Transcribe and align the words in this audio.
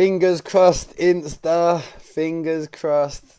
Fingers 0.00 0.40
crossed, 0.40 0.96
Insta. 0.96 1.82
Fingers 1.82 2.68
crossed. 2.68 3.38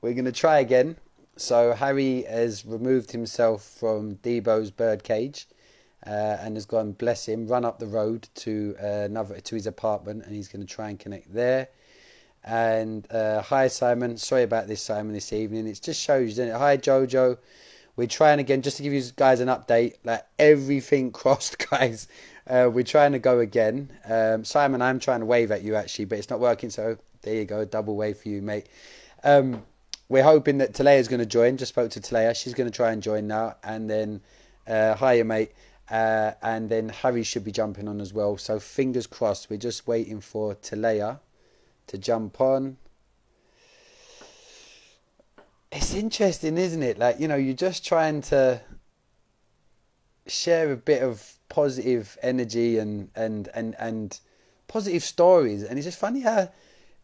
We're 0.00 0.14
going 0.14 0.24
to 0.24 0.32
try 0.32 0.58
again. 0.58 0.96
So 1.36 1.74
Harry 1.74 2.22
has 2.22 2.66
removed 2.66 3.12
himself 3.12 3.62
from 3.62 4.16
Debo's 4.16 4.72
birdcage 4.72 5.46
uh, 6.04 6.38
and 6.40 6.56
has 6.56 6.66
gone, 6.66 6.90
bless 6.90 7.28
him, 7.28 7.46
run 7.46 7.64
up 7.64 7.78
the 7.78 7.86
road 7.86 8.28
to 8.34 8.74
uh, 8.82 9.04
another 9.04 9.38
to 9.38 9.54
his 9.54 9.68
apartment, 9.68 10.24
and 10.24 10.34
he's 10.34 10.48
going 10.48 10.66
to 10.66 10.74
try 10.74 10.90
and 10.90 10.98
connect 10.98 11.32
there. 11.32 11.68
And 12.42 13.06
uh, 13.12 13.40
hi 13.40 13.68
Simon, 13.68 14.16
sorry 14.16 14.42
about 14.42 14.66
this 14.66 14.82
Simon 14.82 15.12
this 15.12 15.32
evening. 15.32 15.68
It 15.68 15.80
just 15.80 16.00
shows, 16.00 16.30
doesn't 16.30 16.48
it? 16.48 16.58
Hi 16.58 16.78
Jojo, 16.78 17.38
we're 17.94 18.08
trying 18.08 18.40
again 18.40 18.62
just 18.62 18.78
to 18.78 18.82
give 18.82 18.92
you 18.92 19.04
guys 19.14 19.38
an 19.38 19.46
update. 19.46 19.98
Like 20.02 20.26
everything 20.36 21.12
crossed, 21.20 21.64
guys. 21.70 22.08
Uh, 22.46 22.68
we're 22.72 22.84
trying 22.84 23.12
to 23.12 23.18
go 23.18 23.38
again. 23.38 23.90
Um, 24.04 24.44
Simon, 24.44 24.82
I'm 24.82 24.98
trying 24.98 25.20
to 25.20 25.26
wave 25.26 25.50
at 25.50 25.62
you 25.62 25.76
actually, 25.76 26.06
but 26.06 26.18
it's 26.18 26.30
not 26.30 26.40
working. 26.40 26.70
So 26.70 26.98
there 27.22 27.34
you 27.34 27.44
go, 27.44 27.64
double 27.64 27.96
wave 27.96 28.18
for 28.18 28.28
you, 28.28 28.42
mate. 28.42 28.66
Um, 29.22 29.62
we're 30.08 30.24
hoping 30.24 30.58
that 30.58 30.74
Talea 30.74 30.98
is 30.98 31.08
going 31.08 31.20
to 31.20 31.26
join. 31.26 31.56
Just 31.56 31.70
spoke 31.70 31.90
to 31.92 32.00
Talea. 32.00 32.36
She's 32.36 32.54
going 32.54 32.70
to 32.70 32.76
try 32.76 32.92
and 32.92 33.02
join 33.02 33.26
now. 33.26 33.56
And 33.62 33.88
then, 33.88 34.20
uh, 34.66 34.94
hiya, 34.94 35.24
mate. 35.24 35.52
Uh, 35.90 36.32
and 36.42 36.68
then 36.68 36.88
Harry 36.88 37.22
should 37.22 37.44
be 37.44 37.52
jumping 37.52 37.88
on 37.88 38.00
as 38.00 38.12
well. 38.12 38.36
So 38.36 38.58
fingers 38.58 39.06
crossed. 39.06 39.48
We're 39.48 39.56
just 39.56 39.86
waiting 39.86 40.20
for 40.20 40.54
Talea 40.56 41.20
to 41.86 41.98
jump 41.98 42.40
on. 42.40 42.76
It's 45.70 45.94
interesting, 45.94 46.58
isn't 46.58 46.82
it? 46.82 46.98
Like, 46.98 47.18
you 47.18 47.28
know, 47.28 47.36
you're 47.36 47.54
just 47.54 47.84
trying 47.84 48.20
to 48.22 48.60
share 50.26 50.72
a 50.72 50.76
bit 50.76 51.02
of 51.02 51.34
positive 51.52 52.16
energy 52.22 52.78
and, 52.78 53.10
and, 53.14 53.48
and, 53.54 53.76
and 53.78 54.18
positive 54.68 55.04
stories. 55.04 55.62
And 55.62 55.78
it's 55.78 55.84
just 55.84 55.98
funny 55.98 56.20
how 56.20 56.50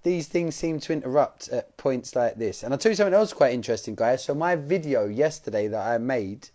these 0.05 0.27
things 0.27 0.56
seem 0.56 0.80
to 0.80 0.93
interrupt 0.95 1.48
at 1.48 1.77
points 1.77 2.16
like 2.16 2.37
this. 2.37 2.62
And 2.62 2.72
I'll 2.72 2.78
tell 2.78 2.91
you 2.91 2.97
something 2.97 3.12
else 3.12 3.34
quite 3.34 3.53
interesting, 3.53 3.95
guys. 3.95 4.25
So 4.25 4.34
my 4.34 4.56
video 4.56 5.06
yesterday 5.06 5.69
that 5.69 5.87
I 5.87 5.98
made. 5.98 6.48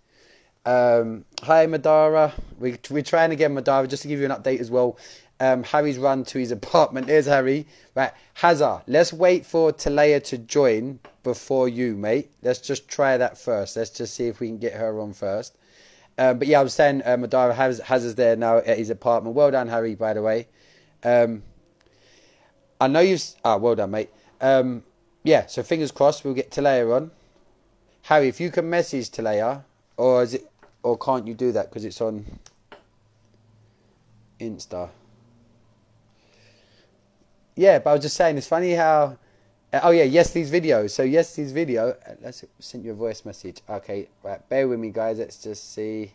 Um, 0.65 1.23
hi, 1.43 1.67
Madara. 1.67 2.31
We, 2.57 2.77
we're 2.89 3.03
trying 3.03 3.31
again, 3.31 3.53
Madara, 3.53 3.87
just 3.87 4.01
to 4.01 4.07
give 4.07 4.19
you 4.19 4.25
an 4.25 4.31
update 4.31 4.59
as 4.59 4.71
well. 4.71 4.97
Um, 5.39 5.61
Harry's 5.61 5.99
run 5.99 6.23
to 6.25 6.39
his 6.39 6.51
apartment. 6.51 7.05
There's 7.05 7.27
Harry. 7.27 7.67
Right, 7.93 8.11
Hazard. 8.33 8.81
Let's 8.87 9.13
wait 9.13 9.45
for 9.45 9.71
Talea 9.71 10.23
to 10.23 10.39
join 10.39 10.99
before 11.21 11.69
you, 11.69 11.95
mate. 11.95 12.31
Let's 12.41 12.59
just 12.59 12.87
try 12.87 13.17
that 13.17 13.37
first. 13.37 13.77
Let's 13.77 13.91
just 13.91 14.15
see 14.15 14.27
if 14.27 14.39
we 14.39 14.47
can 14.47 14.57
get 14.57 14.73
her 14.73 14.99
on 14.99 15.13
first. 15.13 15.57
Um, 16.17 16.39
but 16.39 16.47
yeah, 16.47 16.59
I 16.59 16.63
was 16.63 16.73
saying 16.73 17.01
uh, 17.03 17.17
Madara 17.17 17.55
has 17.55 17.79
has 17.79 18.05
us 18.05 18.13
there 18.13 18.35
now 18.35 18.57
at 18.57 18.77
his 18.77 18.89
apartment. 18.89 19.35
Well 19.35 19.51
done, 19.51 19.67
Harry. 19.67 19.95
By 19.95 20.13
the 20.13 20.21
way. 20.21 20.47
Um, 21.03 21.43
I 22.79 22.87
know 22.87 22.99
you've. 22.99 23.23
Ah, 23.43 23.57
well 23.57 23.75
done, 23.75 23.91
mate. 23.91 24.09
Um, 24.41 24.83
yeah, 25.23 25.45
so 25.45 25.63
fingers 25.63 25.91
crossed 25.91 26.25
we'll 26.25 26.33
get 26.33 26.51
Talea 26.51 26.95
on. 26.95 27.11
Harry, 28.03 28.27
if 28.27 28.39
you 28.41 28.51
can 28.51 28.69
message 28.69 29.09
Talea, 29.09 29.63
or 29.95 30.23
is 30.23 30.33
it, 30.33 30.51
or 30.83 30.97
can't 30.97 31.25
you 31.25 31.33
do 31.33 31.53
that 31.53 31.69
because 31.69 31.85
it's 31.85 32.01
on 32.01 32.25
Insta? 34.39 34.89
Yeah, 37.55 37.79
but 37.79 37.91
I 37.91 37.93
was 37.93 38.01
just 38.01 38.17
saying, 38.17 38.37
it's 38.37 38.47
funny 38.47 38.73
how. 38.73 39.17
Oh 39.81 39.89
yeah, 39.89 40.03
yes, 40.03 40.31
these 40.31 40.51
videos. 40.51 40.91
So 40.91 41.03
yes, 41.03 41.35
these 41.35 41.51
video. 41.51 41.95
Uh, 42.07 42.13
let's 42.21 42.45
send 42.59 42.85
you 42.85 42.91
a 42.91 42.95
voice 42.95 43.25
message. 43.25 43.61
Okay, 43.67 44.07
right. 44.21 44.47
Bear 44.47 44.67
with 44.67 44.79
me, 44.79 44.91
guys. 44.91 45.17
Let's 45.17 45.41
just 45.41 45.73
see. 45.73 46.11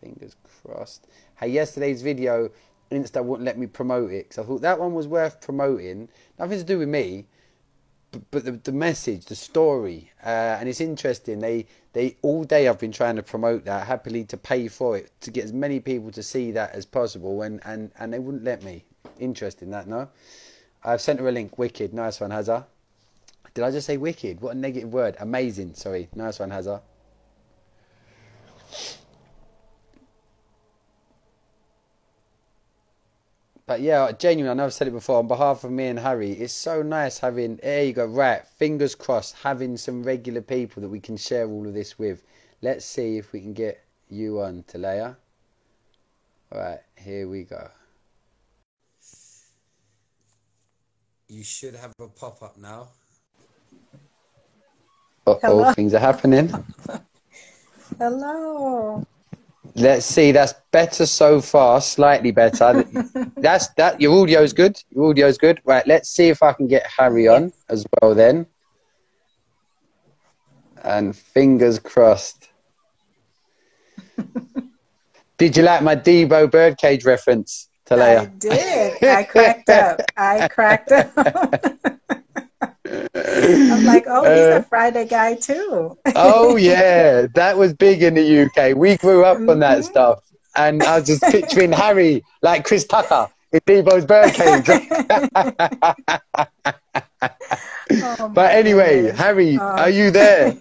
Fingers 0.00 0.36
crossed. 0.62 1.08
Hey, 1.40 1.48
yesterday's 1.48 2.02
video 2.02 2.50
Insta 2.90 3.22
wouldn't 3.22 3.44
let 3.44 3.58
me 3.58 3.66
promote 3.66 4.10
it 4.12 4.28
because 4.28 4.38
I 4.38 4.46
thought 4.46 4.62
that 4.62 4.80
one 4.80 4.94
was 4.94 5.06
worth 5.06 5.40
promoting. 5.40 6.08
Nothing 6.38 6.58
to 6.58 6.64
do 6.64 6.78
with 6.78 6.88
me, 6.88 7.26
but, 8.12 8.22
but 8.30 8.44
the, 8.44 8.52
the 8.52 8.72
message, 8.72 9.26
the 9.26 9.34
story, 9.34 10.10
uh, 10.24 10.56
and 10.58 10.68
it's 10.68 10.80
interesting. 10.80 11.40
They 11.40 11.66
they 11.92 12.16
all 12.22 12.44
day 12.44 12.68
I've 12.68 12.78
been 12.78 12.92
trying 12.92 13.16
to 13.16 13.22
promote 13.22 13.64
that 13.64 13.86
happily 13.86 14.24
to 14.24 14.36
pay 14.36 14.68
for 14.68 14.96
it 14.96 15.10
to 15.20 15.30
get 15.30 15.44
as 15.44 15.52
many 15.52 15.80
people 15.80 16.10
to 16.12 16.22
see 16.22 16.50
that 16.52 16.74
as 16.74 16.86
possible, 16.86 17.42
and 17.42 17.60
and 17.64 17.90
and 17.98 18.12
they 18.12 18.18
wouldn't 18.18 18.44
let 18.44 18.62
me. 18.62 18.84
Interesting 19.18 19.70
that 19.70 19.86
no. 19.86 20.08
I've 20.84 21.00
sent 21.00 21.20
her 21.20 21.28
a 21.28 21.32
link. 21.32 21.58
Wicked, 21.58 21.92
nice 21.92 22.20
one, 22.20 22.30
Hazza. 22.30 22.64
Did 23.54 23.64
I 23.64 23.70
just 23.70 23.86
say 23.86 23.96
wicked? 23.96 24.40
What 24.40 24.54
a 24.54 24.58
negative 24.58 24.92
word. 24.92 25.16
Amazing. 25.20 25.74
Sorry, 25.74 26.08
nice 26.14 26.38
one, 26.38 26.50
Hazza. 26.50 26.80
But 33.68 33.82
yeah, 33.82 34.12
genuinely, 34.12 34.50
I 34.50 34.54
know 34.54 34.64
I've 34.64 34.72
said 34.72 34.88
it 34.88 34.92
before. 34.92 35.18
On 35.18 35.28
behalf 35.28 35.62
of 35.62 35.70
me 35.70 35.88
and 35.88 35.98
Harry, 35.98 36.32
it's 36.32 36.54
so 36.54 36.80
nice 36.80 37.18
having. 37.18 37.56
There 37.56 37.84
you 37.84 37.92
go. 37.92 38.06
Right, 38.06 38.46
fingers 38.46 38.94
crossed, 38.94 39.34
having 39.34 39.76
some 39.76 40.02
regular 40.02 40.40
people 40.40 40.80
that 40.80 40.88
we 40.88 41.00
can 41.00 41.18
share 41.18 41.46
all 41.46 41.66
of 41.66 41.74
this 41.74 41.98
with. 41.98 42.22
Let's 42.62 42.86
see 42.86 43.18
if 43.18 43.32
we 43.32 43.40
can 43.40 43.52
get 43.52 43.84
you 44.08 44.40
on, 44.40 44.62
Talea. 44.62 45.16
All 46.50 46.60
right, 46.60 46.80
here 46.96 47.28
we 47.28 47.42
go. 47.42 47.68
You 51.28 51.44
should 51.44 51.74
have 51.74 51.92
a 52.00 52.08
pop 52.08 52.42
up 52.42 52.56
now. 52.56 52.88
Uh 55.26 55.34
oh, 55.42 55.72
things 55.74 55.92
are 55.92 55.98
happening. 55.98 56.50
Hello. 57.98 59.06
Let's 59.74 60.06
see. 60.06 60.32
That's 60.32 60.54
better 60.72 61.04
so 61.04 61.42
far. 61.42 61.82
Slightly 61.82 62.30
better. 62.30 62.82
that's 63.36 63.68
that. 63.74 64.00
Your 64.00 64.12
audio's 64.14 64.54
good. 64.54 64.82
Your 64.90 65.10
audio's 65.10 65.36
good. 65.36 65.60
Right. 65.64 65.86
Let's 65.86 66.08
see 66.08 66.28
if 66.28 66.42
I 66.42 66.54
can 66.54 66.66
get 66.66 66.86
Harry 66.96 67.28
on 67.28 67.52
as 67.68 67.84
well. 68.00 68.14
Then. 68.14 68.46
And 70.82 71.14
fingers 71.14 71.78
crossed. 71.78 72.48
did 75.36 75.56
you 75.56 75.62
like 75.62 75.82
my 75.82 75.94
Debo 75.94 76.50
birdcage 76.50 77.04
reference, 77.04 77.67
Talea? 77.88 78.20
I 78.20 78.26
did. 78.26 79.02
I 79.02 79.24
cracked 79.24 79.70
up. 79.70 80.00
I 80.16 80.48
cracked 80.48 80.92
up. 80.92 81.10
I'm 83.14 83.84
like, 83.84 84.04
oh, 84.06 84.22
he's 84.22 84.54
uh, 84.54 84.60
a 84.60 84.62
Friday 84.62 85.06
guy 85.06 85.34
too. 85.34 85.96
oh 86.14 86.56
yeah, 86.56 87.26
that 87.34 87.56
was 87.56 87.72
big 87.74 88.02
in 88.02 88.14
the 88.14 88.42
UK. 88.42 88.76
We 88.76 88.96
grew 88.96 89.24
up 89.24 89.38
mm-hmm. 89.38 89.50
on 89.50 89.58
that 89.60 89.78
mm-hmm. 89.78 89.90
stuff, 89.90 90.20
and 90.56 90.82
I 90.82 90.98
was 90.98 91.06
just 91.06 91.22
picturing 91.22 91.72
Harry 91.72 92.24
like 92.42 92.64
Chris 92.64 92.86
Tucker 92.86 93.28
in 93.52 93.60
Debo's 93.60 94.04
birdcage. 94.04 94.68
oh, 98.20 98.28
but 98.28 98.52
anyway, 98.52 99.02
goodness. 99.02 99.18
Harry, 99.18 99.58
oh. 99.58 99.62
are 99.62 99.90
you 99.90 100.10
there? 100.10 100.56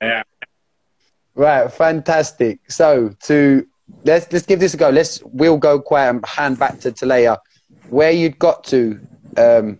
Yeah. 0.00 0.22
Right, 1.34 1.72
fantastic. 1.72 2.70
So 2.70 3.14
to 3.24 3.66
let's 4.04 4.32
let's 4.32 4.46
give 4.46 4.60
this 4.60 4.74
a 4.74 4.76
go. 4.76 4.90
Let's 4.90 5.22
we'll 5.24 5.58
go 5.58 5.80
quiet 5.80 6.10
and 6.10 6.26
hand 6.26 6.58
back 6.58 6.80
to 6.80 6.92
Talea. 6.92 7.38
Where 7.88 8.10
you'd 8.10 8.38
got 8.38 8.64
to 8.64 9.00
um, 9.36 9.78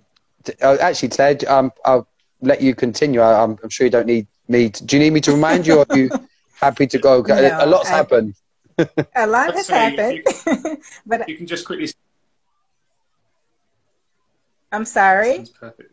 uh, 0.62 0.76
actually, 0.81 1.08
Ted, 1.08 1.44
um, 1.44 1.72
I'll 1.84 2.08
let 2.41 2.62
you 2.62 2.75
continue. 2.75 3.20
I, 3.20 3.42
am 3.42 3.56
sure 3.69 3.86
you 3.86 3.91
don't 3.91 4.06
need 4.06 4.26
me. 4.48 4.70
To, 4.70 4.84
do 4.84 4.97
you 4.97 5.03
need 5.03 5.12
me 5.12 5.20
to 5.22 5.32
remind 5.32 5.66
you, 5.66 5.78
or 5.78 5.86
are 5.88 5.98
you 5.98 6.10
happy 6.54 6.86
to 6.86 6.98
go? 6.98 7.22
No, 7.22 7.58
a 7.60 7.66
lot's 7.66 7.91
I, 7.91 7.97
happened. 7.97 8.34
a 9.14 9.26
lot 9.26 9.54
has 9.54 9.69
happened, 9.69 10.22
you, 10.47 10.78
but 11.06 11.28
you 11.28 11.37
can 11.37 11.47
just 11.47 11.64
quickly. 11.66 11.91
I'm 14.72 14.84
sorry. 14.84 15.44
perfect. 15.58 15.92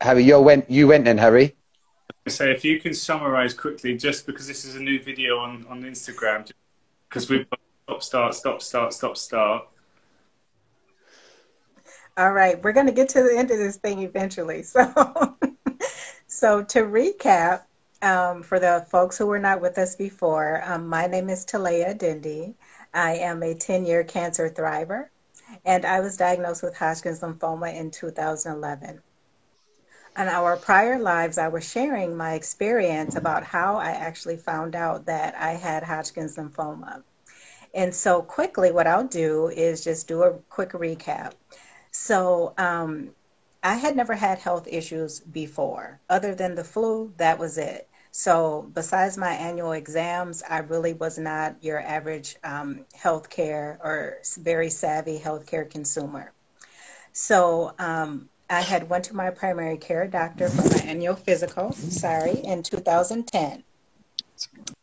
Harry, 0.00 0.24
you 0.24 0.40
went. 0.40 0.70
You 0.70 0.88
went 0.88 1.04
then, 1.04 1.18
Harry. 1.18 1.54
So 2.26 2.44
if 2.44 2.64
you 2.64 2.80
can 2.80 2.94
summarize 2.94 3.52
quickly, 3.54 3.96
just 3.96 4.26
because 4.26 4.46
this 4.46 4.64
is 4.64 4.76
a 4.76 4.80
new 4.80 5.00
video 5.00 5.38
on 5.38 5.66
on 5.68 5.82
Instagram, 5.82 6.50
because 7.14 7.30
we've 7.30 7.46
stop, 7.86 8.02
start, 8.02 8.34
stop, 8.34 8.60
start, 8.60 8.92
stop, 8.92 9.16
start. 9.16 9.68
All 12.16 12.32
right, 12.32 12.60
we're 12.60 12.72
going 12.72 12.86
to 12.86 12.92
get 12.92 13.08
to 13.10 13.22
the 13.22 13.36
end 13.38 13.52
of 13.52 13.58
this 13.58 13.76
thing 13.76 14.00
eventually. 14.00 14.64
So, 14.64 14.82
so 16.26 16.64
to 16.64 16.80
recap, 16.80 17.62
um, 18.02 18.42
for 18.42 18.58
the 18.58 18.84
folks 18.90 19.16
who 19.16 19.26
were 19.26 19.38
not 19.38 19.60
with 19.60 19.78
us 19.78 19.94
before, 19.94 20.60
um, 20.64 20.88
my 20.88 21.06
name 21.06 21.30
is 21.30 21.46
Talea 21.46 21.96
Dindy. 21.96 22.54
I 22.92 23.12
am 23.12 23.44
a 23.44 23.54
10-year 23.54 24.02
cancer 24.04 24.50
thriver, 24.50 25.06
and 25.64 25.84
I 25.84 26.00
was 26.00 26.16
diagnosed 26.16 26.64
with 26.64 26.76
Hodgkin's 26.76 27.20
lymphoma 27.20 27.72
in 27.76 27.92
2011. 27.92 29.00
On 30.16 30.28
our 30.28 30.56
prior 30.56 30.98
lives, 30.98 31.38
I 31.38 31.48
was 31.48 31.68
sharing 31.68 32.16
my 32.16 32.34
experience 32.34 33.16
about 33.16 33.42
how 33.42 33.76
I 33.76 33.90
actually 33.90 34.36
found 34.36 34.76
out 34.76 35.06
that 35.06 35.34
I 35.34 35.52
had 35.52 35.82
Hodgkin's 35.82 36.36
lymphoma. 36.36 37.02
And 37.74 37.92
so, 37.92 38.22
quickly, 38.22 38.70
what 38.70 38.86
I'll 38.86 39.08
do 39.08 39.48
is 39.48 39.82
just 39.82 40.06
do 40.06 40.22
a 40.22 40.34
quick 40.48 40.70
recap. 40.70 41.32
So 41.90 42.54
um, 42.58 43.10
I 43.64 43.74
had 43.74 43.96
never 43.96 44.14
had 44.14 44.38
health 44.38 44.68
issues 44.68 45.20
before, 45.20 46.00
other 46.08 46.34
than 46.34 46.54
the 46.54 46.64
flu. 46.64 47.12
That 47.16 47.38
was 47.38 47.58
it. 47.58 47.88
So 48.12 48.70
besides 48.74 49.16
my 49.16 49.32
annual 49.32 49.72
exams, 49.72 50.44
I 50.48 50.58
really 50.58 50.92
was 50.92 51.18
not 51.18 51.56
your 51.62 51.80
average 51.80 52.36
um, 52.44 52.84
healthcare 52.96 53.78
or 53.80 54.18
very 54.38 54.70
savvy 54.70 55.18
healthcare 55.18 55.68
consumer. 55.68 56.32
So 57.12 57.74
um, 57.80 58.28
I 58.50 58.60
had 58.60 58.88
went 58.88 59.04
to 59.06 59.16
my 59.16 59.30
primary 59.30 59.76
care 59.76 60.06
doctor 60.06 60.48
for 60.48 60.68
my 60.68 60.84
annual 60.84 61.16
physical, 61.16 61.72
sorry, 61.72 62.38
in 62.44 62.62
2010. 62.62 63.64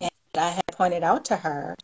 And 0.02 0.12
I 0.36 0.50
had 0.50 0.68
pointed 0.68 1.04
out 1.04 1.26
to 1.26 1.38
her 1.38 1.76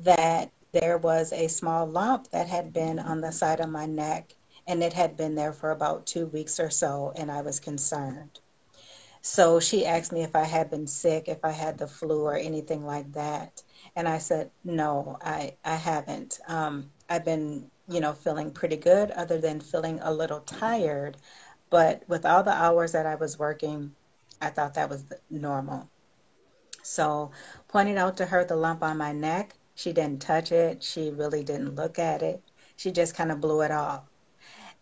that 0.00 0.50
there 0.72 0.98
was 0.98 1.32
a 1.32 1.48
small 1.48 1.86
lump 1.86 2.30
that 2.30 2.48
had 2.48 2.72
been 2.72 2.98
on 2.98 3.20
the 3.20 3.30
side 3.30 3.60
of 3.60 3.68
my 3.68 3.86
neck 3.86 4.34
and 4.66 4.82
it 4.82 4.92
had 4.92 5.16
been 5.16 5.34
there 5.34 5.52
for 5.52 5.70
about 5.70 6.06
two 6.06 6.26
weeks 6.26 6.60
or 6.60 6.70
so, 6.70 7.12
and 7.16 7.30
I 7.30 7.42
was 7.42 7.58
concerned. 7.58 8.40
So 9.20 9.60
she 9.60 9.86
asked 9.86 10.12
me 10.12 10.22
if 10.22 10.34
I 10.34 10.44
had 10.44 10.70
been 10.70 10.86
sick, 10.86 11.28
if 11.28 11.44
I 11.44 11.50
had 11.50 11.78
the 11.78 11.86
flu 11.86 12.22
or 12.22 12.36
anything 12.36 12.84
like 12.84 13.12
that. 13.12 13.62
And 13.94 14.08
I 14.08 14.18
said, 14.18 14.50
no, 14.64 15.18
I, 15.22 15.54
I 15.64 15.76
haven't. 15.76 16.40
Um, 16.48 16.90
I've 17.08 17.24
been, 17.24 17.70
you 17.92 18.00
know, 18.00 18.12
feeling 18.12 18.50
pretty 18.50 18.76
good 18.76 19.10
other 19.12 19.38
than 19.38 19.60
feeling 19.60 20.00
a 20.02 20.12
little 20.12 20.40
tired. 20.40 21.16
But 21.70 22.02
with 22.08 22.26
all 22.26 22.42
the 22.42 22.52
hours 22.52 22.92
that 22.92 23.06
I 23.06 23.14
was 23.14 23.38
working, 23.38 23.94
I 24.40 24.50
thought 24.50 24.74
that 24.74 24.90
was 24.90 25.04
normal. 25.30 25.88
So 26.82 27.30
pointed 27.68 27.96
out 27.96 28.16
to 28.18 28.26
her 28.26 28.44
the 28.44 28.56
lump 28.56 28.82
on 28.82 28.98
my 28.98 29.12
neck. 29.12 29.54
She 29.74 29.92
didn't 29.92 30.20
touch 30.20 30.52
it. 30.52 30.82
She 30.82 31.10
really 31.10 31.42
didn't 31.44 31.76
look 31.76 31.98
at 31.98 32.22
it. 32.22 32.42
She 32.76 32.90
just 32.90 33.14
kind 33.14 33.30
of 33.32 33.40
blew 33.40 33.62
it 33.62 33.70
off. 33.70 34.04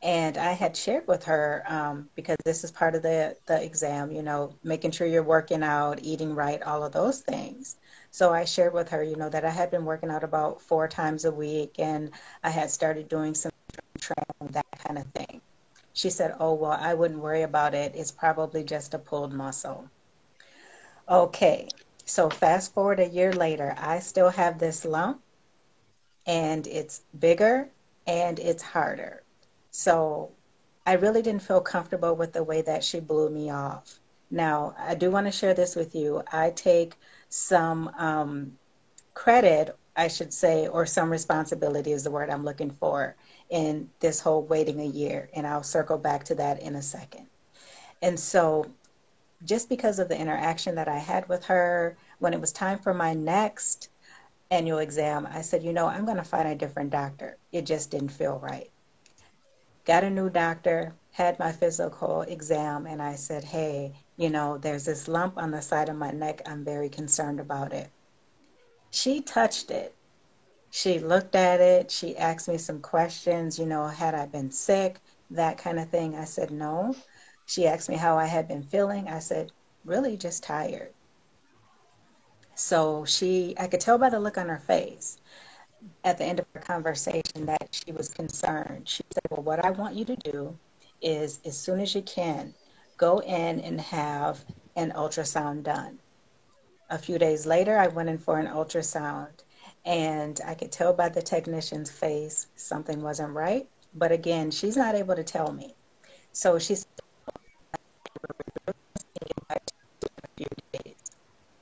And 0.02 0.38
I 0.38 0.52
had 0.52 0.76
shared 0.76 1.06
with 1.06 1.24
her 1.24 1.62
um, 1.68 2.08
because 2.14 2.36
this 2.44 2.64
is 2.64 2.72
part 2.72 2.94
of 2.94 3.02
the, 3.02 3.36
the 3.46 3.62
exam, 3.62 4.10
you 4.10 4.22
know, 4.22 4.54
making 4.64 4.92
sure 4.92 5.06
you're 5.06 5.22
working 5.22 5.62
out, 5.62 6.00
eating 6.02 6.34
right, 6.34 6.62
all 6.62 6.82
of 6.82 6.92
those 6.92 7.20
things. 7.20 7.76
So 8.10 8.32
I 8.32 8.44
shared 8.44 8.74
with 8.74 8.90
her, 8.90 9.02
you 9.02 9.16
know, 9.16 9.28
that 9.30 9.44
I 9.44 9.50
had 9.50 9.70
been 9.70 9.84
working 9.84 10.10
out 10.10 10.24
about 10.24 10.60
four 10.60 10.88
times 10.88 11.24
a 11.24 11.32
week 11.32 11.76
and 11.78 12.10
I 12.42 12.50
had 12.50 12.70
started 12.70 13.08
doing 13.08 13.34
some 13.34 13.52
training, 14.00 14.52
that 14.52 14.66
kind 14.86 14.98
of 14.98 15.06
thing. 15.12 15.40
She 15.92 16.10
said, 16.10 16.34
Oh, 16.40 16.54
well, 16.54 16.72
I 16.72 16.94
wouldn't 16.94 17.20
worry 17.20 17.42
about 17.42 17.74
it. 17.74 17.94
It's 17.94 18.12
probably 18.12 18.64
just 18.64 18.94
a 18.94 18.98
pulled 18.98 19.32
muscle. 19.32 19.90
Okay, 21.08 21.68
so 22.04 22.30
fast 22.30 22.72
forward 22.72 23.00
a 23.00 23.08
year 23.08 23.32
later, 23.32 23.74
I 23.78 23.98
still 24.00 24.30
have 24.30 24.58
this 24.58 24.84
lump 24.84 25.22
and 26.26 26.66
it's 26.66 27.02
bigger 27.18 27.70
and 28.06 28.38
it's 28.38 28.62
harder. 28.62 29.22
So 29.70 30.32
I 30.86 30.94
really 30.94 31.22
didn't 31.22 31.42
feel 31.42 31.60
comfortable 31.60 32.14
with 32.16 32.32
the 32.32 32.44
way 32.44 32.62
that 32.62 32.84
she 32.84 33.00
blew 33.00 33.30
me 33.30 33.50
off. 33.50 34.00
Now, 34.30 34.74
I 34.78 34.94
do 34.94 35.10
want 35.10 35.26
to 35.26 35.32
share 35.32 35.54
this 35.54 35.76
with 35.76 35.94
you. 35.94 36.22
I 36.32 36.50
take 36.50 36.96
some 37.30 37.90
um, 37.96 38.52
credit, 39.14 39.76
I 39.96 40.08
should 40.08 40.32
say, 40.32 40.68
or 40.68 40.84
some 40.86 41.10
responsibility 41.10 41.92
is 41.92 42.04
the 42.04 42.10
word 42.10 42.30
I'm 42.30 42.44
looking 42.44 42.70
for 42.70 43.16
in 43.48 43.88
this 44.00 44.20
whole 44.20 44.42
waiting 44.42 44.80
a 44.80 44.84
year. 44.84 45.30
And 45.34 45.46
I'll 45.46 45.62
circle 45.62 45.98
back 45.98 46.24
to 46.24 46.34
that 46.36 46.60
in 46.60 46.76
a 46.76 46.82
second. 46.82 47.26
And 48.02 48.18
so, 48.18 48.66
just 49.44 49.68
because 49.68 49.98
of 49.98 50.08
the 50.08 50.18
interaction 50.18 50.74
that 50.74 50.88
I 50.88 50.98
had 50.98 51.28
with 51.28 51.44
her, 51.46 51.96
when 52.18 52.34
it 52.34 52.40
was 52.40 52.52
time 52.52 52.78
for 52.78 52.92
my 52.92 53.14
next 53.14 53.88
annual 54.50 54.80
exam, 54.80 55.26
I 55.30 55.40
said, 55.40 55.62
you 55.62 55.72
know, 55.72 55.86
I'm 55.86 56.04
going 56.04 56.18
to 56.18 56.22
find 56.24 56.48
a 56.48 56.54
different 56.54 56.90
doctor. 56.90 57.38
It 57.52 57.64
just 57.64 57.90
didn't 57.90 58.10
feel 58.10 58.38
right 58.38 58.70
got 59.84 60.04
a 60.04 60.10
new 60.10 60.30
doctor, 60.30 60.94
had 61.12 61.38
my 61.38 61.52
physical 61.52 62.22
exam, 62.22 62.86
and 62.86 63.02
I 63.02 63.14
said, 63.16 63.44
hey, 63.44 63.92
you 64.16 64.30
know, 64.30 64.58
there's 64.58 64.84
this 64.84 65.08
lump 65.08 65.38
on 65.38 65.50
the 65.50 65.60
side 65.60 65.88
of 65.88 65.96
my 65.96 66.10
neck. 66.10 66.42
I'm 66.46 66.64
very 66.64 66.88
concerned 66.88 67.40
about 67.40 67.72
it. 67.72 67.90
She 68.90 69.20
touched 69.20 69.70
it. 69.70 69.94
She 70.70 71.00
looked 71.00 71.34
at 71.34 71.60
it. 71.60 71.90
She 71.90 72.16
asked 72.16 72.48
me 72.48 72.58
some 72.58 72.80
questions, 72.80 73.58
you 73.58 73.66
know, 73.66 73.86
had 73.86 74.14
I 74.14 74.26
been 74.26 74.50
sick, 74.50 75.00
that 75.30 75.58
kind 75.58 75.80
of 75.80 75.88
thing. 75.90 76.14
I 76.14 76.24
said, 76.24 76.50
no. 76.50 76.94
She 77.46 77.66
asked 77.66 77.88
me 77.88 77.96
how 77.96 78.16
I 78.16 78.26
had 78.26 78.46
been 78.46 78.62
feeling. 78.62 79.08
I 79.08 79.18
said, 79.18 79.50
really 79.84 80.16
just 80.16 80.44
tired. 80.44 80.92
So 82.54 83.04
she, 83.04 83.54
I 83.58 83.66
could 83.66 83.80
tell 83.80 83.98
by 83.98 84.10
the 84.10 84.20
look 84.20 84.38
on 84.38 84.48
her 84.48 84.58
face 84.58 85.18
at 86.04 86.18
the 86.18 86.24
end 86.24 86.38
of 86.38 86.46
our 86.54 86.60
conversation 86.60 87.46
that 87.46 87.68
she 87.72 87.92
was 87.92 88.08
concerned. 88.10 88.88
She 88.88 89.02
said, 89.12 89.22
Well, 89.30 89.42
what 89.42 89.64
I 89.64 89.70
want 89.70 89.94
you 89.94 90.04
to 90.04 90.16
do 90.16 90.58
is, 91.00 91.40
as 91.44 91.56
soon 91.56 91.80
as 91.80 91.94
you 91.94 92.02
can, 92.02 92.54
go 92.96 93.18
in 93.20 93.60
and 93.60 93.80
have 93.80 94.44
an 94.76 94.92
ultrasound 94.92 95.62
done. 95.62 95.98
A 96.90 96.98
few 96.98 97.18
days 97.18 97.46
later, 97.46 97.78
I 97.78 97.86
went 97.86 98.08
in 98.08 98.18
for 98.18 98.38
an 98.38 98.46
ultrasound, 98.46 99.44
and 99.84 100.40
I 100.46 100.54
could 100.54 100.72
tell 100.72 100.92
by 100.92 101.08
the 101.08 101.22
technician's 101.22 101.90
face 101.90 102.48
something 102.56 103.00
wasn't 103.00 103.32
right. 103.32 103.68
But 103.94 104.12
again, 104.12 104.50
she's 104.50 104.76
not 104.76 104.94
able 104.94 105.16
to 105.16 105.24
tell 105.24 105.52
me. 105.52 105.74
So 106.32 106.58
she 106.58 106.74
said, 106.74 106.86
a 108.68 109.52
few 110.36 110.46
days. 110.72 110.96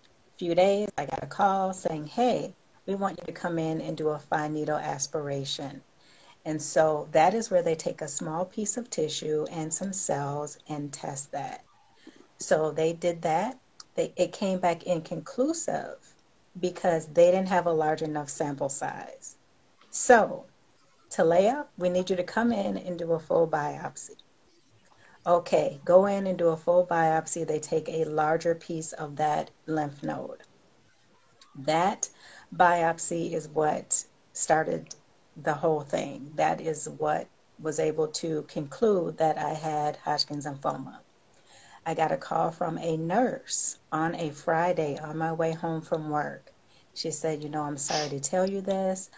A 0.04 0.38
few 0.38 0.54
days, 0.54 0.88
I 0.98 1.06
got 1.06 1.22
a 1.22 1.26
call 1.26 1.72
saying, 1.72 2.06
Hey, 2.06 2.54
we 2.86 2.94
want 2.94 3.18
you 3.18 3.26
to 3.26 3.32
come 3.32 3.58
in 3.58 3.80
and 3.80 3.96
do 3.96 4.08
a 4.08 4.18
fine 4.18 4.54
needle 4.54 4.76
aspiration. 4.76 5.82
And 6.48 6.62
so 6.62 7.08
that 7.12 7.34
is 7.34 7.50
where 7.50 7.60
they 7.60 7.74
take 7.74 8.00
a 8.00 8.08
small 8.08 8.46
piece 8.46 8.78
of 8.78 8.88
tissue 8.88 9.44
and 9.50 9.72
some 9.72 9.92
cells 9.92 10.56
and 10.66 10.90
test 10.90 11.30
that. 11.32 11.62
So 12.38 12.70
they 12.70 12.94
did 12.94 13.20
that. 13.20 13.58
They, 13.96 14.14
it 14.16 14.32
came 14.32 14.58
back 14.58 14.84
inconclusive 14.84 16.14
because 16.58 17.04
they 17.08 17.30
didn't 17.30 17.50
have 17.50 17.66
a 17.66 17.72
large 17.72 18.00
enough 18.00 18.30
sample 18.30 18.70
size. 18.70 19.36
So, 19.90 20.46
Talea, 21.10 21.66
we 21.76 21.90
need 21.90 22.08
you 22.08 22.16
to 22.16 22.24
come 22.24 22.50
in 22.50 22.78
and 22.78 22.98
do 22.98 23.12
a 23.12 23.20
full 23.20 23.46
biopsy. 23.46 24.16
Okay, 25.26 25.82
go 25.84 26.06
in 26.06 26.26
and 26.26 26.38
do 26.38 26.48
a 26.48 26.56
full 26.56 26.86
biopsy. 26.86 27.46
They 27.46 27.60
take 27.60 27.90
a 27.90 28.06
larger 28.06 28.54
piece 28.54 28.94
of 28.94 29.16
that 29.16 29.50
lymph 29.66 30.02
node. 30.02 30.44
That 31.54 32.08
biopsy 32.56 33.34
is 33.34 33.50
what 33.50 34.02
started 34.32 34.94
the 35.42 35.54
whole 35.54 35.80
thing. 35.80 36.32
That 36.36 36.60
is 36.60 36.88
what 36.98 37.28
was 37.60 37.78
able 37.80 38.08
to 38.08 38.42
conclude 38.42 39.18
that 39.18 39.38
I 39.38 39.54
had 39.54 39.96
Hodgkin's 39.96 40.46
lymphoma. 40.46 40.98
I 41.86 41.94
got 41.94 42.12
a 42.12 42.16
call 42.16 42.50
from 42.50 42.78
a 42.78 42.96
nurse 42.96 43.78
on 43.92 44.14
a 44.14 44.30
Friday 44.30 44.98
on 44.98 45.16
my 45.18 45.32
way 45.32 45.52
home 45.52 45.80
from 45.80 46.10
work. 46.10 46.52
She 46.94 47.10
said, 47.10 47.42
"You 47.42 47.48
know, 47.48 47.62
I'm 47.62 47.78
sorry 47.78 48.08
to 48.10 48.20
tell 48.20 48.48
you 48.48 48.60
this, 48.60 49.10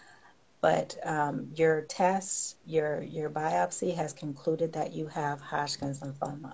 but 0.61 0.97
um, 1.03 1.51
your 1.55 1.81
test, 1.81 2.57
your 2.65 3.01
your 3.01 3.29
biopsy 3.29 3.95
has 3.95 4.13
concluded 4.13 4.73
that 4.73 4.93
you 4.93 5.07
have 5.07 5.41
Hodgkin's 5.41 6.01
lymphoma." 6.01 6.53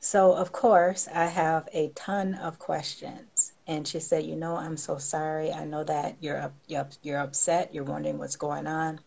So, 0.00 0.32
of 0.34 0.52
course, 0.52 1.08
I 1.12 1.26
have 1.26 1.68
a 1.72 1.88
ton 1.90 2.34
of 2.34 2.58
questions. 2.60 3.35
And 3.66 3.86
she 3.86 3.98
said, 4.00 4.24
"You 4.24 4.36
know, 4.36 4.56
I'm 4.56 4.76
so 4.76 4.98
sorry. 4.98 5.52
I 5.52 5.64
know 5.64 5.82
that 5.84 6.16
you're 6.20 6.52
you're, 6.68 6.88
you're 7.02 7.18
upset. 7.18 7.74
You're 7.74 7.84
wondering 7.84 8.18
what's 8.18 8.36
going 8.36 8.66
on. 8.66 9.00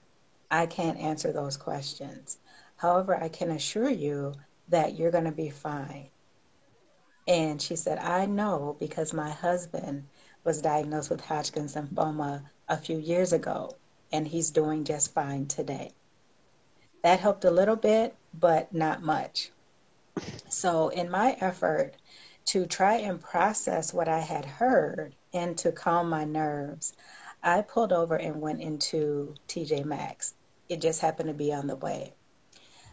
I 0.51 0.65
can't 0.65 0.99
answer 0.99 1.31
those 1.31 1.57
questions. 1.57 2.39
However, 2.77 3.15
I 3.15 3.29
can 3.29 3.51
assure 3.51 3.89
you 3.89 4.33
that 4.67 4.97
you're 4.97 5.11
going 5.11 5.25
to 5.25 5.31
be 5.31 5.49
fine." 5.49 6.09
And 7.27 7.61
she 7.61 7.75
said, 7.75 7.99
"I 7.99 8.25
know 8.25 8.75
because 8.79 9.13
my 9.13 9.29
husband 9.29 10.07
was 10.43 10.61
diagnosed 10.61 11.09
with 11.09 11.21
Hodgkin's 11.21 11.75
lymphoma 11.75 12.43
a 12.67 12.77
few 12.77 12.97
years 12.97 13.31
ago, 13.31 13.77
and 14.11 14.27
he's 14.27 14.51
doing 14.51 14.83
just 14.83 15.13
fine 15.13 15.45
today." 15.45 15.91
That 17.01 17.21
helped 17.21 17.45
a 17.45 17.51
little 17.51 17.77
bit, 17.77 18.15
but 18.33 18.73
not 18.73 19.01
much. 19.01 19.51
So, 20.49 20.89
in 20.89 21.09
my 21.09 21.37
effort 21.39 21.95
to 22.49 22.65
try 22.65 22.95
and 22.95 23.21
process 23.21 23.93
what 23.93 24.07
I 24.07 24.21
had 24.21 24.43
heard 24.43 25.13
and 25.33 25.55
to 25.59 25.71
calm 25.71 26.09
my 26.09 26.23
nerves, 26.23 26.93
I 27.43 27.61
pulled 27.61 27.93
over 27.93 28.15
and 28.15 28.41
went 28.41 28.59
into 28.59 29.35
TJ 29.47 29.85
Maxx. 29.85 30.33
It 30.67 30.81
just 30.81 30.99
happened 30.99 31.27
to 31.27 31.35
be 31.35 31.53
on 31.53 31.67
the 31.67 31.75
way. 31.75 32.15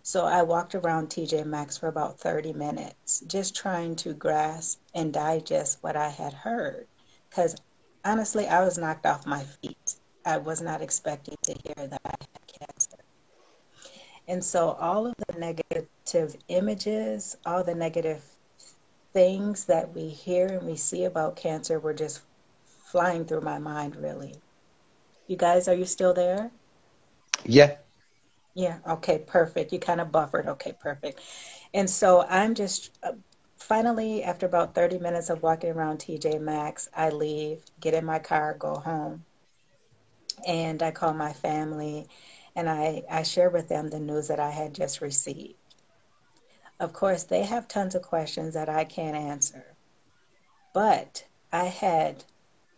So 0.02 0.26
I 0.26 0.42
walked 0.42 0.74
around 0.74 1.08
TJ 1.08 1.46
Maxx 1.46 1.78
for 1.78 1.88
about 1.88 2.20
30 2.20 2.52
minutes, 2.52 3.20
just 3.20 3.56
trying 3.56 3.96
to 3.96 4.12
grasp 4.12 4.78
and 4.94 5.10
digest 5.10 5.78
what 5.80 5.96
I 5.96 6.10
had 6.10 6.34
heard. 6.34 6.86
Because 7.30 7.56
honestly, 8.04 8.46
I 8.46 8.62
was 8.62 8.76
knocked 8.76 9.06
off 9.06 9.24
my 9.24 9.42
feet. 9.42 9.94
I 10.26 10.36
was 10.36 10.60
not 10.60 10.82
expecting 10.82 11.36
to 11.44 11.54
hear 11.64 11.86
that 11.86 12.00
I 12.04 12.10
had 12.10 12.68
cancer. 12.68 12.98
And 14.28 14.44
so 14.44 14.72
all 14.72 15.06
of 15.06 15.14
the 15.28 15.38
negative 15.38 16.36
images, 16.48 17.38
all 17.46 17.64
the 17.64 17.74
negative 17.74 18.35
things 19.16 19.64
that 19.64 19.94
we 19.94 20.10
hear 20.10 20.46
and 20.46 20.66
we 20.66 20.76
see 20.76 21.02
about 21.04 21.36
cancer 21.36 21.80
were 21.80 21.94
just 21.94 22.20
flying 22.66 23.24
through 23.24 23.40
my 23.40 23.58
mind, 23.58 23.96
really. 23.96 24.34
You 25.26 25.38
guys, 25.38 25.68
are 25.68 25.74
you 25.74 25.86
still 25.86 26.12
there? 26.12 26.50
Yeah. 27.44 27.76
Yeah, 28.54 28.78
okay, 28.86 29.18
perfect. 29.18 29.72
You 29.72 29.78
kind 29.78 30.00
of 30.02 30.12
buffered. 30.12 30.46
Okay, 30.46 30.74
perfect. 30.78 31.20
And 31.72 31.88
so 31.88 32.26
I'm 32.28 32.54
just 32.54 32.90
uh, 33.02 33.12
finally, 33.56 34.22
after 34.22 34.44
about 34.46 34.74
30 34.74 34.98
minutes 34.98 35.30
of 35.30 35.42
walking 35.42 35.70
around 35.70 35.98
TJ 36.00 36.38
Maxx, 36.38 36.90
I 36.94 37.08
leave, 37.08 37.64
get 37.80 37.94
in 37.94 38.04
my 38.04 38.18
car, 38.18 38.54
go 38.58 38.76
home. 38.76 39.24
And 40.46 40.82
I 40.82 40.90
call 40.90 41.14
my 41.14 41.32
family 41.32 42.08
and 42.54 42.68
I, 42.68 43.02
I 43.10 43.22
share 43.22 43.50
with 43.50 43.68
them 43.68 43.88
the 43.88 43.98
news 43.98 44.28
that 44.28 44.40
I 44.40 44.50
had 44.50 44.74
just 44.74 45.00
received. 45.00 45.54
Of 46.78 46.92
course, 46.92 47.24
they 47.24 47.42
have 47.44 47.68
tons 47.68 47.94
of 47.94 48.02
questions 48.02 48.54
that 48.54 48.68
I 48.68 48.84
can't 48.84 49.16
answer, 49.16 49.76
but 50.74 51.26
I 51.52 51.64
had 51.64 52.24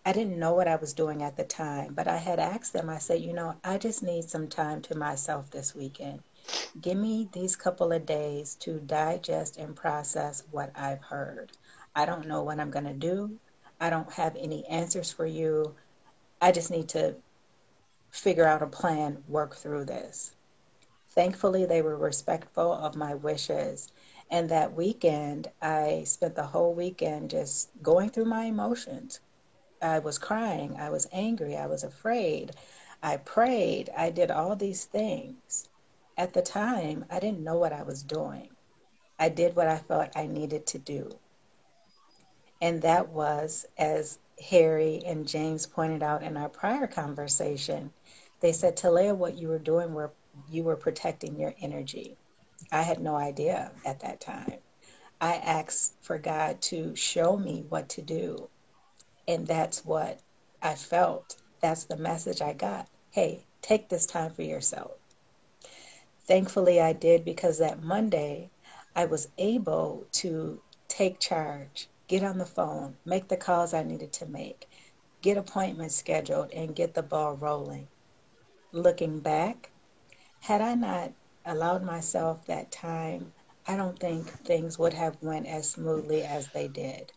I 0.05 0.13
didn't 0.13 0.39
know 0.39 0.55
what 0.55 0.69
I 0.69 0.77
was 0.77 0.95
doing 0.95 1.23
at 1.23 1.37
the 1.37 1.45
time, 1.45 1.93
but 1.93 2.09
I 2.09 2.17
had 2.17 2.39
asked 2.39 2.73
them, 2.73 2.89
I 2.89 2.99
said, 2.99 3.21
you 3.21 3.35
know, 3.35 3.57
I 3.63 3.77
just 3.77 4.03
need 4.03 4.25
some 4.25 4.49
time 4.49 4.81
to 4.83 4.97
myself 4.97 5.51
this 5.51 5.75
weekend. 5.75 6.23
Give 6.81 6.97
me 6.97 7.29
these 7.33 7.57
couple 7.57 7.93
of 7.93 8.07
days 8.07 8.55
to 8.61 8.81
digest 8.81 9.59
and 9.59 9.77
process 9.77 10.45
what 10.51 10.71
I've 10.75 11.03
heard. 11.03 11.53
I 11.95 12.07
don't 12.07 12.27
know 12.27 12.43
what 12.43 12.59
I'm 12.59 12.71
going 12.71 12.87
to 12.87 12.95
do. 12.95 13.39
I 13.81 13.91
don't 13.91 14.11
have 14.15 14.35
any 14.37 14.65
answers 14.67 15.13
for 15.13 15.27
you. 15.27 15.75
I 16.41 16.53
just 16.53 16.71
need 16.71 16.89
to 16.91 17.17
figure 18.11 18.47
out 18.47 18.63
a 18.63 18.67
plan, 18.67 19.25
work 19.29 19.57
through 19.57 19.85
this. 19.85 20.38
Thankfully, 21.19 21.67
they 21.67 21.83
were 21.83 21.97
respectful 21.97 22.73
of 22.73 22.95
my 22.95 23.13
wishes. 23.13 23.91
And 24.31 24.49
that 24.51 24.75
weekend, 24.75 25.51
I 25.61 26.05
spent 26.05 26.37
the 26.37 26.45
whole 26.45 26.73
weekend 26.73 27.31
just 27.31 27.71
going 27.83 28.11
through 28.11 28.27
my 28.27 28.45
emotions. 28.45 29.19
I 29.83 29.99
was 29.99 30.17
crying, 30.17 30.77
I 30.79 30.91
was 30.91 31.09
angry, 31.11 31.57
I 31.57 31.67
was 31.67 31.83
afraid, 31.83 32.53
I 33.03 33.17
prayed, 33.17 33.91
I 33.97 34.11
did 34.11 34.31
all 34.31 34.55
these 34.55 34.85
things. 34.85 35.69
At 36.17 36.35
the 36.35 36.41
time, 36.41 37.05
I 37.11 37.19
didn't 37.19 37.43
know 37.43 37.59
what 37.59 37.73
I 37.73 37.83
was 37.83 38.05
doing. 38.05 38.51
I 39.19 39.29
did 39.29 39.57
what 39.57 39.67
I 39.67 39.79
thought 39.79 40.13
I 40.15 40.29
needed 40.29 40.67
to 40.67 40.79
do. 40.79 41.19
And 42.63 42.81
that 42.83 43.09
was, 43.09 43.67
as 43.77 44.21
Harry 44.51 45.03
and 45.05 45.27
James 45.27 45.67
pointed 45.67 46.05
out 46.05 46.23
in 46.23 46.37
our 46.37 46.49
prior 46.49 46.87
conversation, 46.87 47.91
they 48.39 48.53
said, 48.53 48.77
Talea, 48.77 49.17
what 49.17 49.37
you 49.37 49.49
were 49.49 49.59
doing 49.59 49.95
were 49.95 50.13
you 50.49 50.65
were 50.65 50.77
protecting 50.77 51.39
your 51.39 51.55
energy. 51.61 52.17
I 52.73 52.83
had 52.83 53.01
no 53.01 53.17
idea 53.17 53.73
at 53.85 54.01
that 54.01 54.21
time. 54.21 54.59
I 55.21 55.35
asked 55.35 55.95
for 56.03 56.19
God 56.19 56.61
to 56.63 56.95
show 56.95 57.37
me 57.37 57.65
what 57.69 57.89
to 57.91 58.03
do. 58.03 58.49
And 59.27 59.47
that's 59.47 59.85
what 59.85 60.21
I 60.63 60.75
felt. 60.75 61.37
That's 61.61 61.85
the 61.85 61.97
message 61.97 62.41
I 62.41 62.53
got. 62.53 62.89
Hey, 63.11 63.47
take 63.63 63.89
this 63.89 64.07
time 64.07 64.31
for 64.31 64.43
yourself. 64.43 64.93
Thankfully, 66.27 66.81
I 66.81 66.93
did 66.93 67.25
because 67.25 67.59
that 67.59 67.83
Monday 67.83 68.51
I 68.95 69.07
was 69.07 69.29
able 69.39 70.07
to 70.13 70.61
take 70.89 71.21
charge, 71.21 71.89
get 72.07 72.23
on 72.23 72.39
the 72.39 72.47
phone, 72.47 72.97
make 73.05 73.29
the 73.29 73.37
calls 73.37 73.75
I 73.75 73.83
needed 73.83 74.13
to 74.15 74.27
make, 74.27 74.69
get 75.23 75.37
appointments 75.37 75.97
scheduled, 75.97 76.53
and 76.53 76.77
get 76.77 76.95
the 76.95 77.03
ball 77.03 77.35
rolling 77.35 77.89
looking 78.73 79.21
back, 79.21 79.71
had 80.49 80.63
I 80.63 80.75
not 80.75 81.13
allowed 81.45 81.85
myself 81.85 82.47
that 82.47 82.73
time, 82.73 83.35
I 83.67 83.77
don't 83.77 83.99
think 83.99 84.27
things 84.47 84.79
would 84.79 84.95
have 84.95 85.19
went 85.21 85.47
as 85.47 85.69
smoothly 85.69 86.23
as 86.23 86.49
they 86.49 86.69
did. 86.69 87.13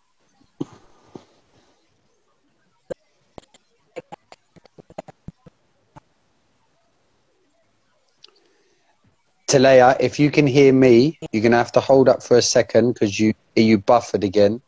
Talea, 9.48 9.96
if 10.02 10.20
you 10.20 10.30
can 10.30 10.46
hear 10.46 10.74
me, 10.74 11.18
you're 11.32 11.42
gonna 11.42 11.56
have 11.56 11.72
to 11.72 11.80
hold 11.80 12.10
up 12.10 12.22
for 12.22 12.36
a 12.36 12.42
second 12.42 12.92
because 12.92 13.18
you 13.18 13.34
you 13.56 13.78
buffered 13.78 14.26
again. 14.26 14.62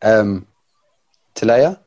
Um, 0.00 0.46
Talea. 1.34 1.78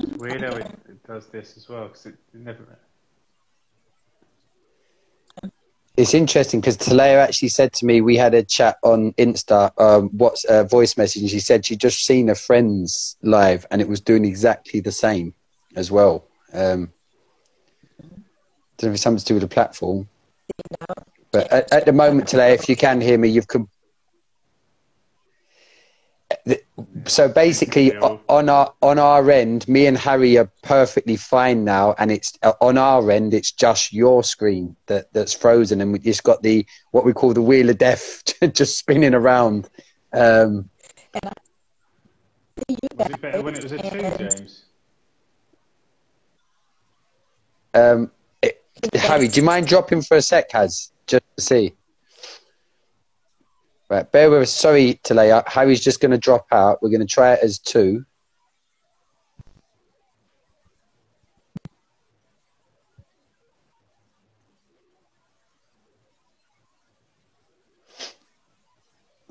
Weirdo 0.00 0.60
it, 0.60 0.66
it 0.88 1.06
does 1.06 1.26
this 1.26 1.58
as 1.58 1.68
well 1.68 1.88
because 1.88 2.06
it, 2.06 2.14
it 2.32 2.40
never. 2.40 2.78
It's 5.96 6.12
interesting 6.12 6.60
because 6.60 6.76
Talea 6.76 7.16
actually 7.16 7.48
said 7.48 7.72
to 7.74 7.86
me 7.86 8.02
we 8.02 8.16
had 8.16 8.34
a 8.34 8.42
chat 8.42 8.76
on 8.82 9.12
Insta, 9.14 9.72
um, 9.80 10.10
what's 10.10 10.44
a 10.48 10.64
voice 10.64 10.96
message, 10.98 11.22
and 11.22 11.30
she 11.30 11.40
said 11.40 11.64
she'd 11.64 11.80
just 11.80 12.04
seen 12.04 12.28
a 12.28 12.34
friend's 12.34 13.16
live 13.22 13.66
and 13.70 13.80
it 13.80 13.88
was 13.88 14.00
doing 14.00 14.26
exactly 14.26 14.80
the 14.80 14.92
same 14.92 15.32
as 15.74 15.90
well. 15.90 16.26
Um, 16.52 16.92
don't 18.78 18.88
know 18.88 18.88
if 18.88 18.94
it's 18.94 19.02
something 19.02 19.20
to 19.20 19.24
do 19.24 19.34
with 19.34 19.42
the 19.42 19.48
platform, 19.48 20.06
but 21.32 21.50
at, 21.50 21.72
at 21.72 21.86
the 21.86 21.92
moment, 21.92 22.28
Talea, 22.28 22.52
if 22.52 22.68
you 22.68 22.76
can 22.76 23.00
hear 23.00 23.16
me, 23.16 23.28
you've 23.28 23.48
com- 23.48 23.70
so 27.06 27.28
basically 27.28 27.96
on 27.96 28.48
our 28.48 28.72
on 28.82 28.98
our 28.98 29.30
end 29.30 29.66
me 29.68 29.86
and 29.86 29.96
harry 29.96 30.36
are 30.36 30.50
perfectly 30.62 31.16
fine 31.16 31.64
now 31.64 31.94
and 31.98 32.10
it's 32.10 32.38
uh, 32.42 32.52
on 32.60 32.76
our 32.78 33.10
end 33.10 33.32
it's 33.32 33.52
just 33.52 33.92
your 33.92 34.22
screen 34.22 34.76
that 34.86 35.12
that's 35.12 35.32
frozen 35.32 35.80
and 35.80 35.92
we 35.92 35.98
just 35.98 36.22
got 36.24 36.42
the 36.42 36.64
what 36.90 37.04
we 37.04 37.12
call 37.12 37.32
the 37.32 37.42
wheel 37.42 37.70
of 37.70 37.78
death 37.78 38.22
just 38.52 38.78
spinning 38.78 39.14
around. 39.14 39.68
Um 40.12 40.68
was 42.96 43.10
it 43.10 43.20
better 43.20 43.42
when 43.42 43.54
it 43.54 43.62
was 43.62 43.72
a 43.72 43.78
two 43.78 44.00
james? 44.18 44.64
Um 47.74 48.10
it, 48.42 48.64
harry 48.94 49.28
do 49.28 49.40
you 49.40 49.46
mind 49.46 49.66
dropping 49.66 50.02
for 50.02 50.16
a 50.16 50.22
sec 50.22 50.50
has 50.52 50.92
just 51.06 51.24
to 51.36 51.42
see 51.42 51.74
Right, 53.88 54.10
bear 54.10 54.30
with 54.30 54.42
us. 54.42 54.52
Sorry, 54.52 55.00
Talea. 55.04 55.46
Harry's 55.46 55.80
just 55.80 56.00
going 56.00 56.10
to 56.10 56.18
drop 56.18 56.46
out. 56.50 56.82
We're 56.82 56.90
going 56.90 57.00
to 57.00 57.06
try 57.06 57.34
it 57.34 57.40
as 57.42 57.60
two. 57.60 58.04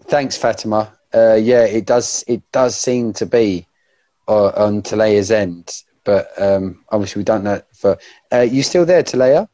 Thanks, 0.08 0.38
Fatima. 0.38 0.94
Uh, 1.14 1.34
yeah, 1.34 1.66
it 1.66 1.86
does. 1.86 2.24
It 2.28 2.42
does 2.52 2.78
seem 2.78 3.12
to 3.14 3.26
be 3.26 3.68
uh, 4.28 4.48
on 4.56 4.82
Talea's 4.82 5.32
end, 5.32 5.82
but 6.06 6.30
um, 6.42 6.86
obviously 6.90 7.20
we 7.20 7.24
don't 7.26 7.44
know. 7.44 7.62
For 7.74 7.98
uh, 8.32 8.42
you 8.42 8.64
still 8.64 8.86
there, 8.86 9.04
Talea? 9.04 9.50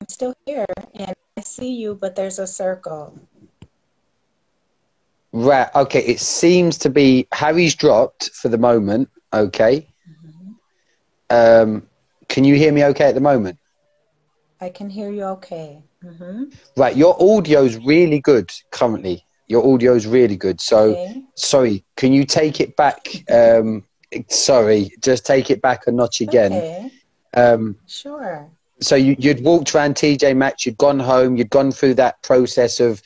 I'm 0.00 0.08
still 0.08 0.34
here, 0.46 0.66
and 0.94 1.14
I 1.36 1.42
see 1.42 1.74
you, 1.74 1.94
but 1.94 2.16
there's 2.16 2.38
a 2.38 2.46
circle. 2.46 3.16
Right. 5.32 5.68
Okay. 5.74 6.04
It 6.04 6.20
seems 6.20 6.78
to 6.78 6.90
be 6.90 7.26
Harry's 7.32 7.74
dropped 7.74 8.30
for 8.30 8.48
the 8.48 8.58
moment. 8.58 9.08
Okay. 9.32 9.88
Mm-hmm. 11.30 11.70
Um, 11.70 11.88
can 12.28 12.44
you 12.44 12.54
hear 12.54 12.72
me 12.72 12.84
okay 12.84 13.06
at 13.06 13.14
the 13.14 13.20
moment? 13.20 13.58
I 14.60 14.68
can 14.68 14.90
hear 14.90 15.10
you 15.10 15.24
okay. 15.24 15.82
Mm-hmm. 16.04 16.44
Right. 16.76 16.96
Your 16.96 17.16
audio's 17.20 17.76
really 17.76 18.20
good 18.20 18.50
currently. 18.70 19.24
Your 19.48 19.64
audio's 19.64 20.06
really 20.06 20.36
good. 20.36 20.60
So, 20.60 20.92
okay. 20.92 21.22
sorry. 21.34 21.84
Can 21.96 22.12
you 22.12 22.24
take 22.24 22.60
it 22.60 22.76
back? 22.76 23.08
Um, 23.30 23.84
sorry. 24.28 24.92
Just 25.00 25.26
take 25.26 25.50
it 25.50 25.60
back 25.62 25.86
a 25.86 25.92
notch 25.92 26.20
again. 26.20 26.52
Okay. 26.52 26.90
Um, 27.34 27.76
sure. 27.86 28.50
So 28.80 28.96
you, 28.96 29.16
you'd 29.18 29.42
walked 29.42 29.74
around 29.74 29.94
TJ 29.94 30.36
Maxx. 30.36 30.66
You'd 30.66 30.78
gone 30.78 30.98
home. 30.98 31.36
You'd 31.36 31.50
gone 31.50 31.72
through 31.72 31.94
that 31.94 32.22
process 32.22 32.80
of 32.80 33.02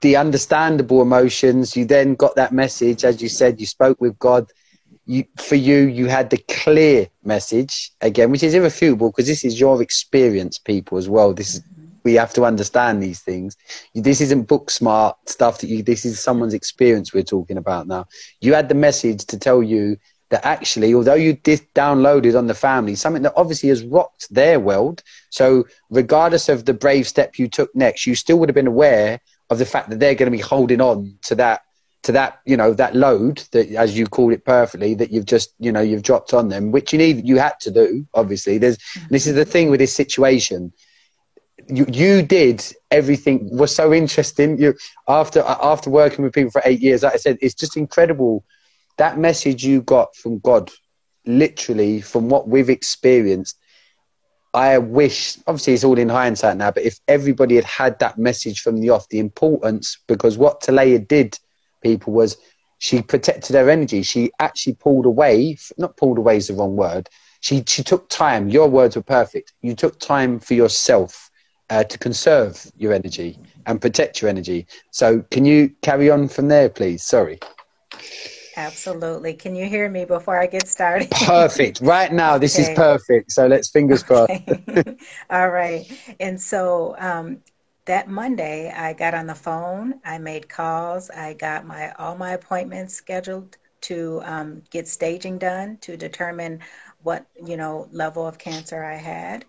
the 0.00 0.16
understandable 0.16 1.02
emotions. 1.02 1.76
You 1.76 1.84
then 1.84 2.14
got 2.14 2.36
that 2.36 2.52
message, 2.52 3.04
as 3.04 3.22
you 3.22 3.28
said, 3.28 3.60
you 3.60 3.66
spoke 3.66 4.00
with 4.00 4.18
God. 4.18 4.50
You, 5.06 5.24
for 5.36 5.54
you, 5.54 5.86
you 5.86 6.06
had 6.06 6.30
the 6.30 6.38
clear 6.48 7.08
message 7.24 7.92
again, 8.00 8.30
which 8.30 8.42
is 8.42 8.54
irrefutable 8.54 9.10
because 9.10 9.26
this 9.26 9.44
is 9.44 9.60
your 9.60 9.82
experience, 9.82 10.58
people, 10.58 10.96
as 10.96 11.08
well. 11.08 11.34
This 11.34 11.56
is 11.56 11.62
we 12.04 12.14
have 12.14 12.34
to 12.34 12.44
understand 12.44 13.02
these 13.02 13.20
things. 13.20 13.56
This 13.94 14.20
isn't 14.20 14.42
book 14.42 14.70
smart 14.70 15.16
stuff 15.26 15.58
that 15.58 15.68
you. 15.68 15.82
This 15.82 16.04
is 16.04 16.20
someone's 16.20 16.54
experience 16.54 17.12
we're 17.12 17.22
talking 17.22 17.56
about 17.56 17.86
now. 17.86 18.06
You 18.40 18.54
had 18.54 18.68
the 18.68 18.74
message 18.74 19.24
to 19.26 19.38
tell 19.38 19.62
you 19.62 19.96
that 20.30 20.44
actually, 20.44 20.94
although 20.94 21.14
you 21.14 21.34
did 21.34 21.60
downloaded 21.74 22.36
on 22.36 22.46
the 22.46 22.54
family, 22.54 22.94
something 22.94 23.22
that 23.22 23.32
obviously 23.36 23.70
has 23.70 23.84
rocked 23.84 24.32
their 24.32 24.60
world. 24.60 25.02
So, 25.30 25.66
regardless 25.90 26.48
of 26.48 26.66
the 26.66 26.74
brave 26.74 27.08
step 27.08 27.38
you 27.38 27.48
took 27.48 27.74
next, 27.74 28.06
you 28.06 28.14
still 28.14 28.38
would 28.38 28.48
have 28.48 28.54
been 28.54 28.66
aware 28.66 29.20
of 29.50 29.58
the 29.58 29.66
fact 29.66 29.90
that 29.90 30.00
they're 30.00 30.14
going 30.14 30.30
to 30.30 30.36
be 30.36 30.42
holding 30.42 30.80
on 30.80 31.18
to 31.22 31.34
that 31.34 31.62
to 32.04 32.12
that 32.12 32.40
you 32.44 32.56
know 32.56 32.74
that 32.74 32.94
load 32.94 33.38
that 33.52 33.68
as 33.70 33.96
you 33.96 34.06
called 34.06 34.32
it 34.32 34.44
perfectly 34.44 34.94
that 34.94 35.10
you've 35.10 35.24
just 35.24 35.54
you 35.58 35.72
know 35.72 35.80
you've 35.80 36.02
dropped 36.02 36.34
on 36.34 36.48
them 36.48 36.70
which 36.70 36.92
you 36.92 36.98
need 36.98 37.26
you 37.26 37.38
had 37.38 37.58
to 37.60 37.70
do 37.70 38.06
obviously. 38.14 38.58
There's 38.58 38.78
this 39.10 39.26
is 39.26 39.34
the 39.34 39.44
thing 39.44 39.70
with 39.70 39.80
this 39.80 39.92
situation. 39.92 40.72
You 41.68 41.86
you 41.88 42.22
did 42.22 42.62
everything 42.90 43.48
was 43.56 43.74
so 43.74 43.92
interesting. 43.92 44.58
You 44.60 44.74
after 45.08 45.40
after 45.40 45.88
working 45.90 46.24
with 46.24 46.34
people 46.34 46.50
for 46.50 46.62
8 46.64 46.80
years 46.80 47.02
like 47.02 47.14
I 47.14 47.16
said 47.16 47.38
it's 47.40 47.54
just 47.54 47.76
incredible. 47.76 48.44
That 48.98 49.18
message 49.18 49.64
you 49.64 49.82
got 49.82 50.14
from 50.14 50.38
God 50.40 50.70
literally 51.26 52.02
from 52.02 52.28
what 52.28 52.48
we've 52.48 52.70
experienced 52.70 53.58
I 54.54 54.78
wish, 54.78 55.36
obviously, 55.46 55.74
it's 55.74 55.84
all 55.84 55.98
in 55.98 56.08
hindsight 56.08 56.56
now, 56.56 56.70
but 56.70 56.84
if 56.84 57.00
everybody 57.08 57.56
had 57.56 57.64
had 57.64 57.98
that 57.98 58.18
message 58.18 58.60
from 58.60 58.80
the 58.80 58.90
off, 58.90 59.08
the 59.08 59.18
importance, 59.18 59.98
because 60.06 60.38
what 60.38 60.60
Talea 60.60 61.06
did, 61.06 61.38
people, 61.82 62.12
was 62.12 62.36
she 62.78 63.02
protected 63.02 63.56
her 63.56 63.68
energy. 63.68 64.02
She 64.02 64.30
actually 64.38 64.74
pulled 64.74 65.06
away, 65.06 65.56
not 65.76 65.96
pulled 65.96 66.18
away 66.18 66.36
is 66.36 66.48
the 66.48 66.54
wrong 66.54 66.76
word. 66.76 67.08
she 67.40 67.64
she 67.66 67.82
took 67.82 68.08
time. 68.08 68.48
Your 68.48 68.68
words 68.68 68.94
were 68.96 69.02
perfect. 69.02 69.52
You 69.62 69.74
took 69.74 69.98
time 69.98 70.38
for 70.38 70.54
yourself 70.54 71.30
uh, 71.70 71.84
to 71.84 71.98
conserve 71.98 72.70
your 72.76 72.92
energy 72.92 73.38
and 73.66 73.80
protect 73.80 74.20
your 74.20 74.28
energy. 74.28 74.66
So, 74.90 75.22
can 75.30 75.44
you 75.44 75.70
carry 75.82 76.10
on 76.10 76.28
from 76.28 76.48
there, 76.48 76.68
please? 76.68 77.02
Sorry. 77.02 77.38
Absolutely. 78.56 79.34
Can 79.34 79.54
you 79.56 79.66
hear 79.68 79.88
me 79.88 80.04
before 80.04 80.38
I 80.38 80.46
get 80.46 80.68
started? 80.68 81.10
Perfect. 81.10 81.80
Right 81.80 82.12
now, 82.12 82.38
this 82.38 82.58
okay. 82.58 82.70
is 82.70 82.76
perfect. 82.76 83.32
So 83.32 83.46
let's 83.46 83.70
fingers 83.70 84.02
crossed. 84.02 84.30
Okay. 84.30 84.96
All 85.30 85.50
right. 85.50 85.90
And 86.20 86.40
so 86.40 86.94
um, 86.98 87.38
that 87.86 88.08
Monday, 88.08 88.72
I 88.74 88.92
got 88.92 89.14
on 89.14 89.26
the 89.26 89.34
phone. 89.34 90.00
I 90.04 90.18
made 90.18 90.48
calls. 90.48 91.10
I 91.10 91.34
got 91.34 91.66
my 91.66 91.92
all 91.92 92.16
my 92.16 92.32
appointments 92.32 92.94
scheduled 92.94 93.56
to 93.82 94.22
um, 94.24 94.62
get 94.70 94.88
staging 94.88 95.38
done 95.38 95.76
to 95.78 95.96
determine 95.96 96.60
what 97.02 97.26
you 97.44 97.56
know 97.56 97.88
level 97.92 98.26
of 98.26 98.38
cancer 98.38 98.84
I 98.84 98.96
had. 98.96 99.44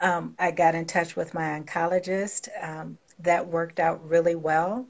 Um, 0.00 0.34
I 0.38 0.50
got 0.50 0.74
in 0.74 0.84
touch 0.84 1.14
with 1.16 1.32
my 1.32 1.58
oncologist. 1.58 2.48
Um, 2.60 2.98
that 3.20 3.46
worked 3.46 3.78
out 3.78 4.04
really 4.06 4.34
well. 4.34 4.86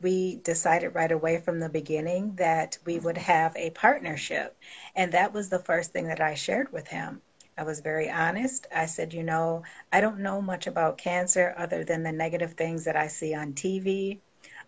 We 0.00 0.36
decided 0.36 0.94
right 0.94 1.12
away 1.12 1.38
from 1.38 1.60
the 1.60 1.68
beginning 1.68 2.34
that 2.36 2.78
we 2.84 2.98
would 2.98 3.18
have 3.18 3.54
a 3.56 3.70
partnership. 3.70 4.56
And 4.94 5.12
that 5.12 5.32
was 5.32 5.48
the 5.48 5.58
first 5.58 5.92
thing 5.92 6.06
that 6.06 6.20
I 6.20 6.34
shared 6.34 6.72
with 6.72 6.88
him. 6.88 7.20
I 7.58 7.62
was 7.62 7.80
very 7.80 8.10
honest. 8.10 8.66
I 8.74 8.86
said, 8.86 9.12
you 9.12 9.22
know, 9.22 9.62
I 9.92 10.00
don't 10.00 10.20
know 10.20 10.40
much 10.40 10.66
about 10.66 10.96
cancer 10.96 11.54
other 11.58 11.84
than 11.84 12.02
the 12.02 12.12
negative 12.12 12.54
things 12.54 12.84
that 12.84 12.96
I 12.96 13.06
see 13.06 13.34
on 13.34 13.52
TV. 13.52 14.18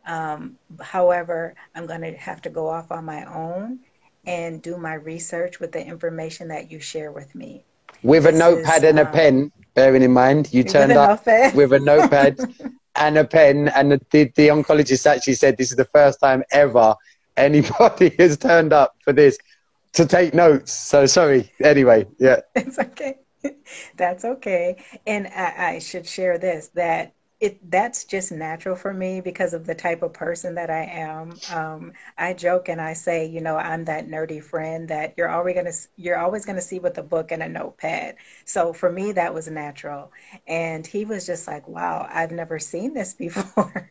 Um, 0.06 0.58
however, 0.80 1.54
I'm 1.74 1.86
going 1.86 2.02
to 2.02 2.12
have 2.12 2.42
to 2.42 2.50
go 2.50 2.68
off 2.68 2.92
on 2.92 3.04
my 3.04 3.24
own 3.24 3.78
and 4.26 4.60
do 4.60 4.76
my 4.76 4.94
research 4.94 5.58
with 5.58 5.72
the 5.72 5.84
information 5.84 6.48
that 6.48 6.70
you 6.70 6.80
share 6.80 7.12
with 7.12 7.34
me. 7.34 7.64
With 8.02 8.24
this 8.24 8.34
a 8.34 8.38
notepad 8.38 8.82
is, 8.82 8.90
and 8.90 8.98
a 8.98 9.06
um, 9.06 9.12
pen, 9.12 9.52
bearing 9.74 10.02
in 10.02 10.12
mind, 10.12 10.52
you 10.52 10.64
turned 10.64 10.92
up 10.92 11.24
with 11.54 11.72
a 11.72 11.78
notepad 11.78 12.38
and 12.96 13.18
a 13.18 13.25
pen. 13.25 13.68
And 13.68 13.92
the, 13.92 14.00
the, 14.11 14.25
the 14.37 14.49
oncologist 14.49 15.06
actually 15.06 15.34
said 15.34 15.56
this 15.56 15.70
is 15.70 15.76
the 15.76 15.84
first 15.87 16.20
time 16.20 16.42
ever 16.52 16.94
anybody 17.37 18.11
has 18.18 18.37
turned 18.37 18.72
up 18.72 18.96
for 19.02 19.12
this 19.12 19.38
to 19.94 20.06
take 20.06 20.34
notes. 20.34 20.72
So 20.72 21.06
sorry. 21.06 21.50
Anyway, 21.62 22.06
yeah. 22.18 22.40
It's 22.54 22.78
okay. 22.78 23.18
That's 23.96 24.25
okay. 24.25 24.82
And 25.06 25.26
I, 25.26 25.75
I 25.75 25.78
should 25.80 26.06
share 26.06 26.38
this 26.38 26.68
that 26.75 27.14
it 27.42 27.70
that's 27.70 28.06
just 28.06 28.32
natural 28.32 28.76
for 28.76 28.94
me 28.94 29.20
because 29.20 29.52
of 29.54 29.66
the 29.66 29.75
type 29.75 30.02
of 30.02 30.14
person 30.14 30.54
that 30.56 30.70
I 30.70 30.84
am. 30.84 31.40
Um, 31.49 31.92
I 32.18 32.34
joke 32.34 32.68
and 32.70 32.80
I 32.80 32.94
say, 32.94 33.26
you 33.26 33.42
know, 33.42 33.58
I'm 33.58 33.84
that 33.87 34.08
nerdy 34.08 34.42
friend 34.42 34.88
that 34.88 35.14
you're 35.18 35.28
always 35.30 35.56
gonna 35.56 35.72
you're 35.96 36.18
always 36.18 36.46
gonna 36.46 36.62
see 36.62 36.80
with 36.80 36.99
a 36.99 37.02
book 37.04 37.32
and 37.32 37.42
a 37.42 37.49
notepad. 37.49 38.16
So 38.46 38.72
for 38.72 38.92
me, 38.92 39.12
that 39.12 39.34
was 39.34 39.49
natural. 39.49 40.12
And 40.46 40.87
he 40.87 41.04
was 41.04 41.26
just 41.26 41.49
like, 41.49 41.68
"Wow, 41.68 42.08
I've 42.11 42.32
never 42.32 42.58
seen 42.61 42.94
this 42.94 43.14
before." 43.26 43.90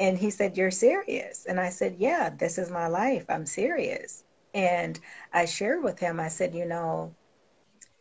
and 0.00 0.18
he 0.18 0.30
said, 0.30 0.56
"You're 0.56 0.70
serious?" 0.72 1.46
And 1.46 1.60
I 1.60 1.70
said, 1.70 1.96
"Yeah, 1.98 2.30
this 2.30 2.58
is 2.58 2.70
my 2.70 2.88
life. 2.88 3.26
I'm 3.28 3.46
serious." 3.46 4.24
And 4.54 4.98
I 5.32 5.44
shared 5.46 5.84
with 5.84 6.00
him. 6.00 6.20
I 6.20 6.28
said, 6.28 6.54
"You 6.54 6.66
know, 6.66 7.16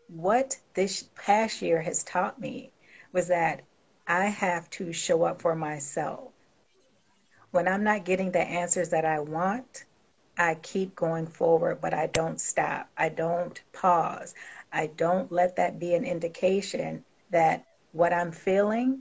what 0.08 0.60
this 0.76 1.10
past 1.16 1.62
year 1.62 1.82
has 1.82 2.04
taught 2.04 2.40
me 2.40 2.74
was 3.14 3.28
that 3.30 3.64
I 4.08 4.26
have 4.26 4.70
to 4.72 4.94
show 4.94 5.24
up 5.24 5.42
for 5.42 5.54
myself. 5.54 6.32
When 7.52 7.68
I'm 7.68 7.84
not 7.84 8.06
getting 8.06 8.32
the 8.32 8.40
answers 8.40 8.90
that 8.90 9.04
I 9.04 9.20
want, 9.20 9.84
I 10.38 10.56
keep 10.56 10.96
going 10.96 11.28
forward, 11.28 11.82
but 11.82 11.94
I 11.94 12.08
don't 12.08 12.40
stop. 12.40 12.90
I 12.98 13.10
don't 13.10 13.60
pause. 13.74 14.34
I 14.72 14.88
don't 14.88 15.32
let 15.32 15.56
that 15.58 15.80
be 15.80 15.94
an 15.94 16.06
indication 16.06 17.04
that 17.32 17.66
what 17.92 18.14
I'm 18.14 18.32
feeling, 18.32 19.00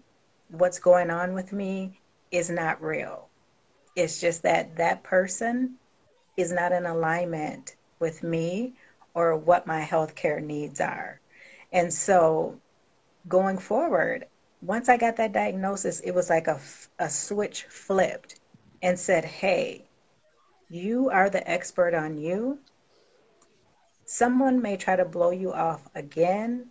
what's 0.48 0.78
going 0.78 1.10
on 1.10 1.34
with 1.34 1.52
me, 1.52 2.00
is 2.32 2.50
not 2.50 2.82
real. 2.82 3.28
It's 3.94 4.20
just 4.20 4.42
that 4.42 4.76
that 4.76 5.04
person 5.04 5.76
is 6.36 6.50
not 6.50 6.72
in 6.72 6.86
alignment 6.86 7.76
with 8.00 8.22
me 8.22 8.74
or 9.14 9.36
what 9.36 9.66
my 9.66 9.82
healthcare 9.82 10.42
needs 10.42 10.80
are. 10.80 11.20
And 11.72 11.92
so 11.92 12.58
going 13.28 13.58
forward, 13.58 14.26
once 14.62 14.88
I 14.88 14.96
got 14.96 15.16
that 15.16 15.32
diagnosis, 15.32 16.00
it 16.00 16.12
was 16.12 16.30
like 16.30 16.48
a, 16.48 16.60
a 16.98 17.08
switch 17.08 17.64
flipped 17.64 18.40
and 18.82 18.98
said, 18.98 19.24
hey, 19.24 19.84
you 20.68 21.10
are 21.10 21.30
the 21.30 21.48
expert 21.48 21.94
on 21.94 22.18
you. 22.18 22.58
Someone 24.04 24.62
may 24.62 24.76
try 24.76 24.96
to 24.96 25.04
blow 25.04 25.30
you 25.30 25.52
off 25.52 25.88
again. 25.94 26.66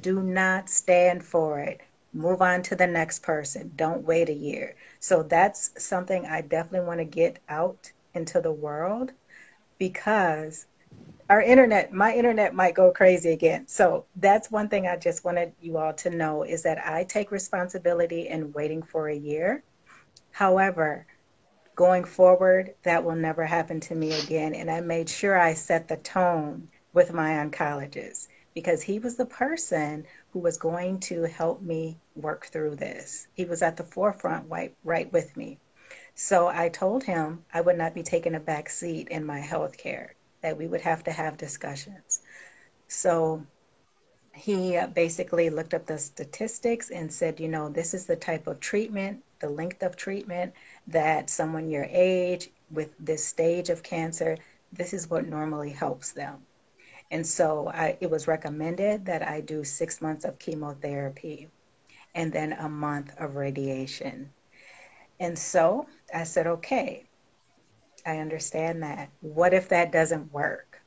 Do 0.00 0.22
not 0.22 0.68
stand 0.68 1.24
for 1.24 1.58
it. 1.60 1.80
Move 2.12 2.42
on 2.42 2.62
to 2.62 2.74
the 2.74 2.86
next 2.86 3.22
person. 3.22 3.72
Don't 3.76 4.04
wait 4.04 4.28
a 4.28 4.34
year. 4.34 4.74
So 4.98 5.22
that's 5.22 5.70
something 5.82 6.26
I 6.26 6.40
definitely 6.40 6.86
want 6.86 7.00
to 7.00 7.04
get 7.04 7.38
out 7.48 7.92
into 8.14 8.40
the 8.40 8.52
world 8.52 9.12
because 9.78 10.66
our 11.30 11.40
internet, 11.40 11.92
my 11.92 12.12
internet 12.12 12.56
might 12.56 12.74
go 12.74 12.90
crazy 12.90 13.30
again. 13.30 13.64
So 13.68 14.04
that's 14.16 14.50
one 14.50 14.68
thing 14.68 14.88
I 14.88 14.96
just 14.96 15.24
wanted 15.24 15.52
you 15.60 15.78
all 15.78 15.92
to 15.92 16.10
know 16.10 16.42
is 16.42 16.64
that 16.64 16.84
I 16.84 17.04
take 17.04 17.30
responsibility 17.30 18.26
in 18.26 18.52
waiting 18.52 18.82
for 18.82 19.08
a 19.08 19.16
year. 19.16 19.62
However, 20.32 21.06
going 21.76 22.02
forward, 22.02 22.74
that 22.82 23.04
will 23.04 23.14
never 23.14 23.46
happen 23.46 23.78
to 23.78 23.94
me 23.94 24.10
again. 24.10 24.54
And 24.56 24.68
I 24.68 24.80
made 24.80 25.08
sure 25.08 25.38
I 25.38 25.54
set 25.54 25.86
the 25.86 25.98
tone 25.98 26.66
with 26.94 27.12
my 27.12 27.34
oncologist 27.34 28.26
because 28.52 28.82
he 28.82 28.98
was 28.98 29.14
the 29.14 29.24
person 29.24 30.04
who 30.32 30.40
was 30.40 30.58
going 30.58 30.98
to 30.98 31.22
help 31.22 31.62
me 31.62 31.96
work 32.16 32.46
through 32.46 32.74
this. 32.74 33.28
He 33.34 33.44
was 33.44 33.62
at 33.62 33.76
the 33.76 33.84
forefront 33.84 34.50
right, 34.50 34.74
right 34.82 35.12
with 35.12 35.36
me. 35.36 35.60
So 36.16 36.48
I 36.48 36.70
told 36.70 37.04
him 37.04 37.44
I 37.54 37.60
would 37.60 37.78
not 37.78 37.94
be 37.94 38.02
taking 38.02 38.34
a 38.34 38.40
back 38.40 38.68
seat 38.68 39.06
in 39.10 39.24
my 39.24 39.38
health 39.38 39.78
care 39.78 40.16
that 40.42 40.56
we 40.56 40.66
would 40.66 40.80
have 40.80 41.04
to 41.04 41.12
have 41.12 41.36
discussions. 41.36 42.22
So 42.88 43.44
he 44.34 44.76
uh, 44.76 44.86
basically 44.88 45.50
looked 45.50 45.74
up 45.74 45.86
the 45.86 45.98
statistics 45.98 46.90
and 46.90 47.12
said, 47.12 47.40
you 47.40 47.48
know, 47.48 47.68
this 47.68 47.94
is 47.94 48.06
the 48.06 48.16
type 48.16 48.46
of 48.46 48.60
treatment, 48.60 49.22
the 49.40 49.48
length 49.48 49.82
of 49.82 49.96
treatment 49.96 50.52
that 50.86 51.30
someone 51.30 51.70
your 51.70 51.86
age 51.90 52.50
with 52.70 52.90
this 52.98 53.24
stage 53.24 53.70
of 53.70 53.82
cancer, 53.82 54.36
this 54.72 54.92
is 54.92 55.10
what 55.10 55.26
normally 55.26 55.70
helps 55.70 56.12
them. 56.12 56.38
And 57.10 57.26
so 57.26 57.68
I, 57.68 57.96
it 58.00 58.08
was 58.08 58.28
recommended 58.28 59.04
that 59.06 59.26
I 59.26 59.40
do 59.40 59.64
six 59.64 60.00
months 60.00 60.24
of 60.24 60.38
chemotherapy 60.38 61.48
and 62.14 62.32
then 62.32 62.52
a 62.52 62.68
month 62.68 63.12
of 63.18 63.36
radiation. 63.36 64.30
And 65.18 65.38
so 65.38 65.86
I 66.14 66.24
said, 66.24 66.46
okay, 66.46 67.04
I 68.06 68.18
understand 68.18 68.82
that. 68.82 69.10
What 69.20 69.54
if 69.54 69.68
that 69.68 69.92
doesn't 69.92 70.32
work? 70.32 70.80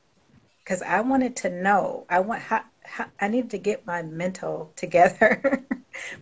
Because 0.62 0.82
I 0.82 1.00
wanted 1.00 1.36
to 1.36 1.50
know. 1.50 2.06
I 2.08 2.20
want 2.20 2.42
how, 2.42 2.64
how 2.84 3.06
I 3.20 3.28
need 3.28 3.50
to 3.50 3.58
get 3.58 3.86
my 3.86 4.02
mental 4.02 4.72
together 4.76 5.64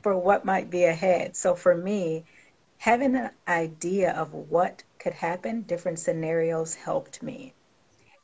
for 0.02 0.16
what 0.18 0.44
might 0.44 0.70
be 0.70 0.84
ahead. 0.84 1.36
So 1.36 1.54
for 1.54 1.74
me, 1.74 2.24
having 2.78 3.16
an 3.16 3.30
idea 3.48 4.12
of 4.12 4.32
what 4.34 4.82
could 4.98 5.14
happen, 5.14 5.62
different 5.62 5.98
scenarios 5.98 6.74
helped 6.74 7.22
me. 7.22 7.54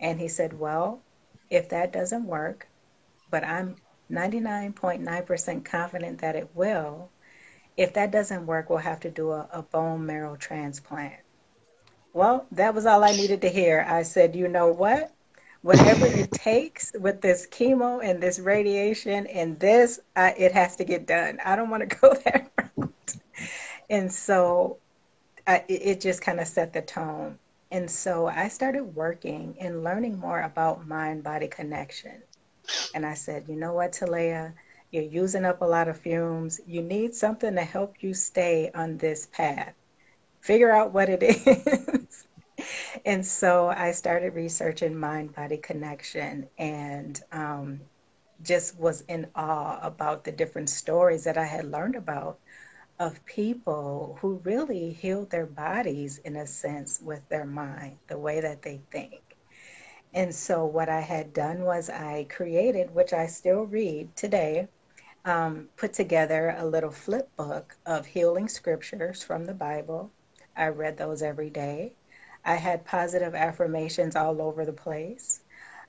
And 0.00 0.20
he 0.20 0.28
said, 0.28 0.58
"Well, 0.58 1.02
if 1.50 1.68
that 1.70 1.92
doesn't 1.92 2.26
work, 2.26 2.68
but 3.30 3.44
I'm 3.44 3.76
99.9% 4.10 5.64
confident 5.64 6.20
that 6.20 6.36
it 6.36 6.48
will. 6.54 7.10
If 7.76 7.92
that 7.94 8.10
doesn't 8.10 8.46
work, 8.46 8.68
we'll 8.70 8.78
have 8.78 9.00
to 9.00 9.10
do 9.10 9.32
a, 9.32 9.48
a 9.52 9.62
bone 9.62 10.06
marrow 10.06 10.36
transplant. 10.36 11.20
Well, 12.12 12.46
that 12.52 12.74
was 12.74 12.86
all 12.86 13.04
I 13.04 13.12
needed 13.12 13.42
to 13.42 13.48
hear. 13.48 13.86
I 13.88 14.02
said, 14.02 14.34
you 14.34 14.48
know 14.48 14.68
what? 14.72 15.12
Whatever 15.62 16.06
it 16.06 16.32
takes 16.32 16.92
with 16.98 17.20
this 17.20 17.46
chemo 17.46 18.02
and 18.02 18.22
this 18.22 18.38
radiation 18.38 19.26
and 19.28 19.58
this, 19.60 20.00
I, 20.16 20.30
it 20.32 20.52
has 20.52 20.76
to 20.76 20.84
get 20.84 21.06
done. 21.06 21.38
I 21.44 21.56
don't 21.56 21.70
want 21.70 21.88
to 21.88 21.96
go 22.00 22.14
that 22.24 22.50
route. 22.76 23.14
and 23.90 24.12
so 24.12 24.78
uh, 25.46 25.52
I, 25.52 25.64
it 25.68 26.00
just 26.00 26.22
kind 26.22 26.40
of 26.40 26.48
set 26.48 26.72
the 26.72 26.82
tone. 26.82 27.38
And 27.70 27.90
so 27.90 28.26
I 28.26 28.48
started 28.48 28.84
working 28.96 29.56
and 29.60 29.84
learning 29.84 30.18
more 30.18 30.40
about 30.42 30.88
mind 30.88 31.22
body 31.24 31.48
connection. 31.48 32.22
And 32.94 33.04
I 33.06 33.14
said, 33.14 33.46
you 33.48 33.56
know 33.56 33.74
what, 33.74 33.92
Talea? 33.92 34.54
You're 34.90 35.04
using 35.04 35.44
up 35.44 35.60
a 35.62 35.66
lot 35.66 35.88
of 35.88 35.98
fumes. 35.98 36.60
You 36.66 36.82
need 36.82 37.14
something 37.14 37.54
to 37.54 37.62
help 37.62 38.02
you 38.02 38.14
stay 38.14 38.70
on 38.74 38.98
this 38.98 39.26
path 39.26 39.74
figure 40.40 40.70
out 40.72 40.92
what 40.92 41.08
it 41.08 41.22
is. 41.22 42.26
and 43.04 43.24
so 43.24 43.68
I 43.68 43.92
started 43.92 44.34
researching 44.34 44.96
mind 44.98 45.34
body 45.34 45.58
connection 45.58 46.48
and 46.58 47.20
um, 47.32 47.80
just 48.42 48.78
was 48.78 49.02
in 49.02 49.26
awe 49.34 49.78
about 49.82 50.24
the 50.24 50.32
different 50.32 50.70
stories 50.70 51.24
that 51.24 51.38
I 51.38 51.44
had 51.46 51.70
learned 51.70 51.96
about 51.96 52.40
of 52.98 53.24
people 53.26 54.18
who 54.20 54.40
really 54.44 54.92
healed 54.92 55.30
their 55.30 55.46
bodies 55.46 56.18
in 56.18 56.36
a 56.36 56.46
sense 56.46 57.00
with 57.00 57.28
their 57.28 57.44
mind, 57.44 57.98
the 58.08 58.18
way 58.18 58.40
that 58.40 58.62
they 58.62 58.80
think. 58.90 59.22
And 60.14 60.34
so, 60.34 60.66
what 60.66 60.88
I 60.90 61.00
had 61.00 61.32
done 61.32 61.62
was 61.64 61.88
I 61.90 62.24
created, 62.30 62.90
which 62.94 63.12
I 63.14 63.26
still 63.26 63.64
read 63.64 64.14
today, 64.16 64.68
um, 65.24 65.70
put 65.76 65.92
together 65.94 66.54
a 66.58 66.66
little 66.66 66.90
flip 66.90 67.34
book 67.36 67.76
of 67.86 68.06
healing 68.06 68.48
scriptures 68.48 69.22
from 69.22 69.44
the 69.46 69.54
Bible. 69.54 70.12
I 70.58 70.68
read 70.68 70.98
those 70.98 71.22
every 71.22 71.50
day. 71.50 71.92
I 72.44 72.56
had 72.56 72.84
positive 72.84 73.34
affirmations 73.34 74.16
all 74.16 74.42
over 74.42 74.64
the 74.66 74.72
place. 74.72 75.42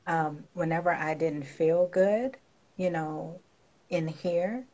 Um, 0.07 0.45
whenever 0.53 0.91
I 0.91 1.13
didn't 1.15 1.43
feel 1.45 1.87
good, 1.87 2.37
you 2.77 2.89
know, 2.91 3.41
in 3.89 4.07
here, 4.07 4.65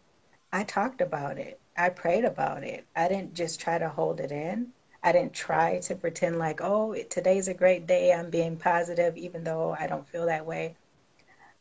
I 0.53 0.63
talked 0.63 1.01
about 1.01 1.38
it. 1.38 1.60
I 1.77 1.89
prayed 1.89 2.25
about 2.25 2.63
it. 2.63 2.86
I 2.95 3.08
didn't 3.08 3.34
just 3.34 3.60
try 3.60 3.77
to 3.77 3.89
hold 3.89 4.19
it 4.19 4.31
in. 4.31 4.73
I 5.03 5.12
didn't 5.12 5.34
try 5.34 5.79
to 5.81 5.95
pretend 5.95 6.39
like, 6.39 6.62
oh, 6.62 6.95
today's 7.10 7.47
a 7.47 7.53
great 7.53 7.88
day. 7.88 8.13
I'm 8.13 8.29
being 8.29 8.58
positive, 8.58 9.17
even 9.17 9.43
though 9.43 9.75
I 9.79 9.88
don't 9.88 10.08
feel 10.08 10.25
that 10.27 10.45
way. 10.45 10.75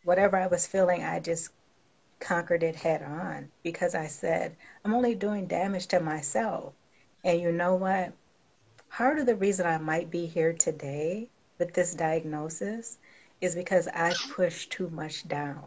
Whatever 0.04 0.36
I 0.36 0.46
was 0.46 0.66
feeling, 0.66 1.02
I 1.04 1.20
just 1.20 1.50
conquered 2.20 2.62
it 2.62 2.76
head 2.76 3.02
on 3.02 3.50
because 3.62 3.94
I 3.94 4.06
said, 4.06 4.56
I'm 4.84 4.94
only 4.94 5.14
doing 5.14 5.46
damage 5.46 5.88
to 5.88 6.00
myself. 6.00 6.74
And 7.24 7.40
you 7.40 7.52
know 7.52 7.74
what? 7.76 8.12
Part 8.96 9.18
of 9.18 9.26
the 9.26 9.34
reason 9.34 9.66
I 9.66 9.78
might 9.78 10.08
be 10.08 10.24
here 10.24 10.52
today 10.52 11.28
with 11.58 11.74
this 11.74 11.96
diagnosis 11.96 12.98
is 13.40 13.56
because 13.56 13.88
I've 13.88 14.30
pushed 14.36 14.70
too 14.70 14.88
much 14.88 15.26
down. 15.26 15.64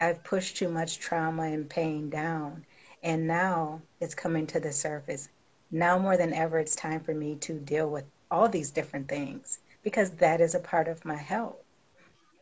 I've 0.00 0.24
pushed 0.24 0.56
too 0.56 0.70
much 0.70 0.98
trauma 0.98 1.42
and 1.42 1.68
pain 1.68 2.08
down. 2.08 2.64
And 3.02 3.26
now 3.26 3.82
it's 4.00 4.14
coming 4.14 4.46
to 4.46 4.58
the 4.58 4.72
surface. 4.72 5.28
Now 5.70 5.98
more 5.98 6.16
than 6.16 6.32
ever, 6.32 6.58
it's 6.58 6.74
time 6.74 7.00
for 7.00 7.12
me 7.12 7.34
to 7.40 7.60
deal 7.60 7.90
with 7.90 8.06
all 8.30 8.48
these 8.48 8.70
different 8.70 9.08
things 9.08 9.58
because 9.82 10.12
that 10.12 10.40
is 10.40 10.54
a 10.54 10.60
part 10.60 10.88
of 10.88 11.04
my 11.04 11.16
health. 11.16 11.58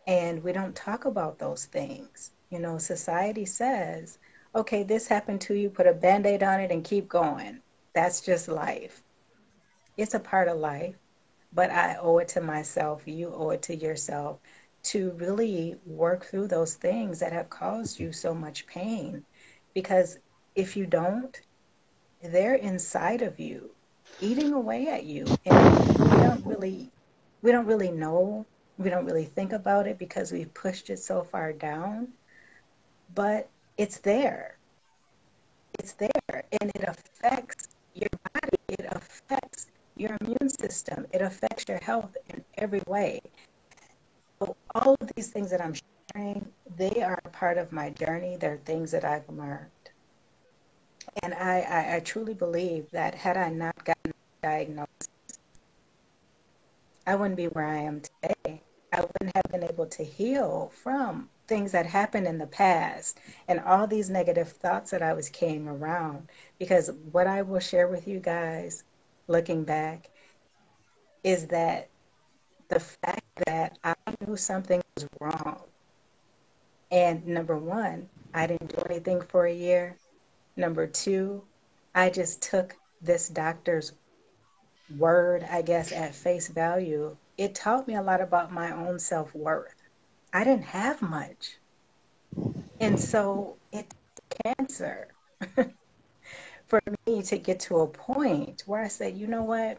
And 0.06 0.44
we 0.44 0.52
don't 0.52 0.76
talk 0.76 1.04
about 1.04 1.40
those 1.40 1.64
things. 1.64 2.30
You 2.48 2.60
know, 2.60 2.78
society 2.78 3.44
says, 3.44 4.18
okay, 4.54 4.84
this 4.84 5.08
happened 5.08 5.40
to 5.40 5.54
you, 5.54 5.68
put 5.68 5.88
a 5.88 5.92
band 5.92 6.26
aid 6.26 6.44
on 6.44 6.60
it 6.60 6.70
and 6.70 6.84
keep 6.84 7.08
going. 7.08 7.58
That's 7.92 8.20
just 8.20 8.46
life. 8.46 9.03
It's 9.96 10.14
a 10.14 10.20
part 10.20 10.48
of 10.48 10.58
life, 10.58 10.96
but 11.52 11.70
I 11.70 11.96
owe 12.00 12.18
it 12.18 12.28
to 12.28 12.40
myself. 12.40 13.02
You 13.06 13.32
owe 13.34 13.50
it 13.50 13.62
to 13.62 13.76
yourself 13.76 14.38
to 14.84 15.12
really 15.12 15.76
work 15.86 16.26
through 16.26 16.48
those 16.48 16.74
things 16.74 17.18
that 17.20 17.32
have 17.32 17.48
caused 17.48 17.98
you 17.98 18.12
so 18.12 18.34
much 18.34 18.66
pain. 18.66 19.24
Because 19.72 20.18
if 20.54 20.76
you 20.76 20.86
don't, 20.86 21.40
they're 22.22 22.54
inside 22.54 23.22
of 23.22 23.38
you, 23.38 23.70
eating 24.20 24.52
away 24.52 24.88
at 24.88 25.04
you. 25.04 25.26
And 25.46 25.98
we 25.98 26.16
don't 26.16 26.46
really 26.46 26.90
we 27.42 27.52
don't 27.52 27.66
really 27.66 27.90
know, 27.90 28.46
we 28.78 28.88
don't 28.88 29.04
really 29.04 29.26
think 29.26 29.52
about 29.52 29.86
it 29.86 29.98
because 29.98 30.32
we've 30.32 30.52
pushed 30.54 30.88
it 30.88 30.98
so 30.98 31.22
far 31.22 31.52
down. 31.52 32.08
But 33.14 33.50
it's 33.76 33.98
there. 33.98 34.56
It's 35.78 35.92
there 35.92 36.44
and 36.60 36.70
it 36.74 36.84
affects 36.86 37.68
your 37.94 38.08
body. 38.32 38.58
It 38.70 38.86
affects 38.90 39.66
your 39.96 40.16
immune 40.20 40.48
system. 40.48 41.06
It 41.12 41.22
affects 41.22 41.64
your 41.68 41.78
health 41.78 42.16
in 42.30 42.44
every 42.58 42.82
way. 42.86 43.20
So 44.40 44.56
all 44.74 44.96
of 45.00 45.10
these 45.14 45.28
things 45.28 45.50
that 45.50 45.60
I'm 45.60 45.74
sharing, 46.14 46.46
they 46.76 47.02
are 47.02 47.20
part 47.32 47.58
of 47.58 47.72
my 47.72 47.90
journey. 47.90 48.36
They're 48.36 48.60
things 48.64 48.90
that 48.90 49.04
I've 49.04 49.28
learned. 49.28 49.70
And 51.22 51.34
I, 51.34 51.60
I, 51.60 51.96
I 51.96 52.00
truly 52.00 52.34
believe 52.34 52.90
that 52.90 53.14
had 53.14 53.36
I 53.36 53.50
not 53.50 53.84
gotten 53.84 54.12
diagnosed, 54.42 54.88
I 57.06 57.14
wouldn't 57.14 57.36
be 57.36 57.46
where 57.46 57.66
I 57.66 57.78
am 57.78 58.00
today. 58.00 58.62
I 58.92 59.00
wouldn't 59.00 59.34
have 59.34 59.50
been 59.50 59.64
able 59.64 59.86
to 59.86 60.04
heal 60.04 60.72
from 60.82 61.28
things 61.46 61.72
that 61.72 61.84
happened 61.84 62.26
in 62.26 62.38
the 62.38 62.46
past 62.46 63.20
and 63.48 63.60
all 63.60 63.86
these 63.86 64.08
negative 64.08 64.48
thoughts 64.48 64.90
that 64.90 65.02
I 65.02 65.12
was 65.12 65.28
carrying 65.28 65.68
around. 65.68 66.28
Because 66.58 66.90
what 67.12 67.26
I 67.26 67.42
will 67.42 67.60
share 67.60 67.88
with 67.88 68.08
you 68.08 68.20
guys, 68.20 68.84
looking 69.26 69.64
back, 69.64 70.10
is 71.22 71.46
that 71.48 71.88
the 72.68 72.80
fact 72.80 73.22
that 73.46 73.78
I 73.84 73.94
knew 74.20 74.36
something 74.36 74.82
was 74.96 75.06
wrong. 75.20 75.60
And 76.90 77.26
number 77.26 77.56
one, 77.56 78.08
I 78.34 78.46
didn't 78.46 78.76
do 78.76 78.82
anything 78.88 79.20
for 79.20 79.46
a 79.46 79.52
year. 79.52 79.96
Number 80.56 80.86
two, 80.86 81.42
I 81.94 82.10
just 82.10 82.42
took 82.42 82.76
this 83.00 83.28
doctor's 83.28 83.92
word, 84.98 85.46
I 85.50 85.62
guess, 85.62 85.92
at 85.92 86.14
face 86.14 86.48
value. 86.48 87.16
It 87.36 87.54
taught 87.54 87.88
me 87.88 87.96
a 87.96 88.02
lot 88.02 88.20
about 88.20 88.52
my 88.52 88.72
own 88.72 88.98
self 88.98 89.34
worth. 89.34 89.74
I 90.32 90.44
didn't 90.44 90.64
have 90.64 91.00
much. 91.02 91.58
And 92.80 92.98
so 92.98 93.56
it's 93.72 93.94
cancer 94.44 95.08
for 96.82 96.94
me 97.06 97.22
to 97.22 97.38
get 97.38 97.60
to 97.60 97.80
a 97.80 97.86
point 97.86 98.62
where 98.66 98.82
I 98.82 98.88
said, 98.88 99.16
you 99.16 99.26
know 99.26 99.44
what? 99.44 99.78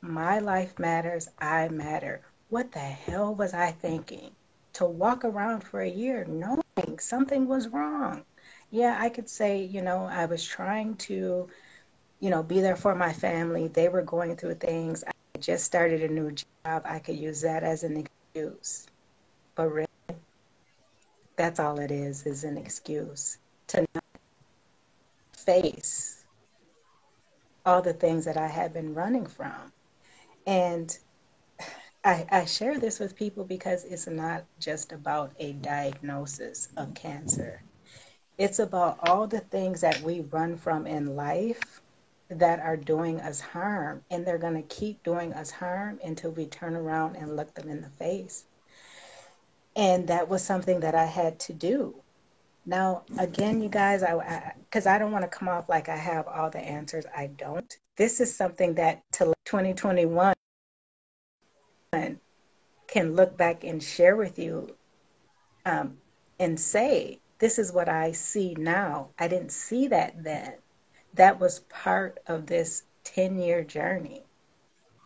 My 0.00 0.38
life 0.38 0.78
matters. 0.78 1.28
I 1.38 1.68
matter. 1.68 2.20
What 2.50 2.72
the 2.72 2.78
hell 2.78 3.34
was 3.34 3.54
I 3.54 3.72
thinking? 3.72 4.30
To 4.74 4.84
walk 4.84 5.24
around 5.24 5.62
for 5.62 5.80
a 5.80 5.88
year 5.88 6.24
knowing 6.28 6.98
something 6.98 7.48
was 7.48 7.68
wrong 7.68 8.24
yeah, 8.70 8.96
I 9.00 9.08
could 9.08 9.28
say, 9.28 9.62
you 9.62 9.82
know, 9.82 10.04
I 10.04 10.26
was 10.26 10.44
trying 10.44 10.96
to, 10.96 11.48
you 12.20 12.30
know, 12.30 12.42
be 12.42 12.60
there 12.60 12.76
for 12.76 12.94
my 12.94 13.12
family. 13.12 13.68
They 13.68 13.88
were 13.88 14.02
going 14.02 14.36
through 14.36 14.56
things. 14.56 15.04
I 15.06 15.38
just 15.38 15.64
started 15.64 16.02
a 16.02 16.08
new 16.08 16.32
job. 16.32 16.82
I 16.84 16.98
could 16.98 17.16
use 17.16 17.40
that 17.42 17.62
as 17.62 17.84
an 17.84 17.96
excuse. 17.96 18.86
But 19.54 19.68
really, 19.68 19.86
that's 21.36 21.60
all 21.60 21.78
it 21.78 21.90
is, 21.90 22.26
is 22.26 22.44
an 22.44 22.58
excuse 22.58 23.38
to 23.68 23.86
not 23.94 24.04
face 25.36 26.15
all 27.66 27.82
the 27.82 27.92
things 27.92 28.24
that 28.24 28.36
I 28.36 28.46
had 28.46 28.72
been 28.72 28.94
running 28.94 29.26
from. 29.26 29.72
And 30.46 30.96
I, 32.04 32.24
I, 32.30 32.44
share 32.44 32.78
this 32.78 33.00
with 33.00 33.16
people 33.16 33.44
because 33.44 33.82
it's 33.82 34.06
not 34.06 34.44
just 34.60 34.92
about 34.92 35.32
a 35.40 35.54
diagnosis 35.54 36.68
of 36.76 36.94
cancer. 36.94 37.60
It's 38.38 38.60
about 38.60 39.00
all 39.08 39.26
the 39.26 39.40
things 39.40 39.80
that 39.80 40.00
we 40.02 40.20
run 40.20 40.56
from 40.56 40.86
in 40.86 41.16
life 41.16 41.80
that 42.28 42.60
are 42.60 42.76
doing 42.76 43.20
us 43.20 43.40
harm, 43.40 44.02
and 44.10 44.24
they're 44.24 44.38
going 44.38 44.54
to 44.54 44.74
keep 44.74 45.02
doing 45.02 45.32
us 45.32 45.50
harm 45.50 45.98
until 46.04 46.30
we 46.30 46.46
turn 46.46 46.76
around 46.76 47.16
and 47.16 47.34
look 47.34 47.52
them 47.54 47.68
in 47.68 47.80
the 47.80 47.90
face. 47.90 48.44
And 49.74 50.06
that 50.06 50.28
was 50.28 50.42
something 50.42 50.80
that 50.80 50.94
I 50.94 51.06
had 51.06 51.40
to 51.40 51.52
do. 51.52 51.94
Now, 52.68 53.04
again, 53.18 53.62
you 53.62 53.68
guys, 53.68 54.02
I 54.02 54.52
because 54.58 54.86
I, 54.86 54.96
I, 54.96 54.98
don't 54.98 55.12
want 55.12 55.22
to 55.22 55.38
come 55.38 55.48
off 55.48 55.68
like 55.68 55.88
I 55.88 55.96
have 55.96 56.26
all 56.26 56.50
the 56.50 56.58
answers. 56.58 57.04
I 57.16 57.28
don't. 57.28 57.72
This 57.96 58.20
is 58.20 58.34
something 58.34 58.74
that 58.74 59.02
to 59.12 59.32
2021 59.44 60.34
can 62.88 63.14
look 63.14 63.36
back 63.36 63.62
and 63.62 63.80
share 63.80 64.16
with 64.16 64.38
you 64.38 64.74
um, 65.64 65.96
and 66.40 66.58
say 66.58 67.20
this 67.38 67.58
is 67.58 67.72
what 67.72 67.88
I 67.88 68.10
see 68.12 68.54
now. 68.58 69.10
I 69.18 69.28
didn't 69.28 69.52
see 69.52 69.86
that 69.88 70.22
then. 70.24 70.54
That 71.14 71.38
was 71.38 71.60
part 71.68 72.18
of 72.26 72.46
this 72.46 72.82
10 73.04 73.38
year 73.38 73.62
journey. 73.62 74.24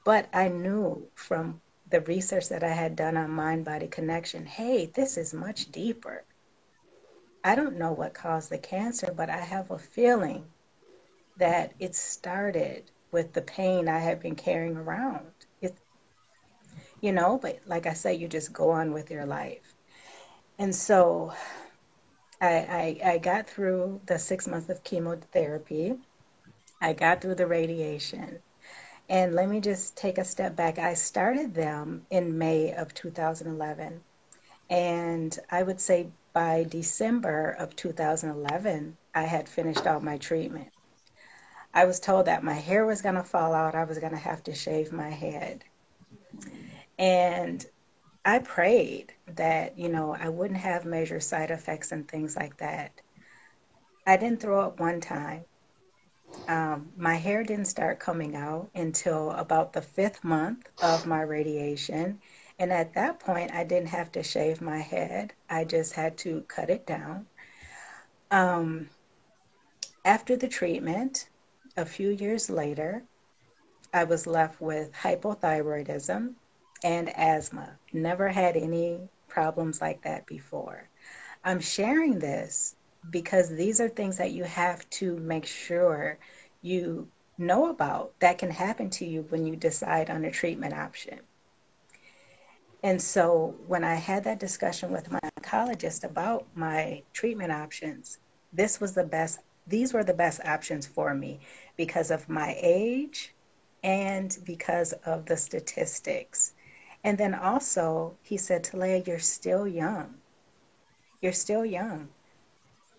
But 0.04 0.28
I 0.32 0.48
knew 0.48 1.08
from 1.14 1.60
the 1.90 2.00
research 2.02 2.48
that 2.48 2.64
I 2.64 2.72
had 2.72 2.96
done 2.96 3.16
on 3.16 3.30
mind 3.30 3.64
body 3.66 3.88
connection 3.88 4.46
hey, 4.46 4.86
this 4.86 5.18
is 5.18 5.34
much 5.34 5.70
deeper. 5.70 6.24
I 7.42 7.54
don't 7.54 7.78
know 7.78 7.92
what 7.92 8.14
caused 8.14 8.50
the 8.50 8.58
cancer, 8.58 9.12
but 9.16 9.30
I 9.30 9.38
have 9.38 9.70
a 9.70 9.78
feeling 9.78 10.44
that 11.38 11.72
it 11.78 11.94
started 11.94 12.90
with 13.12 13.32
the 13.32 13.42
pain 13.42 13.88
I 13.88 13.98
had 13.98 14.20
been 14.20 14.36
carrying 14.36 14.76
around. 14.76 15.30
It, 15.62 15.74
you 17.00 17.12
know, 17.12 17.38
but 17.38 17.60
like 17.66 17.86
I 17.86 17.94
say, 17.94 18.14
you 18.14 18.28
just 18.28 18.52
go 18.52 18.70
on 18.70 18.92
with 18.92 19.10
your 19.10 19.24
life. 19.24 19.74
And 20.58 20.74
so 20.74 21.32
I, 22.42 22.98
I, 23.04 23.12
I 23.12 23.18
got 23.18 23.48
through 23.48 24.00
the 24.06 24.18
six 24.18 24.46
months 24.46 24.68
of 24.68 24.84
chemotherapy. 24.84 25.94
I 26.82 26.92
got 26.92 27.22
through 27.22 27.36
the 27.36 27.46
radiation. 27.46 28.38
And 29.08 29.34
let 29.34 29.48
me 29.48 29.60
just 29.60 29.96
take 29.96 30.18
a 30.18 30.24
step 30.24 30.54
back. 30.54 30.78
I 30.78 30.94
started 30.94 31.54
them 31.54 32.06
in 32.10 32.38
May 32.38 32.72
of 32.74 32.94
2011. 32.94 34.00
And 34.68 35.38
I 35.50 35.62
would 35.62 35.80
say 35.80 36.08
by 36.32 36.64
December 36.68 37.50
of 37.50 37.76
2011, 37.76 38.96
I 39.14 39.22
had 39.22 39.48
finished 39.48 39.86
all 39.86 40.00
my 40.00 40.18
treatment. 40.18 40.70
I 41.72 41.84
was 41.84 42.00
told 42.00 42.26
that 42.26 42.42
my 42.44 42.54
hair 42.54 42.84
was 42.84 43.02
going 43.02 43.14
to 43.14 43.22
fall 43.22 43.54
out, 43.54 43.74
I 43.74 43.84
was 43.84 43.98
going 43.98 44.12
to 44.12 44.18
have 44.18 44.42
to 44.44 44.54
shave 44.54 44.92
my 44.92 45.10
head. 45.10 45.64
And 46.98 47.64
I 48.24 48.40
prayed 48.40 49.14
that, 49.26 49.78
you 49.78 49.88
know, 49.88 50.14
I 50.14 50.28
wouldn't 50.28 50.60
have 50.60 50.84
major 50.84 51.20
side 51.20 51.50
effects 51.50 51.92
and 51.92 52.06
things 52.06 52.36
like 52.36 52.58
that. 52.58 53.00
I 54.06 54.16
didn't 54.16 54.40
throw 54.40 54.60
up 54.60 54.80
one 54.80 55.00
time. 55.00 55.44
Um, 56.48 56.90
my 56.96 57.14
hair 57.14 57.44
didn't 57.44 57.66
start 57.66 58.00
coming 58.00 58.34
out 58.34 58.70
until 58.74 59.30
about 59.30 59.72
the 59.72 59.82
fifth 59.82 60.24
month 60.24 60.68
of 60.82 61.06
my 61.06 61.22
radiation. 61.22 62.20
And 62.60 62.70
at 62.74 62.92
that 62.92 63.18
point, 63.20 63.54
I 63.54 63.64
didn't 63.64 63.88
have 63.88 64.12
to 64.12 64.22
shave 64.22 64.60
my 64.60 64.78
head, 64.78 65.32
I 65.48 65.64
just 65.64 65.94
had 65.94 66.18
to 66.18 66.42
cut 66.42 66.68
it 66.68 66.86
down. 66.86 67.26
Um, 68.30 68.90
after 70.04 70.36
the 70.36 70.46
treatment, 70.46 71.30
a 71.78 71.86
few 71.86 72.10
years 72.10 72.50
later, 72.50 73.02
I 73.94 74.04
was 74.04 74.26
left 74.26 74.60
with 74.60 74.92
hypothyroidism 74.92 76.34
and 76.84 77.08
asthma. 77.16 77.78
Never 77.94 78.28
had 78.28 78.56
any 78.56 79.08
problems 79.26 79.80
like 79.80 80.02
that 80.02 80.26
before. 80.26 80.90
I'm 81.42 81.60
sharing 81.60 82.18
this 82.18 82.76
because 83.08 83.48
these 83.48 83.80
are 83.80 83.88
things 83.88 84.18
that 84.18 84.32
you 84.32 84.44
have 84.44 84.88
to 84.90 85.16
make 85.16 85.46
sure 85.46 86.18
you 86.60 87.08
know 87.38 87.70
about 87.70 88.12
that 88.20 88.36
can 88.36 88.50
happen 88.50 88.90
to 88.90 89.06
you 89.06 89.22
when 89.30 89.46
you 89.46 89.56
decide 89.56 90.10
on 90.10 90.26
a 90.26 90.30
treatment 90.30 90.74
option. 90.74 91.20
And 92.82 93.00
so 93.00 93.54
when 93.66 93.84
I 93.84 93.94
had 93.94 94.24
that 94.24 94.38
discussion 94.38 94.90
with 94.90 95.10
my 95.10 95.20
oncologist 95.38 96.04
about 96.04 96.46
my 96.54 97.02
treatment 97.12 97.52
options, 97.52 98.18
this 98.52 98.80
was 98.80 98.94
the 98.94 99.04
best 99.04 99.40
these 99.66 99.92
were 99.92 100.02
the 100.02 100.14
best 100.14 100.40
options 100.44 100.86
for 100.86 101.14
me 101.14 101.38
because 101.76 102.10
of 102.10 102.28
my 102.28 102.56
age 102.60 103.34
and 103.84 104.38
because 104.44 104.92
of 105.04 105.26
the 105.26 105.36
statistics. 105.36 106.54
And 107.04 107.16
then 107.16 107.34
also, 107.34 108.16
he 108.22 108.36
said, 108.36 108.64
Talea, 108.64 109.06
you're 109.06 109.18
still 109.18 109.66
young. 109.66 110.14
You're 111.20 111.32
still 111.32 111.64
young. 111.64 112.08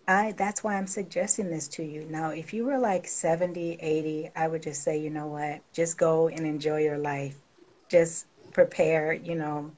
I 0.08 0.32
that's 0.32 0.64
why 0.64 0.76
I'm 0.76 0.86
suggesting 0.86 1.50
this 1.50 1.68
to 1.68 1.84
you. 1.84 2.06
Now, 2.08 2.30
if 2.30 2.52
you 2.52 2.64
were 2.64 2.78
like 2.78 3.06
70, 3.06 3.74
80, 3.74 4.30
I 4.34 4.48
would 4.48 4.62
just 4.62 4.82
say, 4.82 4.98
you 4.98 5.10
know 5.10 5.26
what? 5.26 5.60
Just 5.72 5.98
go 5.98 6.28
and 6.28 6.46
enjoy 6.46 6.82
your 6.82 6.98
life. 6.98 7.36
Just 7.88 8.26
prepare, 8.52 9.12
you 9.12 9.34
know, 9.34 9.72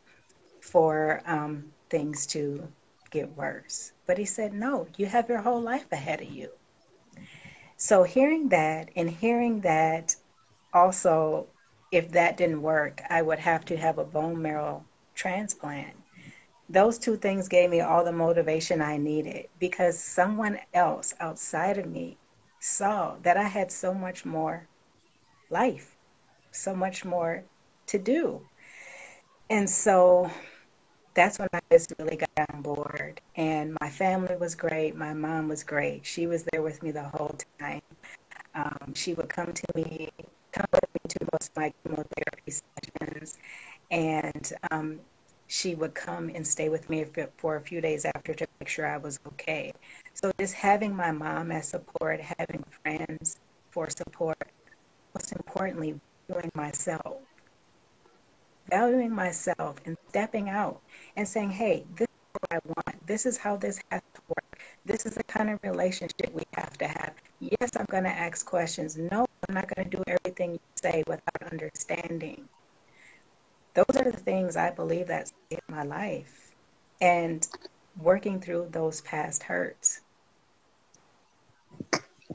for 0.60 1.22
um, 1.26 1.72
things 1.90 2.26
to 2.26 2.68
get 3.10 3.36
worse. 3.36 3.92
But 4.06 4.18
he 4.18 4.24
said, 4.24 4.52
no, 4.52 4.86
you 4.96 5.06
have 5.06 5.28
your 5.28 5.40
whole 5.40 5.60
life 5.60 5.90
ahead 5.92 6.20
of 6.20 6.30
you. 6.30 6.50
So 7.76 8.02
hearing 8.02 8.48
that 8.50 8.90
and 8.96 9.10
hearing 9.10 9.60
that 9.60 10.16
also, 10.72 11.46
if 11.92 12.10
that 12.12 12.36
didn't 12.36 12.62
work, 12.62 13.02
I 13.08 13.22
would 13.22 13.38
have 13.38 13.64
to 13.66 13.76
have 13.76 13.98
a 13.98 14.04
bone 14.04 14.40
marrow 14.40 14.84
transplant. 15.14 15.96
Those 16.68 16.98
two 16.98 17.16
things 17.16 17.48
gave 17.48 17.70
me 17.70 17.80
all 17.80 18.04
the 18.04 18.12
motivation 18.12 18.80
I 18.80 18.96
needed 18.96 19.48
because 19.58 19.98
someone 19.98 20.58
else 20.72 21.14
outside 21.20 21.78
of 21.78 21.86
me 21.86 22.16
saw 22.58 23.16
that 23.22 23.36
I 23.36 23.44
had 23.44 23.70
so 23.70 23.92
much 23.94 24.24
more 24.24 24.66
life, 25.50 25.96
so 26.50 26.74
much 26.74 27.04
more 27.04 27.44
to 27.86 27.98
do. 27.98 28.40
And 29.50 29.68
so 29.68 30.30
that's 31.14 31.38
when 31.38 31.48
I 31.52 31.60
just 31.70 31.92
really 31.98 32.16
got 32.16 32.50
on 32.54 32.62
board. 32.62 33.20
And 33.36 33.76
my 33.80 33.90
family 33.90 34.36
was 34.36 34.54
great. 34.54 34.96
My 34.96 35.14
mom 35.14 35.48
was 35.48 35.62
great. 35.62 36.04
She 36.06 36.26
was 36.26 36.44
there 36.52 36.62
with 36.62 36.82
me 36.82 36.90
the 36.90 37.04
whole 37.04 37.36
time. 37.58 37.82
Um, 38.54 38.94
she 38.94 39.14
would 39.14 39.28
come 39.28 39.52
to 39.52 39.66
me 39.74 40.10
come 40.52 40.66
with 40.72 40.90
me 40.94 41.00
to 41.08 41.18
most 41.32 41.50
of 41.50 41.56
my 41.56 41.72
chemotherapy 41.82 42.52
sessions, 42.52 43.38
and 43.90 44.52
um, 44.70 45.00
she 45.48 45.74
would 45.74 45.94
come 45.94 46.30
and 46.34 46.46
stay 46.46 46.68
with 46.68 46.88
me 46.88 47.04
for 47.38 47.56
a 47.56 47.60
few 47.60 47.80
days 47.80 48.04
after 48.04 48.34
to 48.34 48.46
make 48.60 48.68
sure 48.68 48.86
I 48.86 48.96
was 48.98 49.18
okay. 49.26 49.72
So 50.14 50.30
just 50.38 50.54
having 50.54 50.94
my 50.94 51.10
mom 51.10 51.50
as 51.50 51.68
support, 51.68 52.20
having 52.38 52.64
friends 52.82 53.36
for 53.70 53.88
support, 53.90 54.38
most 55.14 55.32
importantly, 55.32 56.00
doing 56.28 56.50
myself, 56.54 57.18
valuing 58.74 59.14
myself 59.14 59.76
and 59.86 59.96
stepping 60.08 60.48
out 60.48 60.80
and 61.16 61.26
saying, 61.28 61.50
hey, 61.50 61.84
this 61.94 62.08
is 62.08 62.30
what 62.40 62.52
I 62.56 62.58
want. 62.66 63.06
This 63.06 63.24
is 63.24 63.36
how 63.36 63.56
this 63.56 63.80
has 63.90 64.02
to 64.14 64.20
work. 64.28 64.58
This 64.84 65.06
is 65.06 65.14
the 65.14 65.22
kind 65.24 65.48
of 65.48 65.60
relationship 65.62 66.28
we 66.32 66.42
have 66.54 66.76
to 66.78 66.88
have. 66.88 67.14
Yes, 67.38 67.70
I'm 67.78 67.86
going 67.88 68.02
to 68.02 68.10
ask 68.10 68.44
questions. 68.44 68.96
No, 68.96 69.26
I'm 69.48 69.54
not 69.54 69.72
going 69.72 69.88
to 69.88 69.96
do 69.96 70.02
everything 70.08 70.54
you 70.54 70.60
say 70.74 71.04
without 71.06 71.52
understanding. 71.52 72.48
Those 73.74 73.96
are 73.96 74.10
the 74.10 74.16
things 74.28 74.56
I 74.56 74.70
believe 74.70 75.06
that 75.06 75.30
saved 75.50 75.62
my 75.68 75.84
life. 75.84 76.50
And 77.00 77.46
working 78.00 78.40
through 78.40 78.68
those 78.72 79.00
past 79.02 79.44
hurts. 79.44 80.00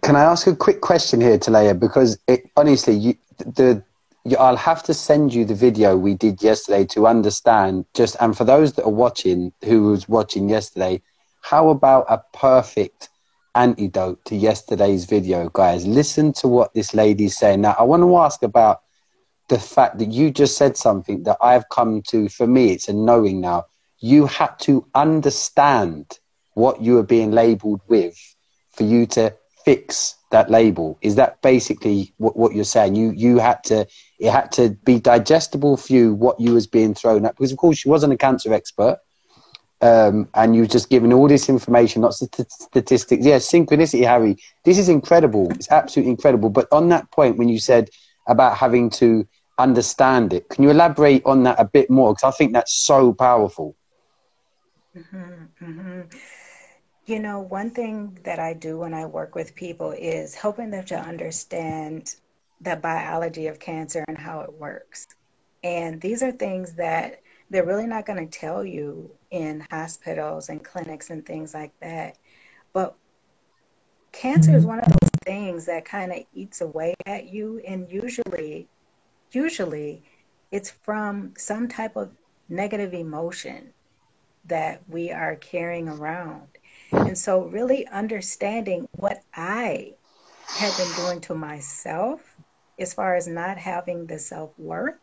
Can 0.01 0.15
I 0.15 0.23
ask 0.23 0.47
a 0.47 0.55
quick 0.55 0.79
question 0.79 1.19
here, 1.19 1.37
Talea? 1.37 1.77
Because 1.77 2.17
it, 2.27 2.49
honestly, 2.55 2.93
you, 2.93 3.15
the 3.39 3.83
I'll 4.37 4.55
have 4.55 4.83
to 4.83 4.93
send 4.93 5.33
you 5.33 5.45
the 5.45 5.55
video 5.55 5.97
we 5.97 6.13
did 6.13 6.41
yesterday 6.41 6.85
to 6.87 7.07
understand. 7.07 7.85
Just 7.93 8.15
and 8.19 8.35
for 8.37 8.43
those 8.43 8.73
that 8.73 8.85
are 8.85 8.91
watching, 8.91 9.51
who 9.63 9.83
was 9.91 10.09
watching 10.09 10.49
yesterday, 10.49 11.01
how 11.41 11.69
about 11.69 12.05
a 12.09 12.21
perfect 12.33 13.09
antidote 13.55 14.23
to 14.25 14.35
yesterday's 14.35 15.05
video, 15.05 15.49
guys? 15.49 15.87
Listen 15.87 16.33
to 16.33 16.47
what 16.47 16.73
this 16.73 16.93
lady's 16.93 17.37
saying. 17.37 17.61
Now, 17.61 17.75
I 17.79 17.83
want 17.83 18.03
to 18.03 18.17
ask 18.17 18.43
about 18.43 18.81
the 19.47 19.59
fact 19.59 19.97
that 19.99 20.11
you 20.11 20.31
just 20.31 20.57
said 20.57 20.77
something 20.77 21.23
that 21.23 21.37
I've 21.41 21.67
come 21.69 22.01
to, 22.09 22.29
for 22.29 22.47
me, 22.47 22.71
it's 22.71 22.87
a 22.87 22.93
knowing 22.93 23.41
now. 23.41 23.65
You 23.99 24.27
had 24.27 24.57
to 24.59 24.85
understand 24.95 26.19
what 26.53 26.81
you 26.81 26.95
were 26.95 27.03
being 27.03 27.31
labeled 27.31 27.81
with 27.87 28.17
for 28.71 28.83
you 28.83 29.05
to 29.07 29.33
fix 29.65 30.15
that 30.31 30.49
label. 30.49 30.97
Is 31.01 31.15
that 31.15 31.41
basically 31.41 32.13
what, 32.17 32.37
what 32.37 32.53
you're 32.53 32.63
saying? 32.63 32.95
You 32.95 33.11
you 33.11 33.39
had 33.39 33.63
to 33.65 33.87
it 34.19 34.31
had 34.31 34.51
to 34.51 34.69
be 34.83 34.99
digestible 34.99 35.77
for 35.77 35.93
you 35.93 36.13
what 36.13 36.39
you 36.39 36.53
was 36.53 36.67
being 36.67 36.93
thrown 36.93 37.25
at 37.25 37.35
because 37.35 37.51
of 37.51 37.57
course 37.57 37.77
she 37.77 37.89
wasn't 37.89 38.11
a 38.11 38.17
cancer 38.17 38.53
expert 38.53 38.99
um, 39.81 40.27
and 40.33 40.55
you 40.55 40.63
were 40.63 40.67
just 40.67 40.89
given 40.89 41.13
all 41.13 41.27
this 41.27 41.47
information, 41.47 42.01
not 42.01 42.13
statistics. 42.13 43.25
Yeah, 43.25 43.37
synchronicity, 43.37 44.05
Harry. 44.05 44.37
This 44.65 44.77
is 44.77 44.89
incredible. 44.89 45.49
It's 45.51 45.71
absolutely 45.71 46.11
incredible. 46.11 46.49
But 46.49 46.67
on 46.71 46.89
that 46.89 47.09
point, 47.11 47.37
when 47.37 47.47
you 47.47 47.59
said 47.59 47.89
about 48.27 48.57
having 48.57 48.89
to 48.91 49.27
understand 49.57 50.33
it, 50.33 50.49
can 50.49 50.63
you 50.63 50.69
elaborate 50.69 51.25
on 51.25 51.43
that 51.43 51.59
a 51.59 51.65
bit 51.65 51.89
more? 51.89 52.13
Because 52.13 52.33
I 52.33 52.37
think 52.37 52.53
that's 52.53 52.73
so 52.73 53.13
powerful. 53.13 53.75
Mm-hmm, 54.97 55.65
mm-hmm. 55.65 56.01
You 57.05 57.19
know, 57.19 57.39
one 57.39 57.71
thing 57.71 58.19
that 58.23 58.37
I 58.37 58.53
do 58.53 58.77
when 58.79 58.93
I 58.93 59.05
work 59.05 59.33
with 59.33 59.55
people 59.55 59.91
is 59.91 60.35
helping 60.35 60.71
them 60.71 60.85
to 60.85 60.99
understand 60.99 62.15
the 62.61 62.75
biology 62.75 63.47
of 63.47 63.59
cancer 63.59 64.03
and 64.07 64.17
how 64.17 64.41
it 64.41 64.53
works. 64.53 65.07
And 65.63 65.99
these 66.01 66.23
are 66.23 66.31
things 66.31 66.73
that 66.73 67.21
they're 67.49 67.65
really 67.65 67.87
not 67.87 68.05
going 68.05 68.25
to 68.25 68.39
tell 68.39 68.63
you 68.63 69.11
in 69.31 69.65
hospitals 69.71 70.49
and 70.49 70.63
clinics 70.63 71.09
and 71.09 71.25
things 71.25 71.53
like 71.53 71.71
that. 71.81 72.17
But 72.73 72.95
cancer 74.11 74.55
is 74.55 74.63
mm-hmm. 74.63 74.69
one 74.69 74.79
of 74.79 74.87
those 74.87 75.09
things 75.23 75.65
that 75.65 75.85
kind 75.85 76.11
of 76.11 76.19
eats 76.33 76.61
away 76.61 76.95
at 77.05 77.29
you 77.29 77.61
and 77.67 77.89
usually 77.91 78.67
usually 79.31 80.01
it's 80.51 80.71
from 80.71 81.33
some 81.37 81.67
type 81.67 81.95
of 81.95 82.11
negative 82.47 82.93
emotion 82.93 83.71
that 84.45 84.81
we 84.87 85.11
are 85.11 85.35
carrying 85.35 85.87
around. 85.87 86.47
And 86.91 87.17
so 87.17 87.43
really 87.43 87.87
understanding 87.87 88.87
what 88.93 89.21
I 89.35 89.93
have 90.47 90.75
been 90.77 90.91
doing 90.95 91.21
to 91.21 91.35
myself 91.35 92.35
as 92.79 92.93
far 92.93 93.15
as 93.15 93.27
not 93.27 93.57
having 93.57 94.05
the 94.07 94.17
self-worth 94.17 94.95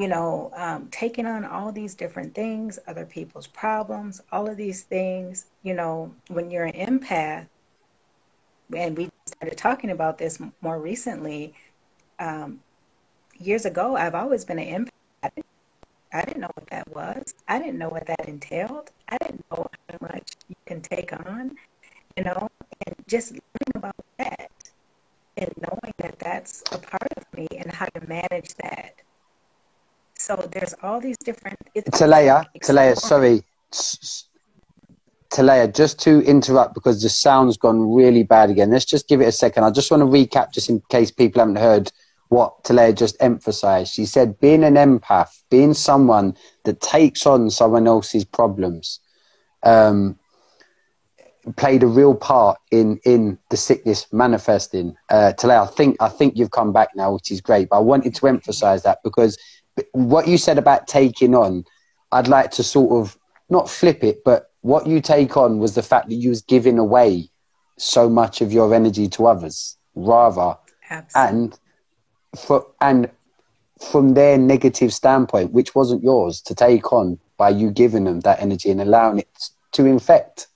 you 0.00 0.08
know, 0.08 0.50
um, 0.54 0.88
taking 0.90 1.26
on 1.26 1.44
all 1.44 1.72
these 1.72 1.94
different 1.94 2.34
things, 2.34 2.78
other 2.86 3.04
people's 3.04 3.46
problems, 3.46 4.22
all 4.32 4.48
of 4.48 4.56
these 4.56 4.82
things, 4.82 5.46
you 5.62 5.74
know, 5.74 6.14
when 6.28 6.50
you're 6.50 6.64
an 6.64 6.72
empath, 6.72 7.46
and 8.74 8.96
we 8.96 9.10
started 9.26 9.58
talking 9.58 9.90
about 9.90 10.16
this 10.16 10.40
more 10.62 10.78
recently, 10.78 11.52
um, 12.18 12.60
years 13.38 13.66
ago, 13.66 13.96
I've 13.96 14.14
always 14.14 14.44
been 14.44 14.58
an 14.58 14.86
empath. 14.86 15.42
I 16.12 16.22
didn't 16.22 16.40
know 16.40 16.50
what 16.54 16.66
that 16.68 16.88
was. 16.88 17.34
I 17.48 17.58
didn't 17.58 17.78
know 17.78 17.88
what 17.90 18.06
that 18.06 18.26
entailed. 18.26 18.90
I 19.08 19.18
didn't 19.18 19.44
know 19.50 19.66
how 19.90 19.98
much 20.00 20.32
you 20.48 20.56
can 20.66 20.80
take 20.80 21.12
on, 21.12 21.54
you 22.16 22.24
know, 22.24 22.48
and 22.86 22.96
just 23.06 23.32
learning 23.32 23.76
about 23.76 23.94
that 24.18 24.50
and 25.40 25.52
knowing 25.58 25.94
that 25.98 26.18
that's 26.18 26.62
a 26.72 26.78
part 26.78 27.12
of 27.16 27.24
me 27.36 27.46
and 27.58 27.70
how 27.70 27.86
to 27.86 28.06
manage 28.06 28.54
that 28.62 29.00
so 30.20 30.36
there's 30.52 30.74
all 30.82 31.00
these 31.00 31.16
different. 31.16 31.56
Talea, 31.74 32.44
Talea, 32.62 32.94
sorry. 32.94 33.42
Talea, 35.30 35.74
just 35.74 35.98
to 36.00 36.20
interrupt 36.24 36.74
because 36.74 37.02
the 37.02 37.08
sound's 37.08 37.56
gone 37.56 37.94
really 37.94 38.22
bad 38.22 38.50
again. 38.50 38.70
Let's 38.70 38.84
just 38.84 39.08
give 39.08 39.22
it 39.22 39.28
a 39.28 39.32
second. 39.32 39.64
I 39.64 39.70
just 39.70 39.90
want 39.90 40.02
to 40.02 40.06
recap, 40.06 40.52
just 40.52 40.68
in 40.68 40.82
case 40.90 41.10
people 41.10 41.40
haven't 41.40 41.56
heard 41.56 41.90
what 42.28 42.62
Talea 42.64 42.94
just 42.94 43.16
emphasized. 43.20 43.94
She 43.94 44.04
said 44.04 44.38
being 44.40 44.62
an 44.62 44.74
empath, 44.74 45.42
being 45.48 45.72
someone 45.72 46.36
that 46.64 46.82
takes 46.82 47.24
on 47.24 47.48
someone 47.48 47.86
else's 47.86 48.26
problems, 48.26 49.00
um, 49.62 50.18
played 51.56 51.82
a 51.82 51.86
real 51.86 52.14
part 52.14 52.58
in 52.70 53.00
in 53.04 53.38
the 53.50 53.56
sickness 53.56 54.06
manifesting. 54.12 54.96
Uh, 55.08 55.32
Talea, 55.36 55.68
I 55.68 55.70
think 55.70 55.96
I 56.00 56.08
think 56.08 56.36
you've 56.36 56.50
come 56.50 56.72
back 56.72 56.90
now, 56.94 57.14
which 57.14 57.30
is 57.30 57.40
great. 57.40 57.68
But 57.68 57.76
I 57.76 57.80
wanted 57.80 58.14
to 58.16 58.26
emphasize 58.26 58.82
that 58.82 59.02
because 59.02 59.38
what 59.92 60.28
you 60.28 60.36
said 60.36 60.58
about 60.58 60.86
taking 60.86 61.34
on, 61.34 61.64
I'd 62.12 62.28
like 62.28 62.50
to 62.52 62.62
sort 62.62 62.92
of 62.92 63.16
not 63.48 63.68
flip 63.68 64.04
it, 64.04 64.22
but 64.24 64.50
what 64.62 64.86
you 64.86 65.00
take 65.00 65.36
on 65.36 65.58
was 65.58 65.74
the 65.74 65.82
fact 65.82 66.08
that 66.08 66.16
you 66.16 66.28
was 66.28 66.42
giving 66.42 66.78
away 66.78 67.30
so 67.78 68.08
much 68.08 68.40
of 68.40 68.52
your 68.52 68.74
energy 68.74 69.08
to 69.08 69.26
others, 69.26 69.76
rather, 69.94 70.56
Absolutely. 70.90 71.38
and 71.38 71.58
for 72.38 72.66
and 72.80 73.10
from 73.80 74.12
their 74.14 74.36
negative 74.36 74.92
standpoint, 74.92 75.52
which 75.52 75.74
wasn't 75.74 76.02
yours 76.02 76.40
to 76.42 76.54
take 76.54 76.92
on 76.92 77.18
by 77.38 77.48
you 77.48 77.70
giving 77.70 78.04
them 78.04 78.20
that 78.20 78.40
energy 78.40 78.70
and 78.70 78.80
allowing 78.80 79.18
it 79.18 79.50
to 79.72 79.86
infect. 79.86 80.48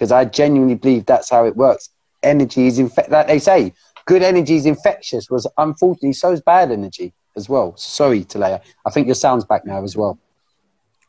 Because 0.00 0.12
I 0.12 0.24
genuinely 0.24 0.76
believe 0.76 1.04
that's 1.04 1.28
how 1.28 1.44
it 1.44 1.54
works. 1.54 1.90
Energy 2.22 2.66
is 2.66 2.78
infect. 2.78 3.10
Like 3.10 3.26
they 3.26 3.38
say, 3.38 3.74
good 4.06 4.22
energy 4.22 4.56
is 4.56 4.64
infectious. 4.64 5.28
Was 5.28 5.46
unfortunately 5.58 6.14
so 6.14 6.32
is 6.32 6.40
bad 6.40 6.72
energy 6.72 7.12
as 7.36 7.50
well. 7.50 7.76
Sorry, 7.76 8.24
Talea. 8.24 8.62
I 8.86 8.90
think 8.90 9.06
your 9.08 9.14
sound's 9.14 9.44
back 9.44 9.66
now 9.66 9.84
as 9.84 9.98
well. 9.98 10.18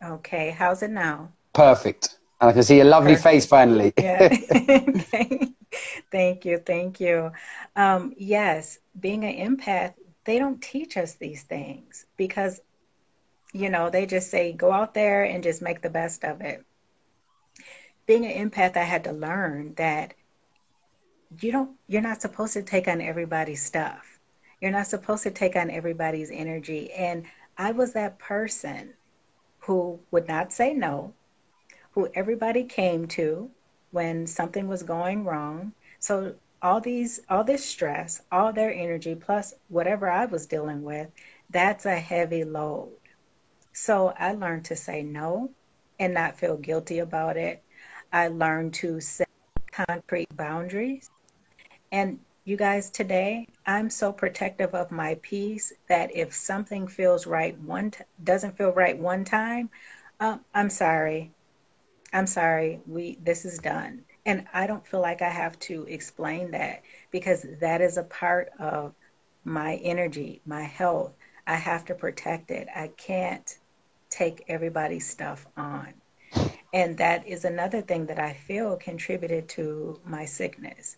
Okay, 0.04 0.50
how's 0.50 0.84
it 0.84 0.92
now? 0.92 1.30
Perfect. 1.54 2.18
And 2.42 2.50
I 2.50 2.54
can 2.54 2.64
see 2.64 2.82
a 2.82 2.84
lovely 2.84 3.14
Perfect. 3.14 3.24
face 3.24 3.46
finally. 3.46 3.94
Yeah. 3.98 4.28
Thank 6.12 6.44
you. 6.44 6.58
Thank 6.58 7.00
you. 7.00 7.32
Um, 7.78 8.14
yes, 8.18 8.80
being 9.00 9.24
an 9.24 9.56
empath, 9.56 9.94
they 10.26 10.38
don't 10.38 10.62
teach 10.62 10.98
us 10.98 11.14
these 11.14 11.44
things 11.44 12.08
because, 12.18 12.60
you 13.54 13.70
know, 13.70 13.90
they 13.90 14.06
just 14.06 14.30
say 14.30 14.52
go 14.52 14.70
out 14.74 14.94
there 14.94 15.24
and 15.24 15.42
just 15.42 15.62
make 15.62 15.82
the 15.82 15.90
best 15.90 16.26
of 16.26 16.42
it. 16.42 16.66
Being 18.12 18.26
an 18.26 18.50
empath, 18.50 18.76
I 18.76 18.84
had 18.84 19.06
to 19.06 19.14
learn 19.14 19.74
that 19.76 20.16
you 21.40 21.50
don't, 21.50 21.78
you're 21.88 22.02
not 22.02 22.22
supposed 22.22 22.52
to 22.56 22.62
take 22.62 22.90
on 22.90 23.00
everybody's 23.00 23.64
stuff. 23.64 24.20
You're 24.60 24.72
not 24.72 24.88
supposed 24.88 25.24
to 25.24 25.32
take 25.32 25.56
on 25.56 25.70
everybody's 25.70 26.30
energy. 26.30 26.92
And 26.92 27.24
I 27.58 27.72
was 27.72 27.94
that 27.94 28.20
person 28.20 28.96
who 29.60 29.98
would 30.12 30.28
not 30.28 30.52
say 30.52 30.74
no, 30.74 31.14
who 31.92 32.10
everybody 32.14 32.66
came 32.66 33.08
to 33.16 33.50
when 33.92 34.28
something 34.28 34.68
was 34.68 34.84
going 34.84 35.24
wrong. 35.24 35.72
So 36.00 36.36
all 36.62 36.82
these 36.82 37.22
all 37.30 37.46
this 37.46 37.64
stress, 37.64 38.24
all 38.30 38.52
their 38.52 38.74
energy 38.74 39.16
plus 39.16 39.54
whatever 39.70 40.12
I 40.12 40.26
was 40.26 40.46
dealing 40.48 40.84
with, 40.84 41.08
that's 41.50 41.86
a 41.86 41.96
heavy 41.96 42.44
load. 42.44 42.92
So 43.72 44.14
I 44.20 44.34
learned 44.34 44.66
to 44.66 44.76
say 44.76 45.02
no 45.02 45.52
and 45.98 46.14
not 46.14 46.38
feel 46.38 46.58
guilty 46.58 47.00
about 47.00 47.38
it. 47.38 47.64
I 48.12 48.28
learned 48.28 48.74
to 48.76 49.00
set 49.00 49.28
concrete 49.72 50.36
boundaries. 50.36 51.10
And 51.92 52.20
you 52.46 52.58
guys, 52.58 52.90
today 52.90 53.48
I'm 53.66 53.90
so 53.90 54.12
protective 54.12 54.74
of 54.76 54.92
my 54.92 55.16
peace 55.22 55.74
that 55.90 56.16
if 56.16 56.34
something 56.34 56.88
feels 56.88 57.28
right 57.28 57.58
one 57.60 57.92
t- 57.92 58.04
doesn't 58.24 58.58
feel 58.58 58.72
right 58.74 58.98
one 58.98 59.24
time, 59.26 59.70
uh, 60.20 60.38
I'm 60.54 60.70
sorry. 60.70 61.32
I'm 62.14 62.28
sorry. 62.28 62.82
We 62.88 63.18
this 63.24 63.46
is 63.46 63.60
done. 63.60 64.04
And 64.26 64.48
I 64.54 64.68
don't 64.68 64.86
feel 64.86 65.02
like 65.02 65.22
I 65.22 65.30
have 65.30 65.58
to 65.62 65.86
explain 65.86 66.52
that 66.52 66.84
because 67.12 67.46
that 67.62 67.82
is 67.82 67.98
a 67.98 68.04
part 68.04 68.50
of 68.60 68.94
my 69.46 69.76
energy, 69.78 70.42
my 70.46 70.64
health. 70.64 71.14
I 71.48 71.56
have 71.56 71.86
to 71.86 71.96
protect 71.96 72.52
it. 72.52 72.68
I 72.76 72.90
can't 72.98 73.58
take 74.10 74.44
everybody's 74.48 75.10
stuff 75.10 75.48
on. 75.58 76.01
And 76.74 76.98
that 76.98 77.28
is 77.28 77.46
another 77.46 77.82
thing 77.82 78.06
that 78.08 78.20
I 78.20 78.34
feel 78.34 78.78
contributed 78.78 79.50
to 79.50 80.00
my 80.06 80.26
sickness. 80.26 80.98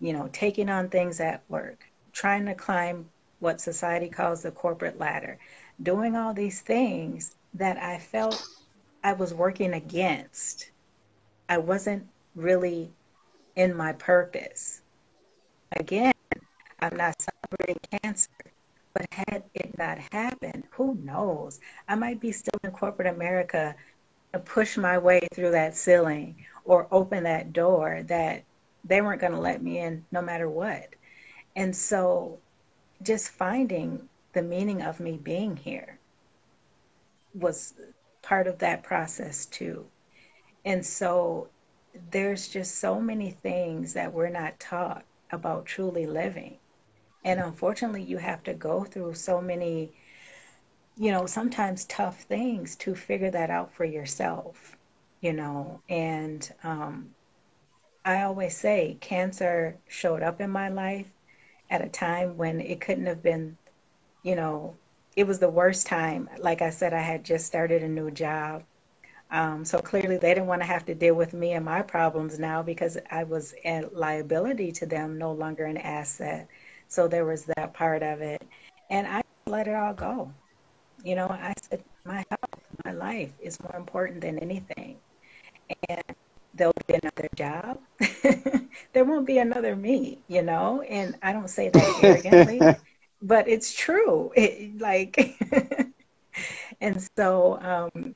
You 0.00 0.12
know, 0.12 0.28
taking 0.32 0.68
on 0.68 0.88
things 0.88 1.20
at 1.20 1.44
work, 1.48 1.84
trying 2.12 2.46
to 2.46 2.54
climb 2.54 3.08
what 3.38 3.60
society 3.60 4.08
calls 4.08 4.42
the 4.42 4.50
corporate 4.50 4.98
ladder, 4.98 5.38
doing 5.82 6.16
all 6.16 6.34
these 6.34 6.60
things 6.60 7.36
that 7.54 7.76
I 7.78 7.98
felt 7.98 8.48
I 9.04 9.12
was 9.12 9.34
working 9.34 9.74
against. 9.74 10.70
I 11.48 11.58
wasn't 11.58 12.08
really 12.34 12.92
in 13.56 13.76
my 13.76 13.92
purpose. 13.92 14.82
Again, 15.76 16.12
I'm 16.80 16.96
not 16.96 17.14
celebrating 17.20 17.80
cancer, 18.02 18.28
but 18.94 19.06
had 19.12 19.44
it 19.54 19.76
not 19.78 19.98
happened, 20.12 20.64
who 20.70 20.96
knows? 20.96 21.60
I 21.88 21.94
might 21.94 22.20
be 22.20 22.32
still 22.32 22.58
in 22.64 22.70
corporate 22.72 23.08
America 23.08 23.74
to 24.32 24.38
push 24.38 24.76
my 24.76 24.98
way 24.98 25.20
through 25.34 25.50
that 25.50 25.76
ceiling 25.76 26.36
or 26.64 26.86
open 26.90 27.24
that 27.24 27.52
door 27.52 28.02
that 28.06 28.44
they 28.84 29.00
weren't 29.00 29.20
going 29.20 29.32
to 29.32 29.40
let 29.40 29.62
me 29.62 29.78
in 29.78 30.04
no 30.10 30.22
matter 30.22 30.48
what. 30.48 30.88
And 31.56 31.74
so 31.74 32.38
just 33.02 33.30
finding 33.30 34.08
the 34.32 34.42
meaning 34.42 34.82
of 34.82 35.00
me 35.00 35.18
being 35.22 35.56
here 35.56 35.98
was 37.34 37.74
part 38.22 38.46
of 38.46 38.58
that 38.58 38.82
process 38.82 39.46
too. 39.46 39.86
And 40.64 40.84
so 40.84 41.48
there's 42.10 42.48
just 42.48 42.76
so 42.76 43.00
many 43.00 43.30
things 43.30 43.92
that 43.92 44.12
we're 44.12 44.28
not 44.28 44.58
taught 44.58 45.04
about 45.30 45.66
truly 45.66 46.06
living. 46.06 46.56
And 47.24 47.40
unfortunately, 47.40 48.02
you 48.02 48.18
have 48.18 48.42
to 48.44 48.54
go 48.54 48.84
through 48.84 49.14
so 49.14 49.40
many, 49.40 49.92
you 50.96 51.10
know, 51.10 51.26
sometimes 51.26 51.84
tough 51.86 52.22
things 52.22 52.76
to 52.76 52.94
figure 52.94 53.30
that 53.30 53.50
out 53.50 53.72
for 53.72 53.84
yourself, 53.84 54.76
you 55.20 55.32
know. 55.32 55.80
And 55.88 56.52
um, 56.64 57.10
I 58.04 58.22
always 58.22 58.56
say 58.56 58.98
cancer 59.00 59.76
showed 59.88 60.22
up 60.22 60.40
in 60.40 60.50
my 60.50 60.68
life 60.68 61.10
at 61.70 61.84
a 61.84 61.88
time 61.88 62.36
when 62.36 62.60
it 62.60 62.80
couldn't 62.80 63.06
have 63.06 63.22
been, 63.22 63.56
you 64.22 64.36
know, 64.36 64.76
it 65.16 65.26
was 65.26 65.38
the 65.38 65.48
worst 65.48 65.86
time. 65.86 66.28
Like 66.38 66.62
I 66.62 66.70
said, 66.70 66.92
I 66.92 67.00
had 67.00 67.24
just 67.24 67.46
started 67.46 67.82
a 67.82 67.88
new 67.88 68.10
job. 68.10 68.62
Um, 69.30 69.64
so 69.64 69.78
clearly, 69.78 70.18
they 70.18 70.34
didn't 70.34 70.46
want 70.46 70.60
to 70.60 70.66
have 70.66 70.84
to 70.86 70.94
deal 70.94 71.14
with 71.14 71.32
me 71.32 71.52
and 71.52 71.64
my 71.64 71.80
problems 71.80 72.38
now 72.38 72.62
because 72.62 72.98
I 73.10 73.24
was 73.24 73.54
a 73.64 73.82
liability 73.92 74.72
to 74.72 74.86
them, 74.86 75.16
no 75.16 75.32
longer 75.32 75.64
an 75.64 75.78
asset. 75.78 76.48
So 76.88 77.08
there 77.08 77.24
was 77.24 77.46
that 77.56 77.72
part 77.72 78.02
of 78.02 78.20
it. 78.20 78.42
And 78.90 79.06
I 79.06 79.22
let 79.46 79.68
it 79.68 79.74
all 79.74 79.94
go. 79.94 80.32
You 81.04 81.16
know, 81.16 81.28
I 81.28 81.52
said, 81.68 81.82
my 82.04 82.24
health, 82.30 82.60
my 82.84 82.92
life 82.92 83.30
is 83.40 83.58
more 83.60 83.74
important 83.76 84.20
than 84.20 84.38
anything. 84.38 84.98
And 85.88 86.02
there'll 86.54 86.72
be 86.86 86.94
another 86.94 87.28
job. 87.34 87.80
there 88.92 89.04
won't 89.04 89.26
be 89.26 89.38
another 89.38 89.74
me, 89.74 90.22
you 90.28 90.42
know? 90.42 90.82
And 90.82 91.16
I 91.22 91.32
don't 91.32 91.50
say 91.50 91.70
that 91.70 91.98
arrogantly, 92.02 92.60
but 93.20 93.48
it's 93.48 93.74
true. 93.74 94.32
It, 94.36 94.80
like, 94.80 95.36
and 96.80 97.08
so, 97.16 97.58
um, 97.62 98.14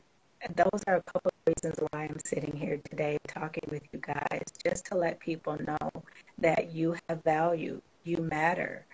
those 0.54 0.84
are 0.86 0.96
a 0.96 1.02
couple 1.02 1.30
of 1.34 1.54
reasons 1.54 1.78
why 1.90 2.04
I'm 2.04 2.18
sitting 2.24 2.56
here 2.56 2.78
today 2.88 3.18
talking 3.26 3.64
with 3.70 3.82
you 3.92 3.98
guys, 4.00 4.44
just 4.64 4.86
to 4.86 4.96
let 4.96 5.18
people 5.18 5.56
know 5.66 6.02
that 6.38 6.72
you 6.72 6.96
have 7.08 7.24
value, 7.24 7.80
you 8.04 8.18
matter. 8.18 8.86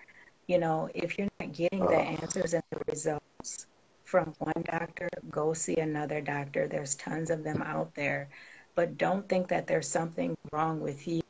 You 0.47 0.57
know, 0.57 0.89
if 0.95 1.17
you're 1.17 1.27
not 1.39 1.53
getting 1.53 1.85
the 1.85 1.95
answers 1.95 2.53
and 2.53 2.63
the 2.71 2.79
results 2.87 3.67
from 4.13 4.31
one 4.37 4.63
doctor, 4.65 5.09
go 5.31 5.55
see 5.55 5.77
another 5.77 6.21
doctor. 6.21 6.67
There's 6.67 6.93
tons 6.93 7.31
of 7.31 7.43
them 7.43 7.63
out 7.63 7.95
there. 7.95 8.29
But 8.75 8.95
don't 8.95 9.27
think 9.27 9.47
that 9.47 9.65
there's 9.65 9.87
something 9.87 10.37
wrong 10.51 10.79
with 10.79 11.07
you 11.07 11.23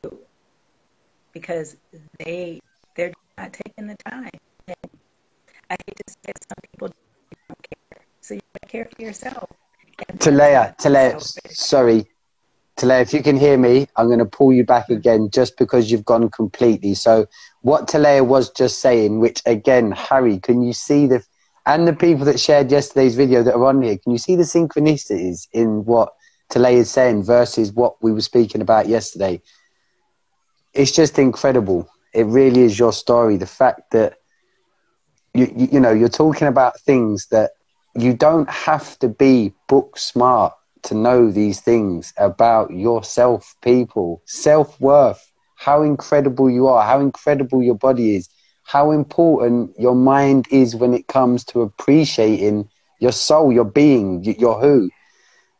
because 1.32 1.78
they 2.18 2.60
they're 2.94 3.14
not 3.38 3.54
taking 3.54 3.86
the 3.86 3.96
time. 4.10 4.36
And 4.68 4.90
I 5.70 5.76
hate 5.86 5.96
to 5.96 6.12
say 6.12 6.32
some 6.46 6.60
people 6.70 6.88
don't 7.48 7.66
care. 7.70 8.02
So 8.20 8.34
you 8.34 8.42
gotta 8.52 8.70
care 8.70 8.86
for 8.94 9.00
yourself. 9.00 9.48
Talea, 10.18 10.76
Talea, 10.76 11.18
sorry. 11.56 12.04
Talea, 12.76 13.00
if 13.00 13.14
you 13.14 13.22
can 13.22 13.38
hear 13.38 13.56
me, 13.56 13.88
I'm 13.96 14.08
going 14.08 14.18
to 14.18 14.26
pull 14.26 14.52
you 14.52 14.64
back 14.64 14.84
mm-hmm. 14.84 14.98
again 14.98 15.30
just 15.30 15.56
because 15.56 15.90
you've 15.90 16.04
gone 16.04 16.28
completely. 16.28 16.92
So, 16.92 17.26
what 17.62 17.86
Talea 17.86 18.26
was 18.26 18.50
just 18.50 18.80
saying, 18.80 19.20
which 19.20 19.40
again, 19.46 19.92
Harry, 19.92 20.38
can 20.38 20.60
you 20.60 20.72
see 20.74 21.06
the, 21.06 21.24
and 21.66 21.88
the 21.88 21.94
people 21.94 22.24
that 22.26 22.38
shared 22.38 22.70
yesterday's 22.70 23.14
video 23.14 23.42
that 23.42 23.54
are 23.54 23.64
on 23.64 23.82
here, 23.82 23.96
can 23.96 24.12
you 24.12 24.18
see 24.18 24.36
the 24.36 24.42
synchronicities 24.42 25.48
in 25.52 25.84
what 25.84 26.12
Talea 26.50 26.74
is 26.74 26.90
saying 26.90 27.22
versus 27.24 27.72
what 27.72 28.02
we 28.02 28.12
were 28.12 28.20
speaking 28.20 28.60
about 28.60 28.86
yesterday? 28.86 29.40
It's 30.74 30.92
just 30.92 31.18
incredible. 31.18 31.88
It 32.12 32.26
really 32.26 32.62
is 32.62 32.78
your 32.78 32.92
story. 32.92 33.36
The 33.36 33.46
fact 33.46 33.92
that, 33.92 34.18
you, 35.32 35.52
you, 35.56 35.68
you 35.72 35.80
know, 35.80 35.92
you're 35.92 36.08
talking 36.08 36.48
about 36.48 36.78
things 36.80 37.26
that 37.28 37.52
you 37.96 38.12
don't 38.12 38.48
have 38.50 38.98
to 38.98 39.08
be 39.08 39.52
book 39.68 39.96
smart 39.96 40.52
to 40.82 40.94
know 40.94 41.30
these 41.30 41.60
things 41.60 42.12
about 42.18 42.70
yourself, 42.72 43.56
people, 43.62 44.22
self 44.26 44.78
worth, 44.80 45.32
how 45.56 45.82
incredible 45.82 46.50
you 46.50 46.66
are, 46.66 46.84
how 46.84 47.00
incredible 47.00 47.62
your 47.62 47.74
body 47.74 48.16
is, 48.16 48.28
how 48.64 48.90
important 48.90 49.78
your 49.78 49.94
mind 49.94 50.46
is 50.50 50.74
when 50.74 50.94
it 50.94 51.06
comes 51.06 51.44
to 51.44 51.62
appreciating 51.62 52.68
your 52.98 53.12
soul, 53.12 53.52
your 53.52 53.64
being, 53.64 54.24
your 54.24 54.58
who. 54.60 54.90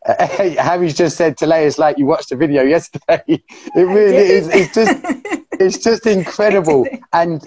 Uh, 0.07 0.27
Harry's 0.59 0.95
just 0.95 1.17
said 1.17 1.37
to 1.39 1.47
Leah, 1.47 1.67
it's 1.67 1.79
like 1.79 1.99
you 1.99 2.07
watched 2.07 2.31
the 2.31 2.37
video 2.37 2.63
yesterday. 2.63 3.23
It 3.77 3.83
really 3.83 4.17
is. 4.17 4.49
It's 4.49 4.75
just, 4.75 4.99
it's 5.61 5.79
just 5.79 6.07
incredible. 6.07 6.87
And 7.13 7.47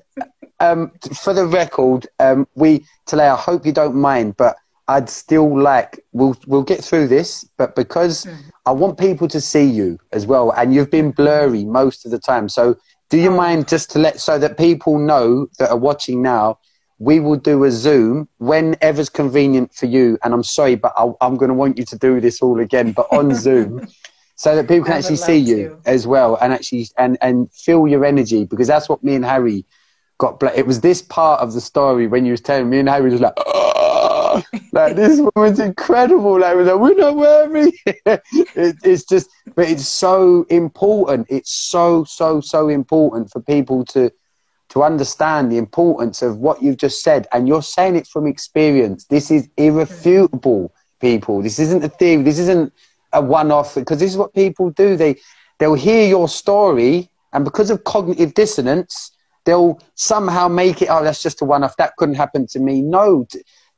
um, 0.60 0.92
for 1.22 1.34
the 1.34 1.46
record, 1.46 2.08
um, 2.20 2.48
we, 2.56 2.86
Talea, 3.08 3.34
I 3.34 3.36
hope 3.36 3.66
you 3.66 3.72
don't 3.72 3.96
mind, 3.96 4.38
but 4.38 4.56
I'd 4.90 5.10
still 5.10 5.60
like 5.60 6.00
we'll 6.14 6.38
we'll 6.48 6.64
get 6.64 6.82
through 6.82 7.10
this, 7.10 7.44
but 7.58 7.76
because 7.76 8.24
mm. 8.24 8.38
I 8.66 8.72
want 8.72 8.98
people 8.98 9.28
to 9.28 9.42
see 9.42 9.66
you 9.66 10.00
as 10.14 10.26
well, 10.26 10.52
and 10.52 10.74
you've 10.74 10.90
been 10.90 11.12
blurry 11.12 11.66
most 11.66 12.06
of 12.06 12.12
the 12.12 12.20
time. 12.20 12.48
So 12.48 12.78
do 13.10 13.18
you 13.18 13.32
oh. 13.32 13.36
mind 13.36 13.68
just 13.68 13.92
to 13.92 14.00
let 14.00 14.20
so 14.20 14.38
that 14.40 14.58
people 14.58 15.00
know 15.00 15.48
that 15.60 15.70
are 15.70 15.78
watching 15.78 16.22
now? 16.22 16.60
We 17.00 17.20
will 17.20 17.36
do 17.36 17.64
a 17.64 17.72
Zoom 17.72 18.28
whenever's 18.40 19.10
convenient 19.10 19.74
for 19.74 19.86
you. 19.86 20.18
And 20.24 20.34
I'm 20.34 20.44
sorry, 20.44 20.76
but 20.76 20.94
I, 20.98 21.12
am 21.22 21.36
going 21.36 21.50
to 21.50 21.54
want 21.54 21.78
you 21.78 21.86
to 21.86 21.98
do 21.98 22.20
this 22.20 22.42
all 22.42 22.60
again, 22.60 22.92
but 22.92 23.08
on 23.12 23.36
Zoom, 23.46 23.88
so 24.36 24.56
that 24.56 24.68
people 24.68 24.86
can 24.86 24.94
I 24.94 24.98
actually 24.98 25.18
see 25.18 25.38
you 25.38 25.80
as 25.86 26.08
well, 26.08 26.38
and 26.42 26.52
actually 26.54 26.88
and 26.98 27.18
and 27.22 27.52
feel 27.54 27.88
your 27.88 28.04
energy 28.04 28.46
because 28.46 28.68
that's 28.68 28.90
what 28.90 29.04
me 29.04 29.16
and 29.16 29.26
Harry 29.26 29.64
got. 30.18 30.42
It 30.56 30.66
was 30.66 30.82
this 30.82 31.04
part 31.04 31.40
of 31.42 31.54
the 31.54 31.62
story 31.62 32.08
when 32.08 32.26
you 32.26 32.32
was 32.32 32.42
telling 32.42 32.70
me 32.70 32.80
and 32.80 32.90
Harry 32.90 33.12
was 33.12 33.22
like. 33.22 33.34
Oh, 33.38 33.77
like 34.72 34.96
this 34.96 35.20
woman's 35.36 35.60
incredible. 35.60 36.40
Like, 36.40 36.56
like 36.58 36.80
we're 36.80 36.96
not 36.96 37.16
worthy. 37.16 37.78
it, 37.86 38.22
it's 38.56 39.04
just, 39.04 39.30
but 39.56 39.70
it's 39.70 39.88
so 39.88 40.46
important. 40.50 41.28
It's 41.30 41.52
so 41.52 42.04
so 42.04 42.42
so 42.42 42.70
important 42.70 43.32
for 43.32 43.42
people 43.42 43.86
to 43.86 44.12
to 44.70 44.84
understand 44.84 45.52
the 45.52 45.58
importance 45.58 46.22
of 46.22 46.38
what 46.38 46.62
you've 46.62 46.78
just 46.78 47.02
said, 47.02 47.28
and 47.32 47.48
you're 47.48 47.62
saying 47.62 47.96
it 47.96 48.08
from 48.08 48.28
experience. 48.28 49.06
This 49.06 49.32
is 49.32 49.50
irrefutable, 49.58 50.74
people. 51.00 51.42
This 51.42 51.60
isn't 51.60 51.84
a 51.84 51.90
theory. 51.90 52.24
This 52.24 52.40
isn't 52.40 52.74
a 53.14 53.22
one-off 53.22 53.76
because 53.76 54.00
this 54.00 54.12
is 54.12 54.18
what 54.18 54.34
people 54.34 54.70
do. 54.72 54.98
They 54.98 55.16
they'll 55.60 55.76
hear 55.76 56.08
your 56.08 56.28
story, 56.28 57.10
and 57.34 57.46
because 57.46 57.70
of 57.70 57.84
cognitive 57.84 58.34
dissonance, 58.34 59.12
they'll 59.46 59.80
somehow 59.96 60.48
make 60.48 60.82
it. 60.82 60.90
Oh, 60.90 61.04
that's 61.04 61.24
just 61.24 61.42
a 61.42 61.46
one-off. 61.46 61.78
That 61.78 61.96
couldn't 61.98 62.16
happen 62.16 62.48
to 62.48 62.60
me. 62.60 62.82
No. 62.82 63.26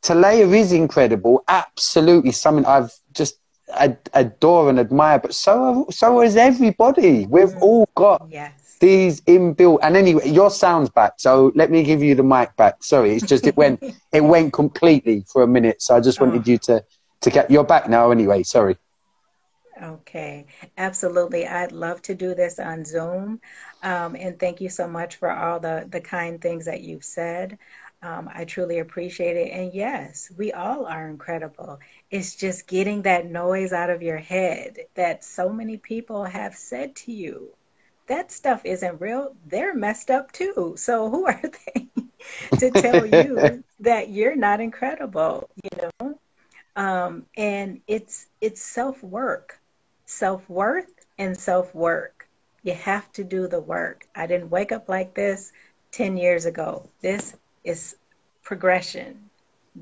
T- 0.01 0.13
Talea 0.13 0.53
is 0.55 0.71
incredible, 0.71 1.43
absolutely 1.47 2.31
something 2.31 2.65
I've 2.65 2.91
just 3.13 3.39
ad- 3.73 4.09
adore 4.13 4.69
and 4.69 4.79
admire. 4.79 5.19
But 5.19 5.33
so 5.33 5.85
so 5.89 6.21
is 6.21 6.35
everybody. 6.35 7.25
We've 7.27 7.49
mm. 7.49 7.61
all 7.61 7.89
got 7.95 8.27
yes. 8.29 8.77
these 8.79 9.21
inbuilt. 9.21 9.79
And 9.81 9.95
anyway, 9.95 10.29
your 10.29 10.49
sound's 10.49 10.89
back, 10.89 11.13
so 11.17 11.51
let 11.55 11.71
me 11.71 11.83
give 11.83 12.01
you 12.01 12.15
the 12.15 12.23
mic 12.23 12.55
back. 12.55 12.83
Sorry, 12.83 13.15
it's 13.15 13.25
just 13.25 13.45
it 13.45 13.57
went 13.57 13.83
it 14.13 14.21
went 14.21 14.53
completely 14.53 15.25
for 15.31 15.43
a 15.43 15.47
minute. 15.47 15.81
So 15.81 15.95
I 15.95 15.99
just 15.99 16.19
wanted 16.19 16.47
oh. 16.47 16.51
you 16.51 16.57
to 16.59 16.83
to 17.21 17.29
get 17.29 17.51
your 17.51 17.63
back 17.63 17.89
now. 17.89 18.11
Anyway, 18.11 18.43
sorry. 18.43 18.77
Okay, 19.81 20.45
absolutely. 20.77 21.47
I'd 21.47 21.71
love 21.71 22.01
to 22.03 22.15
do 22.15 22.35
this 22.35 22.59
on 22.59 22.83
Zoom. 22.83 23.39
Um, 23.81 24.15
and 24.15 24.37
thank 24.37 24.59
you 24.59 24.67
so 24.69 24.87
much 24.89 25.15
for 25.15 25.31
all 25.31 25.59
the, 25.59 25.87
the 25.89 26.01
kind 26.01 26.41
things 26.41 26.65
that 26.65 26.81
you've 26.81 27.05
said. 27.05 27.57
Um, 28.01 28.29
I 28.33 28.45
truly 28.45 28.79
appreciate 28.79 29.35
it. 29.37 29.51
And 29.51 29.73
yes, 29.73 30.31
we 30.37 30.51
all 30.53 30.85
are 30.85 31.09
incredible. 31.09 31.79
It's 32.11 32.35
just 32.35 32.67
getting 32.67 33.01
that 33.03 33.29
noise 33.29 33.73
out 33.73 33.89
of 33.89 34.01
your 34.01 34.17
head 34.17 34.77
that 34.95 35.23
so 35.23 35.49
many 35.49 35.77
people 35.77 36.23
have 36.23 36.55
said 36.55 36.95
to 36.97 37.11
you. 37.11 37.49
That 38.07 38.31
stuff 38.31 38.61
isn't 38.65 39.01
real. 39.01 39.35
They're 39.47 39.75
messed 39.75 40.09
up 40.09 40.31
too. 40.31 40.75
So 40.77 41.09
who 41.09 41.25
are 41.27 41.41
they 41.75 41.89
to 42.57 42.71
tell 42.71 43.05
you 43.05 43.63
that 43.79 44.09
you're 44.09 44.35
not 44.35 44.61
incredible? 44.61 45.49
You 45.63 45.89
know, 45.99 46.19
um, 46.75 47.25
and 47.37 47.81
it's 47.87 48.27
it's 48.41 48.61
self 48.61 49.03
work, 49.03 49.59
self 50.05 50.49
worth, 50.49 51.05
and 51.17 51.37
self 51.37 51.73
work. 51.75 52.27
You 52.63 52.73
have 52.73 53.11
to 53.13 53.23
do 53.23 53.47
the 53.47 53.59
work. 53.59 54.07
I 54.15 54.25
didn't 54.27 54.49
wake 54.49 54.71
up 54.71 54.89
like 54.89 55.13
this 55.13 55.51
ten 55.91 56.17
years 56.17 56.45
ago. 56.45 56.89
This 57.01 57.35
is 57.63 57.95
progression. 58.43 59.29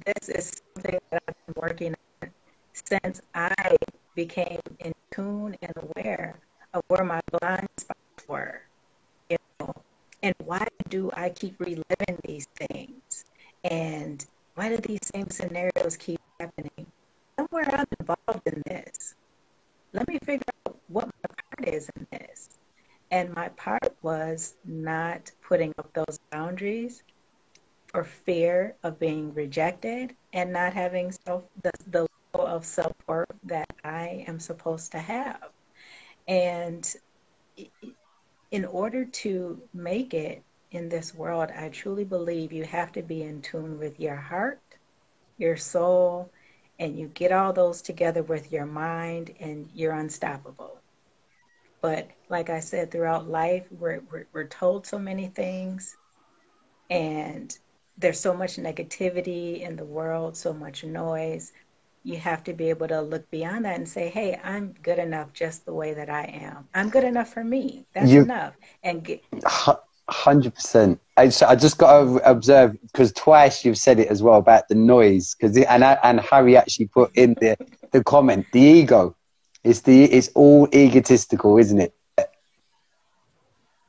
This 0.06 0.30
is 0.30 0.62
something 0.76 1.00
that 1.12 1.24
I've 1.28 1.36
been 1.46 1.62
working 1.62 1.96
on 2.22 2.30
since 2.74 3.22
I 3.34 3.78
became 4.16 4.60
in 4.80 4.94
tune 5.12 5.56
and 5.62 5.74
aware 5.78 6.40
of 6.74 6.84
where 6.88 7.04
my 7.04 7.22
blind 7.32 7.68
spots 7.78 8.28
were. 8.28 8.62
You 9.30 9.38
know, 9.60 9.74
and 10.24 10.36
why 10.44 10.68
do 10.90 11.12
I 11.16 11.30
keep 11.30 11.60
reliving 11.60 12.20
these 12.24 12.48
things? 12.56 13.26
And 13.64 14.26
why 14.56 14.70
do 14.70 14.78
these 14.78 15.00
same 15.14 15.30
scenarios 15.30 15.98
keep 15.98 16.20
happening? 16.40 16.86
Somewhere 17.40 17.70
I'm 17.72 17.86
involved 18.00 18.48
in 18.48 18.62
this. 18.66 19.16
Let 19.94 20.08
me 20.08 20.20
figure 20.24 20.44
out 20.66 20.78
what 20.88 21.06
my 21.06 21.30
part 21.36 21.74
is 21.74 21.90
in 21.96 22.08
this. 22.12 22.50
And 23.12 23.34
my 23.34 23.50
part 23.50 23.96
was 24.02 24.56
not 24.66 25.32
putting 25.42 25.74
up 25.78 25.94
those 25.94 26.20
boundaries 26.32 27.04
or 27.94 28.04
fear 28.04 28.76
of 28.84 29.00
being 29.00 29.34
rejected 29.34 30.16
and 30.34 30.52
not 30.52 30.74
having 30.74 31.12
self 31.12 31.44
the, 31.64 31.72
the 31.92 32.08
level 32.34 32.48
of 32.48 32.66
self 32.66 32.94
worth 33.08 33.28
that 33.44 33.70
I 33.84 34.26
am 34.28 34.40
supposed 34.40 34.92
to 34.92 35.00
have. 35.00 35.50
And 36.28 36.94
in 38.52 38.66
order 38.66 39.06
to 39.06 39.62
make 39.74 40.14
it 40.14 40.44
in 40.72 40.90
this 40.90 41.16
world, 41.16 41.50
I 41.58 41.70
truly 41.70 42.04
believe 42.04 42.52
you 42.52 42.66
have 42.66 42.92
to 42.94 43.02
be 43.02 43.24
in 43.24 43.42
tune 43.42 43.80
with 43.80 44.00
your 44.00 44.16
heart, 44.16 44.60
your 45.38 45.56
soul, 45.56 46.30
and 46.80 47.00
you 47.00 47.08
get 47.08 47.32
all 47.32 47.54
those 47.54 47.82
together 47.82 48.22
with 48.24 48.52
your 48.52 48.66
mind, 48.66 49.34
and 49.40 49.70
you're 49.74 49.94
unstoppable. 49.94 50.78
But 51.82 52.10
like 52.30 52.50
I 52.50 52.60
said, 52.60 52.92
throughout 52.92 53.30
life, 53.30 53.66
we're, 53.72 54.02
we're, 54.12 54.28
we're 54.34 54.48
told 54.48 54.86
so 54.86 55.00
many 55.00 55.28
things, 55.28 55.96
and 56.90 57.58
there's 57.98 58.20
so 58.20 58.34
much 58.34 58.58
negativity 58.58 59.62
in 59.62 59.76
the 59.76 59.86
world, 59.86 60.38
so 60.38 60.54
much 60.54 60.84
noise. 60.84 61.52
You 62.04 62.18
have 62.18 62.44
to 62.46 62.54
be 62.54 62.70
able 62.70 62.88
to 62.88 63.02
look 63.02 63.30
beyond 63.32 63.66
that 63.66 63.76
and 63.78 63.88
say, 63.88 64.10
"Hey, 64.10 64.40
I'm 64.44 64.74
good 64.82 65.00
enough 65.00 65.34
just 65.34 65.66
the 65.66 65.74
way 65.74 65.94
that 65.94 66.10
I 66.10 66.24
am. 66.26 66.68
I'm 66.74 66.90
good 66.90 67.04
enough 67.04 67.34
for 67.34 67.44
me. 67.44 67.86
That's 67.94 68.12
you, 68.12 68.22
enough." 68.22 68.54
And 68.84 69.04
get 69.04 69.24
hundred 70.10 70.56
percent. 70.56 71.00
I, 71.18 71.24
I 71.48 71.56
just 71.56 71.78
got 71.78 72.02
to 72.02 72.30
observe 72.30 72.78
because 72.84 73.12
twice 73.12 73.66
you've 73.66 73.78
said 73.78 74.00
it 74.00 74.08
as 74.08 74.24
well 74.24 74.38
about 74.38 74.68
the 74.70 74.76
noise. 74.76 75.36
Because 75.36 75.58
and 75.58 75.84
and 75.84 76.20
Harry 76.22 76.56
actually 76.56 76.88
put 76.88 77.16
in 77.16 77.34
the 77.42 77.58
the 77.92 78.04
comment 78.04 78.46
the 78.54 78.62
ego. 78.62 79.16
It's 79.64 79.82
the 79.82 80.06
it's 80.06 80.30
all 80.30 80.70
egotistical, 80.74 81.58
isn't 81.58 81.80
it? 81.82 81.94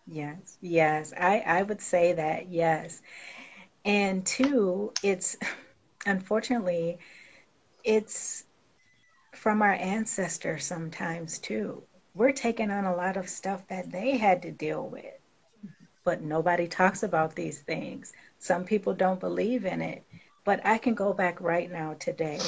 Yes, 0.06 0.56
yes. 0.60 1.12
I 1.18 1.40
I 1.46 1.62
would 1.62 1.80
say 1.80 2.14
that 2.14 2.48
yes. 2.48 3.02
And 3.88 4.26
two, 4.26 4.92
it's 5.02 5.38
unfortunately, 6.06 6.98
it's 7.84 8.44
from 9.34 9.62
our 9.62 9.72
ancestors 9.72 10.66
sometimes 10.66 11.38
too. 11.38 11.82
We're 12.14 12.32
taking 12.32 12.70
on 12.70 12.84
a 12.84 12.94
lot 12.94 13.16
of 13.16 13.30
stuff 13.30 13.66
that 13.68 13.90
they 13.90 14.18
had 14.18 14.42
to 14.42 14.50
deal 14.50 14.86
with, 14.86 15.14
but 16.04 16.20
nobody 16.20 16.68
talks 16.68 17.02
about 17.02 17.34
these 17.34 17.60
things. 17.60 18.12
Some 18.38 18.64
people 18.64 18.92
don't 18.92 19.20
believe 19.20 19.64
in 19.64 19.80
it, 19.80 20.04
but 20.44 20.60
I 20.66 20.76
can 20.76 20.94
go 20.94 21.14
back 21.14 21.40
right 21.40 21.72
now 21.72 21.94
today 21.98 22.40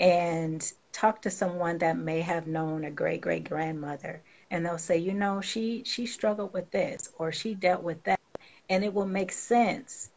and 0.00 0.72
talk 0.90 1.22
to 1.22 1.30
someone 1.30 1.78
that 1.78 1.96
may 1.96 2.22
have 2.22 2.48
known 2.48 2.84
a 2.84 2.90
great 2.90 3.20
great 3.20 3.48
grandmother 3.48 4.20
and 4.50 4.66
they'll 4.66 4.78
say 4.78 4.96
you 4.98 5.14
know 5.14 5.40
she 5.40 5.82
she 5.84 6.06
struggled 6.06 6.52
with 6.52 6.70
this 6.70 7.10
or 7.18 7.32
she 7.32 7.54
dealt 7.54 7.82
with 7.82 8.02
that 8.04 8.20
and 8.68 8.84
it 8.84 8.92
will 8.92 9.06
make 9.06 9.32
sense 9.32 10.10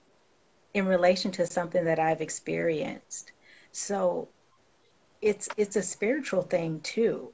in 0.74 0.86
relation 0.86 1.32
to 1.32 1.46
something 1.46 1.84
that 1.86 2.00
I've 2.00 2.22
experienced. 2.22 3.32
So 3.72 4.28
it's 5.22 5.50
it's 5.58 5.76
a 5.76 5.82
spiritual 5.82 6.42
thing 6.44 6.80
too. 6.82 7.32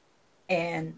And 0.48 0.94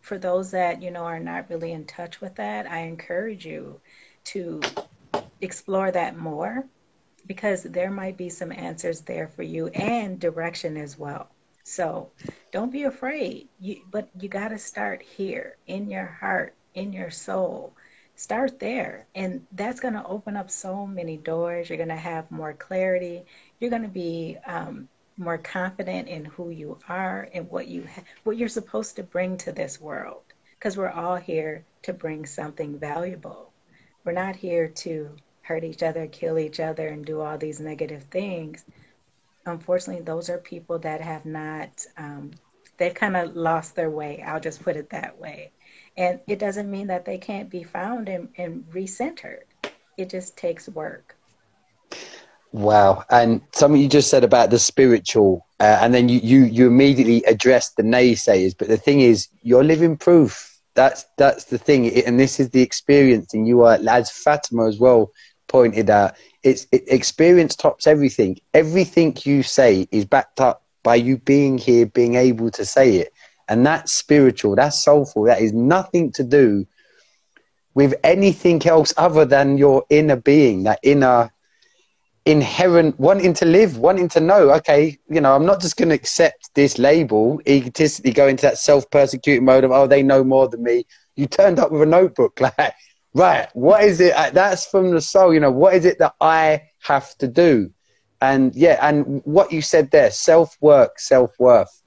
for 0.00 0.18
those 0.18 0.50
that, 0.52 0.82
you 0.82 0.90
know, 0.90 1.04
are 1.04 1.20
not 1.20 1.50
really 1.50 1.72
in 1.72 1.84
touch 1.84 2.20
with 2.20 2.34
that, 2.36 2.70
I 2.70 2.80
encourage 2.80 3.44
you 3.44 3.80
to 4.24 4.60
explore 5.40 5.90
that 5.90 6.16
more 6.16 6.64
because 7.26 7.62
there 7.64 7.90
might 7.90 8.16
be 8.16 8.30
some 8.30 8.52
answers 8.52 9.02
there 9.02 9.28
for 9.28 9.42
you 9.42 9.68
and 9.68 10.18
direction 10.18 10.76
as 10.76 10.98
well. 10.98 11.28
So 11.64 12.10
don't 12.50 12.72
be 12.72 12.84
afraid. 12.84 13.48
You, 13.60 13.82
but 13.90 14.08
you 14.18 14.28
got 14.28 14.48
to 14.48 14.58
start 14.58 15.02
here 15.02 15.56
in 15.66 15.90
your 15.90 16.06
heart, 16.06 16.54
in 16.74 16.92
your 16.92 17.10
soul, 17.10 17.74
start 18.18 18.58
there 18.58 19.06
and 19.14 19.46
that's 19.52 19.78
going 19.78 19.94
to 19.94 20.04
open 20.04 20.36
up 20.36 20.50
so 20.50 20.84
many 20.84 21.16
doors. 21.16 21.68
You're 21.68 21.76
going 21.76 21.88
to 21.88 21.94
have 21.94 22.28
more 22.32 22.52
clarity. 22.52 23.24
You're 23.60 23.70
going 23.70 23.82
to 23.82 23.88
be 23.88 24.36
um, 24.44 24.88
more 25.16 25.38
confident 25.38 26.08
in 26.08 26.24
who 26.24 26.50
you 26.50 26.78
are 26.88 27.28
and 27.32 27.48
what 27.48 27.68
you 27.68 27.86
ha- 27.86 28.02
what 28.24 28.36
you're 28.36 28.48
supposed 28.48 28.96
to 28.96 29.04
bring 29.04 29.36
to 29.38 29.52
this 29.52 29.80
world 29.80 30.24
because 30.58 30.76
we're 30.76 30.90
all 30.90 31.14
here 31.14 31.64
to 31.82 31.92
bring 31.92 32.26
something 32.26 32.76
valuable. 32.76 33.52
We're 34.04 34.12
not 34.12 34.34
here 34.34 34.66
to 34.66 35.14
hurt 35.42 35.62
each 35.62 35.84
other 35.84 36.08
kill 36.08 36.40
each 36.40 36.58
other 36.58 36.88
and 36.88 37.04
do 37.04 37.20
all 37.20 37.38
these 37.38 37.60
negative 37.60 38.02
things. 38.10 38.64
Unfortunately 39.46 40.02
those 40.02 40.28
are 40.28 40.38
people 40.38 40.80
that 40.80 41.00
have 41.00 41.24
not 41.24 41.86
um, 41.96 42.32
they've 42.78 42.94
kind 42.94 43.16
of 43.16 43.36
lost 43.36 43.74
their 43.76 43.90
way 43.90 44.22
i'll 44.26 44.40
just 44.40 44.62
put 44.62 44.76
it 44.76 44.90
that 44.90 45.18
way 45.18 45.50
and 45.98 46.20
it 46.28 46.38
doesn't 46.38 46.70
mean 46.70 46.86
that 46.86 47.04
they 47.04 47.18
can't 47.18 47.50
be 47.50 47.64
found 47.64 48.08
and, 48.08 48.28
and 48.38 48.64
recentered. 48.72 49.42
It 49.98 50.08
just 50.08 50.36
takes 50.36 50.68
work. 50.68 51.16
Wow. 52.52 53.04
And 53.10 53.42
something 53.52 53.80
you 53.80 53.88
just 53.88 54.08
said 54.08 54.22
about 54.22 54.50
the 54.50 54.60
spiritual, 54.60 55.44
uh, 55.58 55.78
and 55.82 55.92
then 55.92 56.08
you, 56.08 56.20
you, 56.20 56.44
you 56.44 56.66
immediately 56.68 57.24
addressed 57.24 57.76
the 57.76 57.82
naysayers. 57.82 58.54
But 58.56 58.68
the 58.68 58.76
thing 58.76 59.00
is, 59.00 59.26
you're 59.42 59.64
living 59.64 59.96
proof. 59.96 60.56
That's, 60.74 61.04
that's 61.16 61.44
the 61.44 61.58
thing. 61.58 61.88
And 62.04 62.18
this 62.18 62.38
is 62.38 62.50
the 62.50 62.62
experience. 62.62 63.34
And 63.34 63.48
you 63.48 63.62
are, 63.62 63.76
as 63.90 64.10
Fatima 64.10 64.68
as 64.68 64.78
well 64.78 65.10
pointed 65.48 65.90
out, 65.90 66.14
it's 66.44 66.68
it, 66.70 66.84
experience 66.86 67.56
tops 67.56 67.88
everything. 67.88 68.38
Everything 68.54 69.16
you 69.24 69.42
say 69.42 69.88
is 69.90 70.04
backed 70.04 70.40
up 70.40 70.62
by 70.84 70.94
you 70.94 71.16
being 71.18 71.58
here, 71.58 71.86
being 71.86 72.14
able 72.14 72.52
to 72.52 72.64
say 72.64 72.98
it. 72.98 73.12
And 73.48 73.64
that's 73.66 73.92
spiritual, 73.92 74.56
that's 74.56 74.82
soulful. 74.82 75.24
That 75.24 75.40
is 75.40 75.52
nothing 75.52 76.12
to 76.12 76.24
do 76.24 76.66
with 77.74 77.94
anything 78.02 78.66
else 78.66 78.92
other 78.96 79.24
than 79.24 79.56
your 79.56 79.84
inner 79.88 80.16
being, 80.16 80.64
that 80.64 80.80
inner 80.82 81.30
inherent 82.28 82.98
wanting 83.00 83.32
to 83.32 83.46
live, 83.46 83.78
wanting 83.78 84.08
to 84.08 84.20
know, 84.20 84.50
okay, 84.50 84.98
you 85.08 85.20
know, 85.20 85.34
I'm 85.34 85.46
not 85.46 85.60
just 85.60 85.76
going 85.76 85.88
to 85.88 85.94
accept 85.94 86.54
this 86.54 86.78
label, 86.78 87.40
egotistically 87.48 88.12
go 88.12 88.28
into 88.28 88.42
that 88.42 88.58
self 88.58 88.88
persecuting 88.90 89.44
mode 89.44 89.64
of, 89.64 89.72
oh, 89.72 89.86
they 89.86 90.02
know 90.02 90.22
more 90.22 90.46
than 90.48 90.62
me. 90.62 90.84
You 91.16 91.26
turned 91.26 91.58
up 91.58 91.72
with 91.72 91.82
a 91.82 91.86
notebook, 91.86 92.38
like, 92.40 92.74
right, 93.14 93.48
what 93.54 93.82
is 93.82 94.00
it? 94.00 94.12
Uh, 94.12 94.30
that's 94.30 94.66
from 94.66 94.90
the 94.90 95.00
soul, 95.00 95.32
you 95.32 95.40
know, 95.40 95.50
what 95.50 95.74
is 95.74 95.86
it 95.86 95.98
that 96.00 96.14
I 96.20 96.62
have 96.80 97.16
to 97.18 97.28
do? 97.28 97.70
And 98.20 98.54
yeah, 98.54 98.78
and 98.82 99.22
what 99.24 99.52
you 99.52 99.62
said 99.62 99.90
there, 99.90 100.10
self 100.10 100.56
work, 100.60 100.98
self 100.98 101.30
worth. 101.38 101.82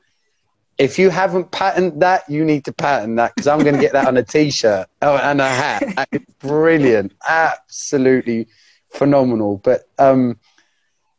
If 0.82 0.98
you 0.98 1.12
haven't 1.12 1.52
patented 1.52 2.00
that, 2.00 2.28
you 2.28 2.44
need 2.44 2.66
to 2.66 2.74
patent 2.74 3.16
that 3.18 3.36
because 3.36 3.46
I'm 3.48 3.60
going 3.60 3.76
to 3.76 3.80
get 3.82 3.94
that 3.94 4.08
on 4.08 4.18
a 4.18 4.24
t 4.24 4.50
shirt 4.50 4.88
oh, 5.04 5.16
and 5.16 5.40
a 5.40 5.48
hat. 5.48 6.10
Brilliant. 6.40 7.14
Absolutely 7.30 8.48
phenomenal. 8.90 9.58
But 9.58 9.88
um, 10.00 10.40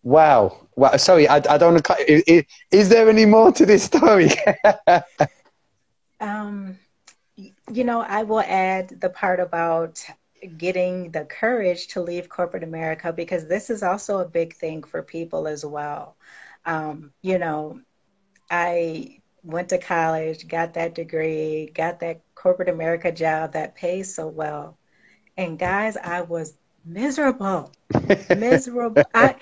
wow, 0.02 0.66
wow. 0.74 0.96
Sorry, 0.96 1.28
I, 1.28 1.36
I 1.36 1.58
don't 1.58 1.80
cut. 1.84 2.00
Is, 2.00 2.44
is 2.72 2.88
there 2.88 3.08
any 3.08 3.24
more 3.24 3.52
to 3.52 3.64
this 3.64 3.84
story? 3.84 4.30
um, 6.20 6.76
you 7.36 7.84
know, 7.84 8.00
I 8.00 8.24
will 8.24 8.40
add 8.40 9.00
the 9.00 9.10
part 9.10 9.38
about 9.38 10.04
getting 10.56 11.12
the 11.12 11.24
courage 11.26 11.86
to 11.86 12.02
leave 12.02 12.28
corporate 12.28 12.64
America 12.64 13.12
because 13.12 13.46
this 13.46 13.70
is 13.70 13.84
also 13.84 14.18
a 14.18 14.28
big 14.28 14.54
thing 14.54 14.82
for 14.82 15.04
people 15.04 15.46
as 15.46 15.64
well. 15.64 16.16
Um, 16.64 17.12
you 17.22 17.38
know, 17.38 17.80
I 18.50 19.21
went 19.44 19.68
to 19.70 19.78
college, 19.78 20.48
got 20.48 20.74
that 20.74 20.94
degree, 20.94 21.70
got 21.74 22.00
that 22.00 22.20
corporate 22.34 22.68
America 22.68 23.12
job 23.12 23.52
that 23.52 23.74
pays 23.74 24.14
so 24.14 24.28
well. 24.28 24.76
And 25.36 25.58
guys, 25.58 25.96
I 25.96 26.22
was 26.22 26.54
miserable, 26.84 27.72
miserable. 28.30 29.02
I 29.14 29.36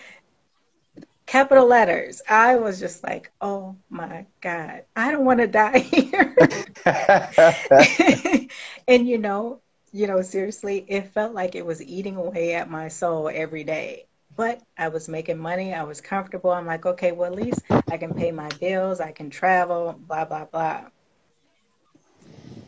capital 1.27 1.67
letters. 1.67 2.23
I 2.29 2.57
was 2.57 2.81
just 2.81 3.05
like, 3.05 3.31
oh 3.41 3.77
my 3.89 4.27
God, 4.41 4.85
I 4.97 5.13
don't 5.13 5.25
want 5.25 5.41
to 5.41 5.47
die 5.47 5.79
here. 5.79 6.37
and 8.89 9.09
you 9.09 9.19
know, 9.19 9.61
you 9.93 10.07
know, 10.07 10.23
seriously, 10.23 10.85
it 10.89 11.09
felt 11.09 11.35
like 11.35 11.55
it 11.55 11.67
was 11.67 11.83
eating 11.83 12.17
away 12.17 12.55
at 12.55 12.71
my 12.71 12.89
soul 12.89 13.29
every 13.33 13.65
day. 13.65 14.07
But 14.37 14.63
I 14.79 14.89
was 14.89 15.09
making 15.09 15.39
money, 15.39 15.75
I 15.75 15.83
was 15.83 16.01
comfortable. 16.01 16.51
I'm 16.51 16.67
like, 16.67 16.87
okay, 16.87 17.13
well, 17.13 17.33
at 17.33 17.39
least 17.39 17.63
I 17.89 17.97
can 17.97 18.15
pay 18.15 18.31
my 18.31 18.49
bills, 18.61 19.01
I 19.01 19.13
can 19.13 19.29
travel, 19.29 19.99
blah, 20.07 20.25
blah, 20.25 20.45
blah. 20.47 20.85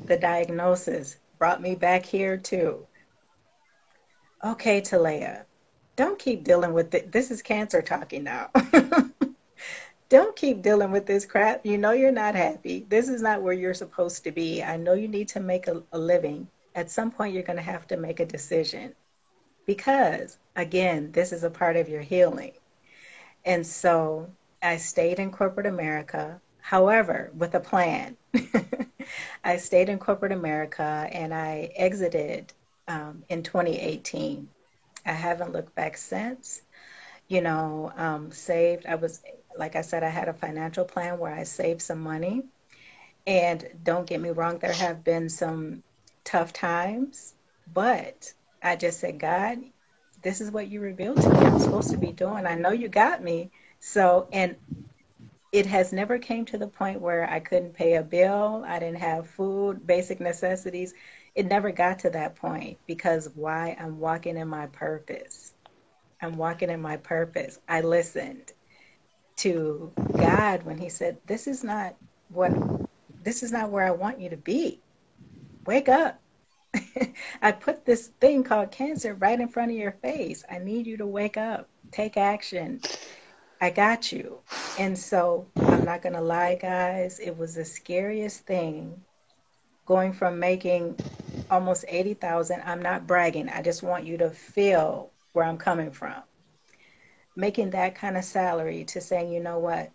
The 0.04 0.16
diagnosis 0.16 1.16
brought 1.38 1.62
me 1.62 1.74
back 1.74 2.04
here 2.04 2.36
too 2.36 2.86
okay, 4.44 4.80
Talea, 4.80 5.44
don't 5.96 6.18
keep 6.18 6.44
dealing 6.44 6.72
with 6.72 6.94
it. 6.94 7.12
This 7.12 7.30
is 7.30 7.42
cancer 7.42 7.82
talking 7.82 8.24
now. 8.24 8.50
don't 10.08 10.34
keep 10.36 10.62
dealing 10.62 10.90
with 10.90 11.06
this 11.06 11.24
crap. 11.24 11.64
You 11.64 11.78
know 11.78 11.92
you're 11.92 12.12
not 12.12 12.34
happy. 12.34 12.86
This 12.88 13.08
is 13.08 13.22
not 13.22 13.42
where 13.42 13.52
you're 13.52 13.74
supposed 13.74 14.24
to 14.24 14.32
be. 14.32 14.62
I 14.62 14.76
know 14.76 14.94
you 14.94 15.08
need 15.08 15.28
to 15.28 15.40
make 15.40 15.68
a, 15.68 15.82
a 15.92 15.98
living. 15.98 16.48
At 16.74 16.90
some 16.90 17.10
point, 17.10 17.34
you're 17.34 17.42
going 17.42 17.58
to 17.58 17.62
have 17.62 17.86
to 17.88 17.96
make 17.96 18.20
a 18.20 18.26
decision 18.26 18.94
because, 19.66 20.38
again, 20.56 21.12
this 21.12 21.32
is 21.32 21.44
a 21.44 21.50
part 21.50 21.76
of 21.76 21.88
your 21.88 22.02
healing. 22.02 22.52
And 23.44 23.66
so 23.66 24.30
I 24.62 24.76
stayed 24.76 25.18
in 25.18 25.30
corporate 25.30 25.66
America, 25.66 26.40
however, 26.60 27.30
with 27.36 27.54
a 27.54 27.60
plan. 27.60 28.16
I 29.44 29.56
stayed 29.56 29.88
in 29.88 29.98
corporate 29.98 30.32
America 30.32 31.08
and 31.12 31.34
I 31.34 31.72
exited 31.76 32.52
um, 32.88 33.24
in 33.28 33.42
2018. 33.42 34.48
I 35.04 35.12
haven't 35.12 35.52
looked 35.52 35.74
back 35.74 35.96
since. 35.96 36.62
You 37.28 37.40
know, 37.40 37.92
um, 37.96 38.30
saved, 38.30 38.86
I 38.86 38.94
was, 38.94 39.22
like 39.56 39.76
I 39.76 39.80
said, 39.80 40.02
I 40.02 40.08
had 40.08 40.28
a 40.28 40.34
financial 40.34 40.84
plan 40.84 41.18
where 41.18 41.34
I 41.34 41.44
saved 41.44 41.82
some 41.82 42.00
money. 42.00 42.42
And 43.26 43.68
don't 43.84 44.06
get 44.06 44.20
me 44.20 44.30
wrong, 44.30 44.58
there 44.58 44.72
have 44.72 45.04
been 45.04 45.28
some 45.28 45.82
tough 46.24 46.52
times, 46.52 47.34
but 47.72 48.32
I 48.62 48.76
just 48.76 49.00
said, 49.00 49.18
God, 49.18 49.58
this 50.22 50.40
is 50.40 50.50
what 50.50 50.68
you 50.68 50.80
revealed 50.80 51.20
to 51.22 51.32
me. 51.32 51.46
I'm 51.46 51.58
supposed 51.58 51.90
to 51.90 51.96
be 51.98 52.12
doing. 52.12 52.46
I 52.46 52.54
know 52.54 52.70
you 52.70 52.88
got 52.88 53.22
me. 53.22 53.50
So, 53.80 54.28
and 54.32 54.56
it 55.52 55.66
has 55.66 55.92
never 55.92 56.18
came 56.18 56.46
to 56.46 56.58
the 56.58 56.68
point 56.68 57.00
where 57.00 57.28
I 57.28 57.40
couldn't 57.40 57.74
pay 57.74 57.96
a 57.96 58.02
bill. 58.02 58.64
I 58.66 58.78
didn't 58.78 59.00
have 59.00 59.28
food, 59.28 59.86
basic 59.86 60.20
necessities 60.20 60.94
it 61.34 61.46
never 61.46 61.70
got 61.72 62.00
to 62.00 62.10
that 62.10 62.36
point 62.36 62.78
because 62.86 63.30
why? 63.34 63.76
I'm 63.80 63.98
walking 63.98 64.36
in 64.36 64.48
my 64.48 64.66
purpose. 64.66 65.54
I'm 66.20 66.36
walking 66.36 66.70
in 66.70 66.80
my 66.82 66.98
purpose. 66.98 67.58
I 67.68 67.80
listened 67.80 68.52
to 69.38 69.96
God 70.16 70.64
when 70.64 70.78
He 70.78 70.90
said, 70.90 71.18
This 71.26 71.46
is 71.46 71.64
not 71.64 71.96
what, 72.28 72.60
this 73.24 73.42
is 73.42 73.52
not 73.52 73.70
where 73.70 73.84
I 73.86 73.92
want 73.92 74.20
you 74.20 74.30
to 74.30 74.36
be. 74.36 74.82
Wake 75.66 75.88
up. 75.88 76.21
I 77.42 77.52
put 77.52 77.84
this 77.84 78.08
thing 78.20 78.44
called 78.44 78.70
cancer 78.70 79.14
right 79.14 79.40
in 79.40 79.48
front 79.48 79.70
of 79.70 79.76
your 79.76 79.92
face. 79.92 80.44
I 80.50 80.58
need 80.58 80.86
you 80.86 80.96
to 80.98 81.06
wake 81.06 81.36
up, 81.36 81.68
take 81.90 82.16
action. 82.16 82.80
I 83.60 83.70
got 83.70 84.10
you. 84.10 84.40
And 84.78 84.98
so 84.98 85.46
I'm 85.56 85.84
not 85.84 86.02
going 86.02 86.14
to 86.14 86.20
lie, 86.20 86.56
guys, 86.56 87.20
it 87.20 87.36
was 87.36 87.54
the 87.54 87.64
scariest 87.64 88.46
thing 88.46 89.02
going 89.86 90.12
from 90.12 90.38
making 90.38 90.98
almost 91.50 91.84
80,000, 91.88 92.62
I'm 92.64 92.82
not 92.82 93.06
bragging. 93.06 93.48
I 93.48 93.62
just 93.62 93.82
want 93.82 94.04
you 94.04 94.16
to 94.18 94.30
feel 94.30 95.10
where 95.32 95.44
I'm 95.44 95.58
coming 95.58 95.90
from. 95.90 96.22
Making 97.36 97.70
that 97.70 97.94
kind 97.94 98.16
of 98.16 98.24
salary 98.24 98.84
to 98.84 99.00
saying, 99.00 99.32
you 99.32 99.40
know 99.40 99.58
what? 99.58 99.90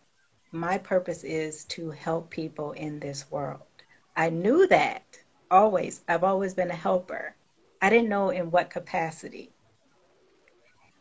My 0.52 0.78
purpose 0.78 1.24
is 1.24 1.66
to 1.66 1.92
help 1.92 2.30
people 2.30 2.72
in 2.74 3.00
this 3.00 3.30
world. 3.32 3.62
I 4.16 4.30
knew 4.30 4.68
that 4.68 5.17
always. 5.52 6.02
I've 6.08 6.24
always 6.24 6.54
been 6.54 6.72
a 6.72 6.76
helper. 6.76 7.36
I 7.82 7.90
didn't 7.90 8.10
know 8.10 8.30
in 8.30 8.52
what 8.52 8.70
capacity. 8.70 9.52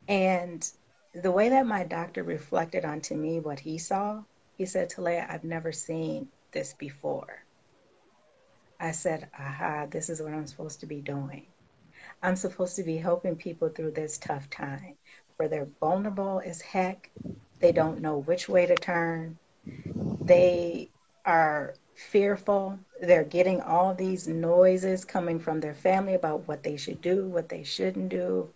And 0.09 0.68
the 1.14 1.32
way 1.32 1.49
that 1.49 1.66
my 1.66 1.84
doctor 1.84 2.22
reflected 2.22 2.84
onto 2.84 3.14
me 3.14 3.40
what 3.40 3.61
he 3.61 3.78
saw, 3.78 4.22
he 4.57 4.66
said, 4.66 4.90
Talea, 4.90 5.28
I've 5.28 5.44
never 5.44 5.72
seen 5.72 6.28
this 6.53 6.74
before. 6.74 7.44
I 8.78 8.90
said, 8.90 9.28
aha, 9.38 9.86
this 9.90 10.11
is 10.11 10.20
what 10.20 10.34
I'm 10.34 10.47
supposed 10.47 10.80
to 10.80 10.86
be 10.86 11.01
doing. 11.01 11.47
I'm 12.22 12.36
supposed 12.36 12.76
to 12.76 12.82
be 12.82 12.97
helping 12.97 13.36
people 13.36 13.68
through 13.68 13.92
this 13.92 14.18
tough 14.18 14.51
time 14.51 14.97
where 15.36 15.49
they're 15.49 15.68
vulnerable 15.80 16.42
as 16.44 16.61
heck. 16.61 17.11
They 17.61 17.72
don't 17.72 18.03
know 18.03 18.18
which 18.18 18.49
way 18.49 18.66
to 18.66 18.74
turn. 18.74 19.38
They 20.24 20.90
are 21.24 21.74
fearful. 21.97 22.78
They're 23.01 23.24
getting 23.24 23.61
all 23.61 23.94
these 23.94 24.28
noises 24.28 25.05
coming 25.05 25.40
from 25.40 25.61
their 25.61 25.74
family 25.74 26.14
about 26.14 26.47
what 26.47 26.62
they 26.62 26.76
should 26.76 27.01
do, 27.01 27.26
what 27.26 27.49
they 27.49 27.64
shouldn't 27.64 28.11
do, 28.11 28.49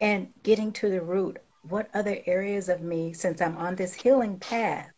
and 0.00 0.32
getting 0.42 0.72
to 0.72 0.88
the 0.88 1.00
root. 1.00 1.38
What 1.68 1.88
other 1.94 2.18
areas 2.26 2.68
of 2.68 2.80
me, 2.80 3.12
since 3.12 3.40
I'm 3.40 3.56
on 3.56 3.76
this 3.76 3.94
healing 3.94 4.38
path, 4.38 4.90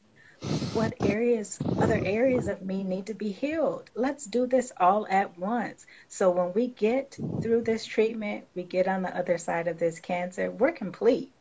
what 0.72 0.94
areas, 1.02 1.58
other 1.78 2.00
areas 2.04 2.48
of 2.48 2.62
me 2.62 2.82
need 2.82 3.06
to 3.06 3.14
be 3.14 3.30
healed. 3.30 3.90
Let's 3.94 4.26
do 4.26 4.46
this 4.46 4.72
all 4.78 5.06
at 5.08 5.36
once. 5.38 5.86
So 6.08 6.30
when 6.30 6.52
we 6.52 6.68
get 6.68 7.18
through 7.42 7.62
this 7.62 7.84
treatment, 7.84 8.46
we 8.54 8.62
get 8.62 8.88
on 8.88 9.02
the 9.02 9.16
other 9.16 9.38
side 9.38 9.68
of 9.68 9.78
this 9.78 10.00
cancer, 10.00 10.50
we're 10.50 10.72
complete. 10.72 11.32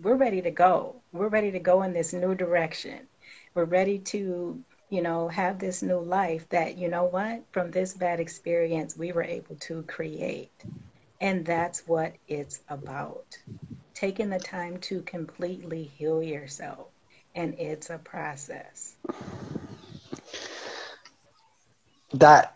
We're 0.00 0.16
ready 0.16 0.42
to 0.42 0.50
go. 0.50 0.96
We're 1.12 1.28
ready 1.28 1.50
to 1.52 1.58
go 1.58 1.82
in 1.82 1.92
this 1.92 2.12
new 2.12 2.34
direction. 2.34 3.06
We're 3.54 3.64
ready 3.64 3.98
to, 3.98 4.62
you 4.92 5.00
know, 5.00 5.26
have 5.26 5.58
this 5.58 5.82
new 5.82 5.98
life 5.98 6.46
that, 6.50 6.76
you 6.76 6.86
know 6.86 7.04
what, 7.04 7.42
from 7.50 7.70
this 7.70 7.94
bad 7.94 8.20
experience, 8.20 8.94
we 8.94 9.10
were 9.10 9.22
able 9.22 9.54
to 9.56 9.82
create. 9.84 10.52
And 11.22 11.46
that's 11.46 11.88
what 11.88 12.12
it's 12.28 12.60
about. 12.68 13.38
Taking 13.94 14.28
the 14.28 14.38
time 14.38 14.76
to 14.80 15.00
completely 15.02 15.84
heal 15.84 16.22
yourself 16.22 16.88
and 17.34 17.54
it's 17.58 17.88
a 17.88 17.96
process. 17.96 18.96
That 22.12 22.54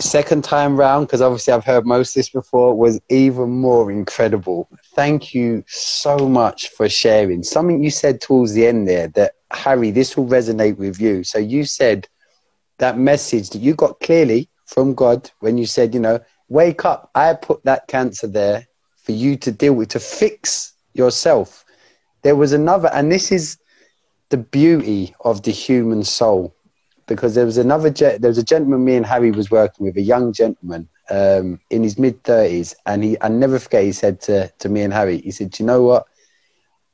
second 0.00 0.42
time 0.42 0.76
round, 0.76 1.06
because 1.06 1.20
obviously 1.22 1.52
I've 1.52 1.64
heard 1.64 1.86
most 1.86 2.10
of 2.10 2.14
this 2.14 2.30
before, 2.30 2.74
was 2.74 3.00
even 3.10 3.50
more 3.50 3.92
incredible. 3.92 4.68
Thank 4.96 5.34
you 5.34 5.62
so 5.68 6.28
much 6.28 6.70
for 6.70 6.88
sharing. 6.88 7.44
Something 7.44 7.80
you 7.80 7.92
said 7.92 8.20
towards 8.20 8.54
the 8.54 8.66
end 8.66 8.88
there 8.88 9.06
that, 9.14 9.35
Harry, 9.50 9.90
this 9.90 10.16
will 10.16 10.26
resonate 10.26 10.76
with 10.76 11.00
you. 11.00 11.24
So 11.24 11.38
you 11.38 11.64
said 11.64 12.08
that 12.78 12.98
message 12.98 13.50
that 13.50 13.58
you 13.58 13.74
got 13.74 14.00
clearly 14.00 14.48
from 14.66 14.94
God 14.94 15.30
when 15.40 15.56
you 15.58 15.66
said, 15.66 15.94
you 15.94 16.00
know, 16.00 16.20
wake 16.48 16.84
up. 16.84 17.10
I 17.14 17.34
put 17.34 17.64
that 17.64 17.86
cancer 17.88 18.26
there 18.26 18.66
for 18.96 19.12
you 19.12 19.36
to 19.36 19.52
deal 19.52 19.74
with, 19.74 19.90
to 19.90 20.00
fix 20.00 20.72
yourself. 20.94 21.64
There 22.22 22.36
was 22.36 22.52
another, 22.52 22.90
and 22.92 23.10
this 23.10 23.30
is 23.30 23.58
the 24.30 24.36
beauty 24.36 25.14
of 25.20 25.42
the 25.42 25.52
human 25.52 26.02
soul 26.02 26.54
because 27.06 27.36
there 27.36 27.44
was 27.46 27.58
another 27.58 27.90
there 27.90 28.18
was 28.28 28.38
a 28.38 28.42
gentleman 28.42 28.84
me 28.84 28.96
and 28.96 29.06
Harry 29.06 29.30
was 29.30 29.50
working 29.50 29.86
with 29.86 29.96
a 29.96 30.02
young 30.02 30.32
gentleman 30.32 30.88
um, 31.08 31.60
in 31.70 31.84
his 31.84 31.98
mid 31.98 32.24
thirties, 32.24 32.74
and 32.86 33.04
he 33.04 33.16
I 33.20 33.28
never 33.28 33.60
forget 33.60 33.84
he 33.84 33.92
said 33.92 34.20
to 34.22 34.48
to 34.58 34.68
me 34.68 34.82
and 34.82 34.92
Harry, 34.92 35.18
he 35.20 35.30
said, 35.30 35.50
"Do 35.50 35.62
you 35.62 35.66
know 35.66 35.82
what? 35.82 36.06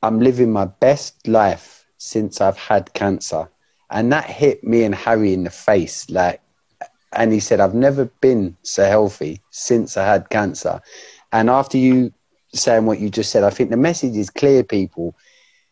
I'm 0.03 0.19
living 0.19 0.51
my 0.51 0.65
best 0.65 1.27
life 1.27 1.72
since 2.11 2.41
I've 2.41 2.61
had 2.69 2.93
cancer," 2.93 3.43
and 3.89 4.11
that 4.11 4.27
hit 4.41 4.63
me 4.63 4.83
and 4.83 4.95
Harry 4.95 5.33
in 5.33 5.43
the 5.43 5.55
face, 5.69 6.09
like. 6.09 6.39
And 7.15 7.31
he 7.31 7.39
said, 7.39 7.59
"I've 7.59 7.75
never 7.87 8.05
been 8.21 8.57
so 8.63 8.83
healthy 8.85 9.33
since 9.51 9.97
I 9.97 10.05
had 10.13 10.29
cancer." 10.29 10.81
And 11.31 11.47
after 11.59 11.77
you 11.77 12.11
saying 12.53 12.85
what 12.87 12.99
you 12.99 13.09
just 13.09 13.31
said, 13.31 13.43
I 13.43 13.51
think 13.51 13.69
the 13.69 13.77
message 13.89 14.15
is 14.17 14.29
clear, 14.31 14.63
people. 14.63 15.15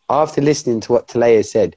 After 0.08 0.40
listening 0.40 0.80
to 0.82 0.92
what 0.92 1.08
Talea 1.08 1.44
said, 1.44 1.76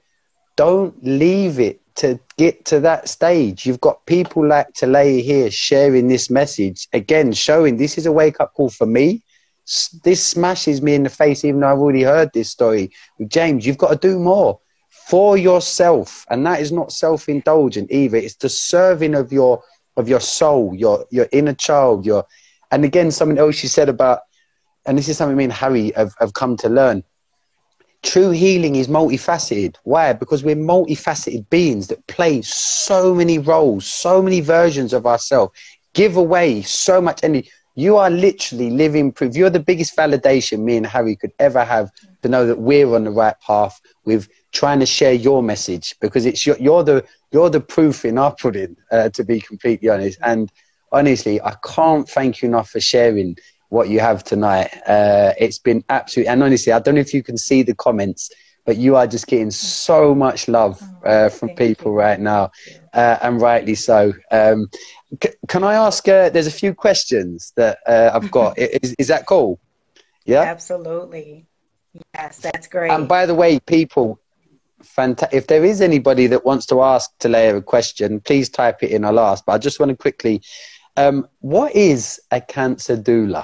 don't 0.56 0.94
leave 1.04 1.60
it 1.60 1.80
to 1.96 2.20
get 2.38 2.66
to 2.66 2.80
that 2.82 3.10
stage. 3.10 3.66
You've 3.66 3.82
got 3.82 4.06
people 4.06 4.46
like 4.46 4.74
Talay 4.74 5.24
here 5.24 5.50
sharing 5.50 6.08
this 6.10 6.30
message 6.30 6.88
again, 6.94 7.34
showing 7.34 7.78
this 7.78 7.98
is 7.98 8.06
a 8.06 8.12
wake 8.12 8.40
up 8.40 8.54
call 8.54 8.70
for 8.70 8.86
me. 8.86 9.24
This 10.04 10.24
smashes 10.24 10.82
me 10.82 10.96
in 10.96 11.04
the 11.04 11.10
face, 11.10 11.44
even 11.44 11.62
though 11.62 11.72
I've 11.72 11.80
already 11.80 12.04
heard 12.04 12.32
this 12.34 12.50
story 12.50 12.92
with 13.18 13.30
James. 13.30 13.66
You've 13.66 13.78
got 13.78 13.90
to 13.90 14.08
do 14.08 14.20
more 14.20 14.60
for 14.90 15.38
yourself, 15.38 16.26
and 16.30 16.46
that 16.46 16.62
is 16.62 16.72
not 16.72 16.92
self 16.92 17.28
indulgent 17.28 17.92
either. 17.92 18.18
It's 18.18 18.36
the 18.36 18.50
serving 18.50 19.16
of 19.16 19.32
your 19.32 19.64
of 19.98 20.08
your 20.08 20.20
soul, 20.20 20.76
your 20.76 21.06
your 21.10 21.28
inner 21.32 21.54
child. 21.54 22.06
Your 22.06 22.26
and 22.72 22.86
again, 22.86 23.12
something 23.12 23.38
else 23.38 23.64
you 23.64 23.70
said 23.70 23.90
about, 23.90 24.22
and 24.86 24.98
this 24.98 25.10
is 25.10 25.18
something 25.18 25.38
me 25.38 25.46
and 25.46 25.54
Harry 25.54 25.92
have, 25.96 26.14
have 26.20 26.34
come 26.34 26.58
to 26.58 26.70
learn 26.70 27.04
True 28.06 28.30
healing 28.30 28.76
is 28.76 28.88
multifaceted. 28.88 29.78
Why? 29.84 30.14
Because 30.14 30.44
we're 30.44 30.56
multifaceted 30.56 31.50
beings 31.50 31.88
that 31.88 32.06
play 32.06 32.44
so 32.44 33.16
many 33.16 33.40
roles, 33.40 33.88
so 33.88 34.22
many 34.22 34.42
versions 34.42 34.94
of 34.94 35.08
ourselves, 35.08 35.58
give 35.96 36.16
away 36.16 36.62
so 36.62 37.02
much 37.02 37.24
energy. 37.24 37.50
You 37.76 37.98
are 37.98 38.10
literally 38.10 38.70
living 38.70 39.12
proof. 39.12 39.36
You're 39.36 39.50
the 39.50 39.60
biggest 39.60 39.96
validation 39.96 40.60
me 40.60 40.78
and 40.78 40.86
Harry 40.86 41.16
could 41.16 41.34
ever 41.40 41.64
have 41.64 41.92
to 42.22 42.30
know 42.30 42.46
that 42.48 42.60
we're 42.60 42.94
on 42.96 43.04
the 43.04 43.12
right 43.12 43.40
path 43.46 43.80
with 44.06 44.30
trying 44.54 44.80
to 44.80 44.86
share 44.86 45.14
your 45.14 45.44
message 45.44 45.96
because 46.00 46.26
it's 46.26 46.46
your, 46.46 46.58
you're 46.58 46.84
the 46.84 47.06
you're 47.32 47.50
the 47.50 47.60
proof 47.60 48.06
in 48.06 48.18
our 48.18 48.34
pudding, 48.34 48.78
uh, 48.92 49.10
to 49.10 49.24
be 49.24 49.42
completely 49.42 49.90
honest. 49.90 50.18
And 50.24 50.50
honestly, 50.92 51.42
I 51.42 51.54
can't 51.66 52.08
thank 52.08 52.42
you 52.42 52.48
enough 52.48 52.70
for 52.70 52.80
sharing 52.80 53.36
what 53.70 53.90
you 53.90 54.00
have 54.00 54.24
tonight. 54.24 54.70
Uh, 54.88 55.34
it's 55.38 55.60
been 55.60 55.84
absolutely, 55.90 56.30
and 56.30 56.42
honestly, 56.42 56.72
I 56.72 56.80
don't 56.80 56.96
know 56.96 57.02
if 57.02 57.14
you 57.14 57.24
can 57.24 57.38
see 57.38 57.62
the 57.62 57.76
comments, 57.76 58.32
but 58.66 58.78
you 58.78 58.96
are 58.96 59.06
just 59.06 59.28
getting 59.28 59.52
so 59.52 60.16
much 60.16 60.48
love 60.48 60.82
uh, 61.06 61.30
from 61.30 61.50
people 61.50 61.94
right 61.94 62.20
now, 62.20 62.52
uh, 62.94 63.18
and 63.22 63.42
rightly 63.42 63.76
so. 63.76 64.14
Um, 64.32 64.70
c- 65.24 65.34
can 65.48 65.64
I 65.64 65.74
ask? 65.74 66.08
Uh, 66.08 66.30
there's 66.30 66.48
a 66.48 66.52
few 66.52 66.74
questions 66.74 67.54
that 67.56 67.80
uh, 67.88 68.12
I've 68.14 68.32
got. 68.32 68.58
is, 68.60 68.96
is 68.98 69.08
that 69.08 69.26
cool? 69.26 69.60
Yeah, 70.26 70.42
absolutely. 70.42 71.46
Yes, 72.14 72.40
that's 72.40 72.68
great. 72.68 72.92
And 72.92 73.08
by 73.08 73.26
the 73.26 73.36
way, 73.36 73.60
people, 73.60 74.20
fanta- 74.84 75.32
if 75.32 75.48
there 75.48 75.64
is 75.64 75.82
anybody 75.82 76.28
that 76.28 76.46
wants 76.46 76.66
to 76.68 76.82
ask 76.82 77.18
Talea 77.20 77.58
a 77.58 77.62
question, 77.62 78.20
please 78.20 78.50
type 78.50 78.84
it 78.84 78.92
in. 78.92 79.06
I'll 79.06 79.20
ask. 79.20 79.46
But 79.46 79.54
I 79.54 79.58
just 79.60 79.80
want 79.80 79.92
to 79.92 79.96
quickly 79.96 80.42
um, 80.98 81.28
what 81.42 81.76
is 81.76 82.22
a 82.32 82.40
cancer 82.40 82.96
doula? 82.96 83.44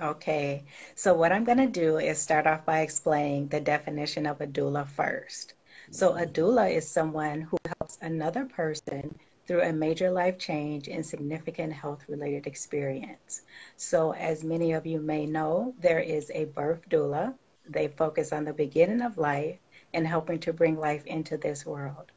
Okay, 0.00 0.64
so 0.94 1.14
what 1.14 1.30
I'm 1.30 1.44
going 1.44 1.58
to 1.58 1.66
do 1.66 1.98
is 1.98 2.18
start 2.18 2.46
off 2.46 2.64
by 2.64 2.80
explaining 2.80 3.48
the 3.48 3.60
definition 3.60 4.26
of 4.26 4.40
a 4.40 4.46
doula 4.46 4.86
first. 4.86 5.54
So, 5.90 6.16
a 6.16 6.26
doula 6.26 6.74
is 6.74 6.88
someone 6.88 7.42
who 7.42 7.58
helps 7.78 7.98
another 8.00 8.46
person 8.46 9.14
through 9.46 9.62
a 9.62 9.72
major 9.72 10.10
life 10.10 10.38
change 10.38 10.88
and 10.88 11.04
significant 11.04 11.72
health 11.72 12.04
related 12.08 12.46
experience. 12.46 13.42
So, 13.76 14.12
as 14.14 14.44
many 14.44 14.72
of 14.72 14.86
you 14.86 15.00
may 15.00 15.26
know, 15.26 15.74
there 15.78 16.00
is 16.00 16.30
a 16.34 16.46
birth 16.46 16.88
doula. 16.88 17.34
They 17.68 17.88
focus 17.88 18.32
on 18.32 18.44
the 18.44 18.52
beginning 18.52 19.02
of 19.02 19.18
life 19.18 19.58
and 19.92 20.06
helping 20.06 20.38
to 20.40 20.52
bring 20.52 20.78
life 20.78 21.04
into 21.06 21.36
this 21.36 21.66
world. 21.66 22.12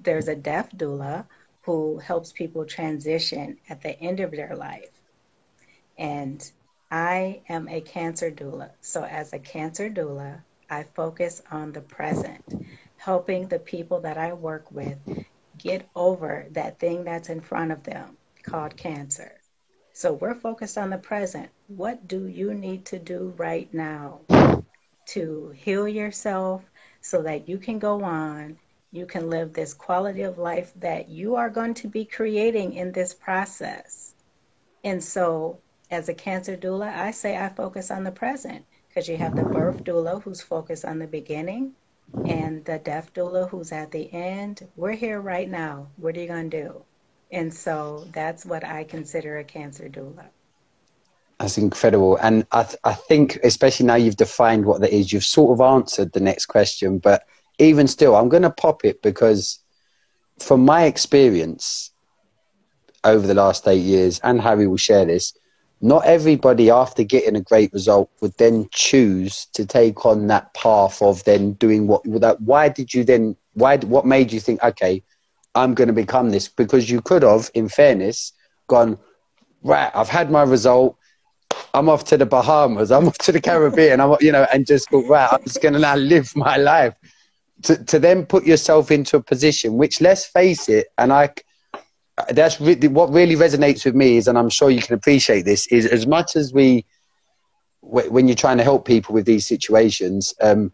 There's 0.00 0.28
a 0.28 0.36
death 0.36 0.70
doula 0.76 1.26
who 1.62 1.98
helps 1.98 2.32
people 2.32 2.64
transition 2.64 3.58
at 3.68 3.82
the 3.82 3.98
end 4.00 4.20
of 4.20 4.32
their 4.32 4.56
life. 4.56 4.90
And 5.98 6.50
I 6.90 7.42
am 7.48 7.68
a 7.68 7.80
cancer 7.80 8.30
doula. 8.30 8.70
So, 8.80 9.04
as 9.04 9.32
a 9.32 9.38
cancer 9.38 9.88
doula, 9.90 10.42
I 10.70 10.84
focus 10.94 11.42
on 11.50 11.72
the 11.72 11.82
present, 11.82 12.66
helping 12.96 13.48
the 13.48 13.58
people 13.58 14.00
that 14.00 14.16
I 14.16 14.32
work 14.32 14.70
with 14.72 14.98
get 15.62 15.88
over 15.94 16.46
that 16.50 16.78
thing 16.78 17.04
that's 17.04 17.28
in 17.28 17.40
front 17.40 17.72
of 17.72 17.82
them 17.84 18.16
called 18.42 18.76
cancer. 18.76 19.32
So, 19.94 20.14
we're 20.14 20.34
focused 20.34 20.78
on 20.78 20.90
the 20.90 20.98
present. 20.98 21.50
What 21.68 22.08
do 22.08 22.26
you 22.26 22.54
need 22.54 22.84
to 22.86 22.98
do 22.98 23.34
right 23.36 23.72
now 23.72 24.20
to 25.06 25.52
heal 25.54 25.86
yourself 25.86 26.62
so 27.00 27.22
that 27.22 27.48
you 27.48 27.58
can 27.58 27.78
go 27.78 28.02
on 28.02 28.56
you 28.92 29.06
can 29.06 29.30
live 29.30 29.54
this 29.54 29.72
quality 29.72 30.20
of 30.20 30.36
life 30.36 30.72
that 30.76 31.08
you 31.08 31.34
are 31.34 31.48
going 31.48 31.72
to 31.72 31.88
be 31.88 32.04
creating 32.04 32.74
in 32.74 32.92
this 32.92 33.14
process. 33.14 34.14
And 34.84 35.02
so, 35.02 35.58
as 35.90 36.10
a 36.10 36.14
cancer 36.14 36.56
doula, 36.58 36.94
I 36.94 37.10
say 37.10 37.38
I 37.38 37.48
focus 37.48 37.90
on 37.90 38.04
the 38.04 38.12
present 38.12 38.66
because 38.88 39.08
you 39.08 39.16
have 39.16 39.34
the 39.34 39.44
birth 39.44 39.82
doula 39.82 40.22
who's 40.22 40.42
focused 40.42 40.84
on 40.84 40.98
the 40.98 41.06
beginning 41.06 41.72
and 42.26 42.64
the 42.64 42.78
death 42.78 43.12
doula 43.14 43.48
who's 43.48 43.72
at 43.72 43.90
the 43.90 44.12
end. 44.12 44.66
We're 44.76 44.92
here 44.92 45.20
right 45.20 45.48
now. 45.48 45.88
What 45.96 46.16
are 46.16 46.20
you 46.20 46.28
going 46.28 46.50
to 46.50 46.62
do? 46.62 46.84
And 47.30 47.52
so 47.52 48.06
that's 48.12 48.44
what 48.44 48.64
I 48.64 48.84
consider 48.84 49.38
a 49.38 49.44
cancer 49.44 49.88
doula. 49.88 50.26
That's 51.38 51.58
incredible. 51.58 52.16
And 52.22 52.46
I, 52.52 52.62
th- 52.64 52.76
I 52.84 52.92
think, 52.94 53.36
especially 53.42 53.86
now 53.86 53.94
you've 53.96 54.16
defined 54.16 54.64
what 54.64 54.80
that 54.82 54.94
is, 54.94 55.12
you've 55.12 55.24
sort 55.24 55.52
of 55.52 55.60
answered 55.60 56.12
the 56.12 56.20
next 56.20 56.46
question, 56.46 56.98
but 56.98 57.26
even 57.58 57.88
still, 57.88 58.14
I'm 58.14 58.28
going 58.28 58.42
to 58.44 58.50
pop 58.50 58.84
it 58.84 59.02
because, 59.02 59.58
from 60.38 60.64
my 60.64 60.84
experience 60.84 61.90
over 63.04 63.26
the 63.26 63.34
last 63.34 63.66
eight 63.66 63.82
years, 63.82 64.20
and 64.22 64.40
Harry 64.40 64.66
will 64.66 64.76
share 64.76 65.04
this, 65.04 65.32
not 65.82 66.04
everybody, 66.04 66.70
after 66.70 67.02
getting 67.02 67.36
a 67.36 67.40
great 67.40 67.72
result, 67.72 68.10
would 68.20 68.36
then 68.38 68.68
choose 68.72 69.46
to 69.54 69.66
take 69.66 70.06
on 70.06 70.28
that 70.28 70.54
path 70.54 71.02
of 71.02 71.24
then 71.24 71.52
doing 71.54 71.86
what. 71.88 72.02
That 72.20 72.40
why 72.40 72.68
did 72.68 72.94
you 72.94 73.04
then? 73.04 73.36
Why? 73.54 73.76
What 73.78 74.06
made 74.06 74.32
you 74.32 74.40
think? 74.40 74.62
Okay, 74.62 75.02
I'm 75.54 75.74
going 75.74 75.88
to 75.88 75.94
become 75.94 76.30
this 76.30 76.48
because 76.48 76.88
you 76.88 77.00
could 77.00 77.22
have, 77.22 77.50
in 77.54 77.68
fairness, 77.68 78.32
gone 78.68 78.98
right. 79.62 79.90
I've 79.94 80.08
had 80.08 80.30
my 80.30 80.42
result. 80.42 80.96
I'm 81.74 81.88
off 81.88 82.04
to 82.04 82.16
the 82.16 82.26
Bahamas. 82.26 82.90
I'm 82.90 83.08
off 83.08 83.18
to 83.18 83.32
the 83.32 83.40
Caribbean. 83.40 84.00
I'm, 84.00 84.16
you 84.20 84.32
know, 84.32 84.46
and 84.52 84.66
just 84.66 84.88
go 84.90 85.06
right. 85.06 85.28
I'm 85.32 85.42
just 85.42 85.60
going 85.60 85.74
to 85.74 85.80
now 85.80 85.96
live 85.96 86.34
my 86.36 86.56
life 86.56 86.94
to, 87.62 87.82
to 87.84 87.98
then 87.98 88.26
put 88.26 88.44
yourself 88.44 88.90
into 88.90 89.16
a 89.16 89.22
position 89.22 89.74
which 89.74 90.00
let's 90.00 90.24
face 90.24 90.68
it 90.68 90.88
and 90.98 91.12
i 91.12 91.28
that's 92.30 92.60
really 92.60 92.88
what 92.88 93.10
really 93.10 93.36
resonates 93.36 93.84
with 93.84 93.94
me 93.94 94.16
is 94.16 94.28
and 94.28 94.38
i'm 94.38 94.50
sure 94.50 94.70
you 94.70 94.82
can 94.82 94.94
appreciate 94.94 95.42
this 95.42 95.66
is 95.68 95.86
as 95.86 96.06
much 96.06 96.36
as 96.36 96.52
we 96.52 96.84
when 97.80 98.28
you're 98.28 98.36
trying 98.36 98.58
to 98.58 98.64
help 98.64 98.86
people 98.86 99.14
with 99.14 99.26
these 99.26 99.46
situations 99.46 100.34
um, 100.40 100.72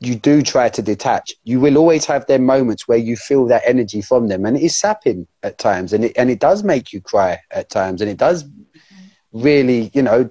you 0.00 0.14
do 0.14 0.42
try 0.42 0.68
to 0.68 0.82
detach 0.82 1.32
you 1.44 1.60
will 1.60 1.78
always 1.78 2.04
have 2.04 2.26
their 2.26 2.38
moments 2.38 2.88
where 2.88 2.98
you 2.98 3.16
feel 3.16 3.46
that 3.46 3.62
energy 3.64 4.02
from 4.02 4.28
them 4.28 4.44
and 4.44 4.56
it 4.56 4.62
is 4.62 4.76
sapping 4.76 5.26
at 5.42 5.58
times 5.58 5.92
and 5.92 6.04
it, 6.06 6.12
and 6.16 6.28
it 6.30 6.40
does 6.40 6.64
make 6.64 6.92
you 6.92 7.00
cry 7.00 7.38
at 7.50 7.70
times 7.70 8.00
and 8.00 8.10
it 8.10 8.16
does 8.16 8.44
really 9.32 9.90
you 9.94 10.02
know 10.02 10.30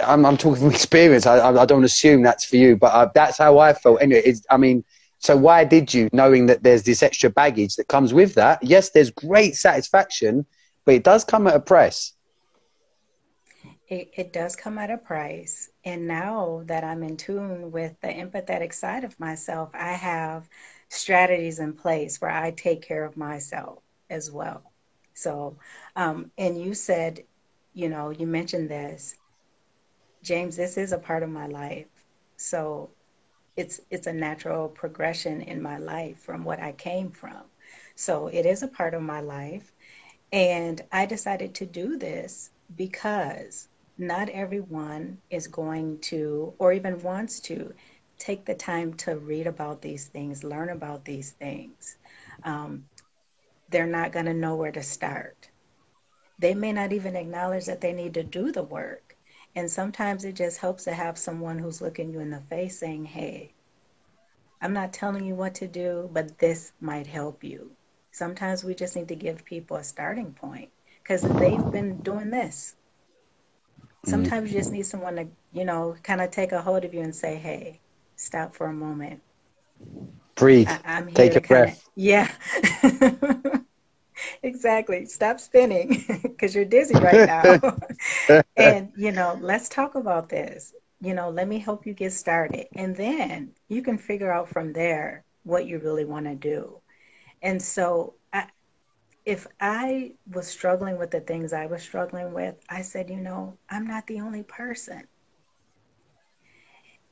I'm, 0.00 0.24
I'm 0.24 0.36
talking 0.36 0.62
from 0.62 0.70
experience. 0.74 1.26
I, 1.26 1.46
I, 1.46 1.66
don't 1.66 1.84
assume 1.84 2.22
that's 2.22 2.44
for 2.44 2.56
you, 2.56 2.74
but 2.74 2.92
uh, 2.92 3.10
that's 3.14 3.36
how 3.36 3.58
I 3.58 3.74
felt. 3.74 4.00
Anyway, 4.00 4.22
it's, 4.24 4.46
I 4.48 4.56
mean, 4.56 4.82
so 5.20 5.36
why 5.36 5.64
did 5.64 5.92
you, 5.92 6.08
knowing 6.14 6.46
that 6.46 6.62
there's 6.62 6.82
this 6.82 7.02
extra 7.02 7.28
baggage 7.28 7.76
that 7.76 7.88
comes 7.88 8.14
with 8.14 8.34
that? 8.34 8.62
Yes, 8.62 8.90
there's 8.90 9.10
great 9.10 9.54
satisfaction, 9.54 10.46
but 10.86 10.94
it 10.94 11.04
does 11.04 11.24
come 11.24 11.46
at 11.46 11.54
a 11.54 11.60
price. 11.60 12.14
It, 13.86 14.10
it 14.16 14.32
does 14.32 14.56
come 14.56 14.78
at 14.78 14.90
a 14.90 14.96
price. 14.96 15.70
And 15.84 16.08
now 16.08 16.62
that 16.64 16.84
I'm 16.84 17.02
in 17.02 17.18
tune 17.18 17.70
with 17.70 18.00
the 18.00 18.08
empathetic 18.08 18.72
side 18.72 19.04
of 19.04 19.18
myself, 19.20 19.68
I 19.74 19.92
have 19.92 20.48
strategies 20.88 21.58
in 21.58 21.74
place 21.74 22.18
where 22.20 22.30
I 22.30 22.52
take 22.52 22.80
care 22.80 23.04
of 23.04 23.18
myself 23.18 23.82
as 24.08 24.30
well. 24.30 24.72
So, 25.12 25.58
um, 25.96 26.30
and 26.38 26.58
you 26.58 26.72
said, 26.72 27.24
you 27.74 27.90
know, 27.90 28.08
you 28.08 28.26
mentioned 28.26 28.70
this, 28.70 29.16
James. 30.22 30.56
This 30.56 30.78
is 30.78 30.92
a 30.92 30.98
part 30.98 31.22
of 31.22 31.28
my 31.28 31.46
life, 31.46 31.86
so 32.36 32.90
it's 33.56 33.80
it's 33.90 34.06
a 34.06 34.12
natural 34.12 34.68
progression 34.68 35.42
in 35.42 35.62
my 35.62 35.78
life 35.78 36.18
from 36.18 36.44
what 36.44 36.60
I 36.60 36.72
came 36.72 37.10
from. 37.10 37.42
So 37.94 38.28
it 38.28 38.46
is 38.46 38.62
a 38.62 38.68
part 38.68 38.94
of 38.94 39.02
my 39.02 39.20
life, 39.20 39.72
and 40.32 40.80
I 40.92 41.06
decided 41.06 41.54
to 41.56 41.66
do 41.66 41.98
this 41.98 42.50
because 42.76 43.68
not 43.98 44.28
everyone 44.30 45.18
is 45.30 45.46
going 45.46 45.98
to 46.00 46.54
or 46.58 46.72
even 46.72 47.02
wants 47.02 47.40
to 47.40 47.72
take 48.18 48.44
the 48.44 48.54
time 48.54 48.94
to 48.94 49.16
read 49.16 49.46
about 49.46 49.82
these 49.82 50.06
things, 50.06 50.44
learn 50.44 50.70
about 50.70 51.04
these 51.04 51.32
things. 51.32 51.98
Um, 52.44 52.84
they're 53.70 53.86
not 53.86 54.12
going 54.12 54.26
to 54.26 54.34
know 54.34 54.56
where 54.56 54.72
to 54.72 54.82
start. 54.82 55.50
They 56.38 56.54
may 56.54 56.72
not 56.72 56.92
even 56.92 57.16
acknowledge 57.16 57.66
that 57.66 57.80
they 57.80 57.92
need 57.92 58.14
to 58.14 58.22
do 58.24 58.52
the 58.52 58.62
work. 58.62 59.09
And 59.56 59.70
sometimes 59.70 60.24
it 60.24 60.36
just 60.36 60.58
helps 60.58 60.84
to 60.84 60.92
have 60.92 61.18
someone 61.18 61.58
who's 61.58 61.80
looking 61.82 62.12
you 62.12 62.20
in 62.20 62.30
the 62.30 62.40
face 62.40 62.78
saying, 62.78 63.04
hey, 63.04 63.52
I'm 64.62 64.72
not 64.72 64.92
telling 64.92 65.24
you 65.24 65.34
what 65.34 65.54
to 65.56 65.66
do, 65.66 66.08
but 66.12 66.38
this 66.38 66.72
might 66.80 67.06
help 67.06 67.42
you. 67.42 67.72
Sometimes 68.12 68.62
we 68.62 68.74
just 68.74 68.96
need 68.96 69.08
to 69.08 69.16
give 69.16 69.44
people 69.44 69.76
a 69.76 69.84
starting 69.84 70.32
point 70.32 70.68
because 71.02 71.22
they've 71.22 71.72
been 71.72 71.98
doing 72.02 72.30
this. 72.30 72.76
Mm-hmm. 73.80 74.10
Sometimes 74.10 74.52
you 74.52 74.58
just 74.58 74.72
need 74.72 74.86
someone 74.86 75.16
to, 75.16 75.26
you 75.52 75.64
know, 75.64 75.96
kind 76.02 76.20
of 76.20 76.30
take 76.30 76.52
a 76.52 76.62
hold 76.62 76.84
of 76.84 76.94
you 76.94 77.00
and 77.00 77.14
say, 77.14 77.36
hey, 77.36 77.80
stop 78.16 78.54
for 78.54 78.66
a 78.66 78.72
moment. 78.72 79.20
Breathe. 80.34 80.68
I, 80.68 80.98
am 80.98 81.06
here 81.08 81.14
Take 81.14 81.36
a 81.36 81.40
breath. 81.40 81.88
Kinda, 81.96 82.28
yeah. 82.82 83.60
exactly. 84.42 85.04
Stop 85.06 85.40
spinning 85.40 86.04
because 86.22 86.54
you're 86.54 86.64
dizzy 86.64 86.98
right 86.98 87.24
now. 87.24 87.58
and, 88.56 88.92
you 88.96 89.12
know, 89.12 89.38
let's 89.40 89.68
talk 89.68 89.94
about 89.94 90.28
this. 90.28 90.74
You 91.00 91.14
know, 91.14 91.30
let 91.30 91.48
me 91.48 91.58
help 91.58 91.86
you 91.86 91.94
get 91.94 92.12
started. 92.12 92.66
And 92.74 92.96
then 92.96 93.52
you 93.68 93.82
can 93.82 93.98
figure 93.98 94.32
out 94.32 94.48
from 94.48 94.72
there 94.72 95.24
what 95.44 95.66
you 95.66 95.78
really 95.78 96.04
want 96.04 96.26
to 96.26 96.34
do. 96.34 96.80
And 97.42 97.62
so, 97.62 98.14
I, 98.32 98.46
if 99.24 99.46
I 99.60 100.12
was 100.30 100.46
struggling 100.46 100.98
with 100.98 101.10
the 101.10 101.20
things 101.20 101.52
I 101.52 101.66
was 101.66 101.82
struggling 101.82 102.32
with, 102.32 102.56
I 102.68 102.82
said, 102.82 103.10
you 103.10 103.20
know, 103.20 103.58
I'm 103.70 103.86
not 103.86 104.06
the 104.06 104.20
only 104.20 104.42
person. 104.42 105.08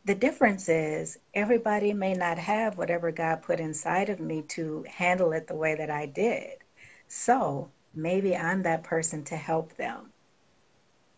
The 0.04 0.14
difference 0.14 0.68
is 0.68 1.18
everybody 1.34 1.92
may 1.92 2.14
not 2.14 2.38
have 2.38 2.78
whatever 2.78 3.10
God 3.12 3.42
put 3.42 3.60
inside 3.60 4.08
of 4.08 4.20
me 4.20 4.42
to 4.48 4.84
handle 4.88 5.32
it 5.32 5.46
the 5.46 5.56
way 5.56 5.74
that 5.74 5.90
I 5.90 6.06
did. 6.06 6.64
So 7.08 7.72
maybe 7.94 8.36
I'm 8.36 8.62
that 8.62 8.84
person 8.84 9.24
to 9.24 9.36
help 9.36 9.76
them, 9.76 10.12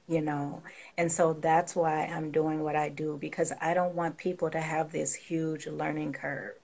you 0.08 0.20
know? 0.22 0.62
And 0.98 1.10
so 1.12 1.34
that's 1.34 1.76
why 1.76 2.06
I'm 2.06 2.30
doing 2.32 2.62
what 2.62 2.76
I 2.76 2.88
do 2.90 3.18
because 3.20 3.52
I 3.60 3.74
don't 3.74 3.94
want 3.96 4.18
people 4.18 4.50
to 4.50 4.60
have 4.60 4.92
this 4.92 5.14
huge 5.14 5.66
learning 5.66 6.14
curve. 6.14 6.54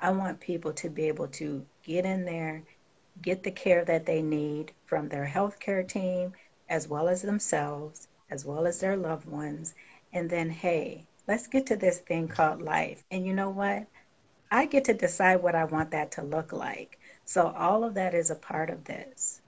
I 0.00 0.12
want 0.12 0.40
people 0.40 0.72
to 0.74 0.90
be 0.90 1.08
able 1.08 1.28
to 1.28 1.66
get 1.84 2.06
in 2.06 2.24
there, 2.26 2.64
get 3.22 3.42
the 3.42 3.50
care 3.52 3.84
that 3.86 4.06
they 4.06 4.22
need 4.22 4.72
from 4.86 5.08
their 5.08 5.26
healthcare 5.26 5.86
team, 5.88 6.34
as 6.70 6.88
well 6.88 7.08
as 7.08 7.22
themselves, 7.22 8.08
as 8.30 8.46
well 8.46 8.66
as 8.66 8.80
their 8.80 8.96
loved 8.96 9.26
ones. 9.26 9.74
And 10.12 10.30
then, 10.30 10.50
hey, 10.50 11.06
let's 11.28 11.48
get 11.48 11.66
to 11.68 11.76
this 11.76 12.00
thing 12.00 12.28
called 12.28 12.62
life. 12.62 13.04
And 13.10 13.26
you 13.26 13.34
know 13.34 13.50
what? 13.50 13.88
I 14.52 14.66
get 14.66 14.84
to 14.86 14.94
decide 14.94 15.42
what 15.42 15.56
I 15.56 15.64
want 15.64 15.90
that 15.92 16.12
to 16.12 16.22
look 16.22 16.52
like. 16.52 16.99
So 17.30 17.54
all 17.56 17.84
of 17.84 17.94
that 17.94 18.12
is 18.12 18.30
a 18.30 18.34
part 18.34 18.70
of 18.70 18.82
this. 18.82 19.40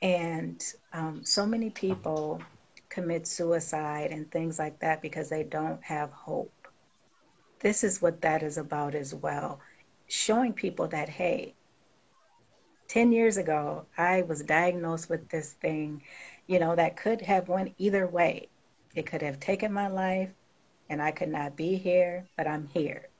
And 0.00 0.64
um, 0.94 1.22
so 1.22 1.44
many 1.44 1.68
people 1.68 2.40
commit 2.88 3.26
suicide 3.26 4.10
and 4.10 4.30
things 4.30 4.58
like 4.58 4.78
that 4.78 5.02
because 5.02 5.28
they 5.28 5.42
don't 5.42 5.84
have 5.84 6.10
hope. 6.12 6.66
This 7.60 7.84
is 7.84 8.00
what 8.00 8.22
that 8.22 8.42
is 8.42 8.56
about 8.56 8.94
as 8.94 9.14
well. 9.14 9.60
Showing 10.08 10.54
people 10.54 10.88
that, 10.88 11.10
hey, 11.10 11.52
10 12.88 13.12
years 13.12 13.36
ago, 13.36 13.84
I 13.98 14.22
was 14.22 14.40
diagnosed 14.40 15.10
with 15.10 15.28
this 15.28 15.52
thing, 15.52 16.02
you 16.46 16.58
know, 16.58 16.74
that 16.74 16.96
could 16.96 17.20
have 17.20 17.50
went 17.50 17.74
either 17.76 18.06
way. 18.06 18.48
It 18.94 19.04
could 19.04 19.20
have 19.20 19.40
taken 19.40 19.74
my 19.74 19.88
life 19.88 20.30
and 20.88 21.02
I 21.02 21.10
could 21.10 21.28
not 21.28 21.54
be 21.54 21.76
here, 21.76 22.24
but 22.34 22.46
I'm 22.46 22.66
here. 22.68 23.10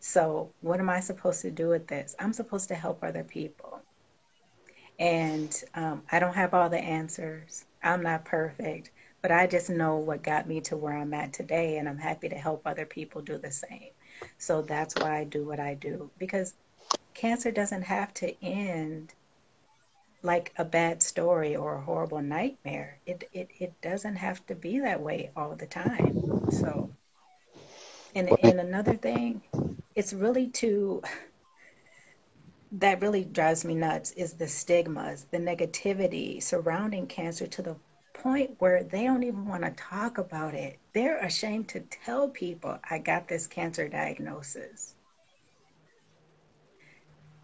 So, 0.00 0.52
what 0.60 0.80
am 0.80 0.90
I 0.90 1.00
supposed 1.00 1.42
to 1.42 1.50
do 1.50 1.68
with 1.68 1.86
this? 1.88 2.14
I'm 2.18 2.32
supposed 2.32 2.68
to 2.68 2.74
help 2.74 3.02
other 3.02 3.24
people. 3.24 3.80
And 4.98 5.54
um, 5.74 6.02
I 6.10 6.18
don't 6.18 6.34
have 6.34 6.54
all 6.54 6.70
the 6.70 6.78
answers. 6.78 7.66
I'm 7.82 8.02
not 8.02 8.24
perfect, 8.24 8.90
but 9.22 9.30
I 9.30 9.46
just 9.46 9.68
know 9.70 9.96
what 9.96 10.22
got 10.22 10.48
me 10.48 10.60
to 10.62 10.76
where 10.76 10.96
I'm 10.96 11.14
at 11.14 11.32
today, 11.32 11.78
and 11.78 11.88
I'm 11.88 11.98
happy 11.98 12.28
to 12.28 12.36
help 12.36 12.62
other 12.66 12.86
people 12.86 13.20
do 13.22 13.38
the 13.38 13.50
same. 13.50 13.90
So, 14.38 14.62
that's 14.62 14.94
why 14.96 15.18
I 15.18 15.24
do 15.24 15.44
what 15.44 15.60
I 15.60 15.74
do 15.74 16.10
because 16.18 16.54
cancer 17.14 17.50
doesn't 17.50 17.82
have 17.82 18.12
to 18.14 18.44
end 18.44 19.14
like 20.22 20.52
a 20.58 20.64
bad 20.64 21.02
story 21.02 21.56
or 21.56 21.76
a 21.76 21.80
horrible 21.82 22.20
nightmare. 22.20 22.98
It, 23.06 23.28
it, 23.32 23.50
it 23.58 23.80
doesn't 23.80 24.16
have 24.16 24.44
to 24.46 24.54
be 24.54 24.80
that 24.80 25.00
way 25.00 25.30
all 25.36 25.54
the 25.54 25.66
time. 25.66 26.20
So, 26.50 26.90
and, 28.14 28.30
and 28.42 28.60
another 28.60 28.94
thing, 28.94 29.42
it's 29.96 30.12
really 30.12 30.48
to, 30.48 31.02
that 32.72 33.00
really 33.00 33.24
drives 33.24 33.64
me 33.64 33.74
nuts 33.74 34.12
is 34.12 34.34
the 34.34 34.46
stigmas, 34.46 35.26
the 35.30 35.38
negativity 35.38 36.42
surrounding 36.42 37.06
cancer 37.06 37.46
to 37.46 37.62
the 37.62 37.76
point 38.12 38.54
where 38.58 38.82
they 38.84 39.04
don't 39.04 39.22
even 39.22 39.46
want 39.46 39.62
to 39.62 39.70
talk 39.70 40.18
about 40.18 40.54
it. 40.54 40.78
They're 40.92 41.18
ashamed 41.18 41.68
to 41.70 41.80
tell 41.80 42.28
people, 42.28 42.78
I 42.90 42.98
got 42.98 43.26
this 43.26 43.46
cancer 43.46 43.88
diagnosis. 43.88 44.94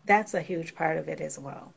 That's 0.04 0.34
a 0.34 0.42
huge 0.42 0.74
part 0.74 0.98
of 0.98 1.08
it 1.08 1.20
as 1.20 1.38
well. 1.38 1.72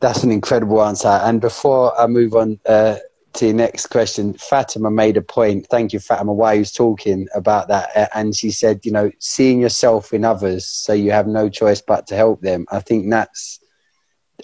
That's 0.00 0.22
an 0.22 0.30
incredible 0.30 0.82
answer. 0.84 1.08
And 1.08 1.40
before 1.40 1.98
I 1.98 2.06
move 2.06 2.34
on 2.36 2.60
uh, 2.66 2.96
to 3.38 3.46
your 3.46 3.54
next 3.54 3.86
question, 3.86 4.34
Fatima 4.34 4.90
made 4.90 5.16
a 5.16 5.22
point. 5.22 5.68
Thank 5.70 5.92
you, 5.92 6.00
Fatima, 6.00 6.32
while 6.32 6.54
he 6.54 6.58
was 6.58 6.72
talking 6.72 7.28
about 7.34 7.68
that. 7.68 8.10
And 8.12 8.34
she 8.34 8.50
said, 8.50 8.80
you 8.84 8.90
know, 8.90 9.12
seeing 9.20 9.60
yourself 9.60 10.12
in 10.12 10.24
others 10.24 10.66
so 10.66 10.92
you 10.92 11.12
have 11.12 11.28
no 11.28 11.48
choice 11.48 11.80
but 11.80 12.08
to 12.08 12.16
help 12.16 12.40
them. 12.40 12.66
I 12.70 12.80
think 12.80 13.08
that's 13.08 13.60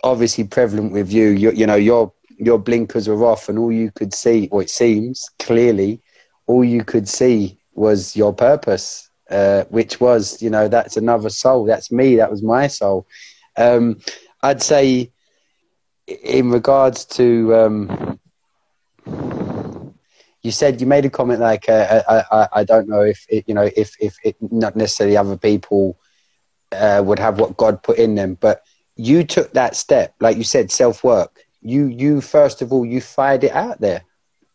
obviously 0.05 0.45
prevalent 0.45 0.93
with 0.93 1.13
you. 1.13 1.31
You, 1.31 1.51
you 1.51 1.67
know, 1.67 1.75
your 1.75 2.13
your 2.39 2.59
blinkers 2.59 3.09
were 3.09 3.25
off, 3.25 3.49
and 3.49 3.59
all 3.59 3.73
you 3.73 3.91
could 3.91 4.15
see, 4.15 4.49
or 4.53 4.63
it 4.63 4.71
seems 4.71 5.29
clearly, 5.41 6.01
all 6.47 6.65
you 6.65 6.85
could 6.85 7.09
see 7.09 7.59
was 7.75 8.17
your 8.17 8.33
purpose, 8.33 9.09
uh, 9.31 9.65
which 9.71 10.01
was, 10.01 10.41
you 10.41 10.51
know, 10.51 10.69
that's 10.69 10.97
another 10.97 11.31
soul. 11.31 11.65
That's 11.65 11.91
me. 11.91 12.17
That 12.17 12.31
was 12.31 12.43
my 12.43 12.69
soul. 12.69 13.07
Um, 13.57 13.99
I'd 14.43 14.63
say, 14.63 15.13
in 16.07 16.51
regards 16.51 17.05
to 17.07 17.55
um, 17.57 18.21
you 20.45 20.53
said 20.53 20.81
you 20.81 20.87
made 20.87 21.07
a 21.07 21.11
comment 21.11 21.41
like 21.41 21.69
uh, 21.69 22.03
I, 22.09 22.25
I, 22.31 22.49
I 22.61 22.65
don't 22.65 22.87
know 22.87 23.01
if 23.01 23.25
it, 23.31 23.45
you 23.49 23.55
know 23.55 23.69
if 23.75 23.97
if 23.99 24.17
it, 24.23 24.37
not 24.41 24.77
necessarily 24.77 25.17
other 25.17 25.39
people 25.39 25.99
uh, 26.71 27.03
would 27.05 27.19
have 27.19 27.41
what 27.41 27.57
God 27.57 27.83
put 27.83 27.99
in 27.99 28.15
them, 28.15 28.37
but 28.41 28.63
you 28.97 29.25
took 29.25 29.53
that 29.55 29.75
step, 29.75 30.15
like 30.21 30.37
you 30.37 30.45
said, 30.45 30.71
self 30.71 31.03
work. 31.03 31.45
You 31.63 31.87
you 31.87 32.21
first 32.21 32.61
of 32.63 32.73
all 32.73 32.85
you 32.85 33.01
fired 33.01 33.43
it 33.43 33.53
out 33.53 33.81
there. 33.81 34.03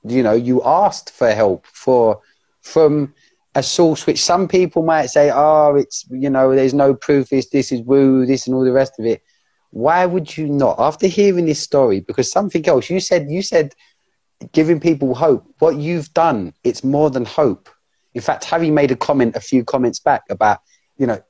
You 0.03 0.21
know 0.21 0.33
you 0.33 0.61
asked 0.63 1.09
for 1.09 1.31
help 1.31 1.65
for 1.65 2.21
from 2.61 3.13
a 3.55 3.63
source 3.63 4.05
which 4.05 4.21
some 4.21 4.47
people 4.47 4.83
might 4.83 5.07
say, 5.07 5.31
oh, 5.33 5.75
it's 5.75 6.05
you 6.11 6.29
know 6.29 6.53
there's 6.53 6.73
no 6.75 6.93
proof. 6.93 7.29
This 7.29 7.49
this 7.49 7.71
is 7.71 7.81
woo 7.81 8.27
this 8.27 8.45
and 8.45 8.55
all 8.55 8.63
the 8.63 8.71
rest 8.71 8.99
of 8.99 9.05
it. 9.05 9.23
Why 9.71 10.05
would 10.05 10.37
you 10.37 10.47
not? 10.47 10.75
After 10.79 11.07
hearing 11.07 11.47
this 11.47 11.61
story, 11.61 11.99
because 11.99 12.31
something 12.31 12.67
else 12.67 12.91
you 12.91 12.99
said 12.99 13.29
you 13.29 13.41
said 13.41 13.73
giving 14.51 14.79
people 14.79 15.13
hope. 15.15 15.45
What 15.59 15.77
you've 15.77 16.13
done, 16.13 16.53
it's 16.63 16.83
more 16.83 17.09
than 17.09 17.25
hope. 17.25 17.69
In 18.13 18.21
fact, 18.21 18.45
Harry 18.45 18.71
made 18.71 18.91
a 18.91 18.95
comment 18.95 19.35
a 19.35 19.39
few 19.39 19.63
comments 19.63 19.99
back 19.99 20.23
about, 20.29 20.59
you 20.97 21.05
know, 21.05 21.21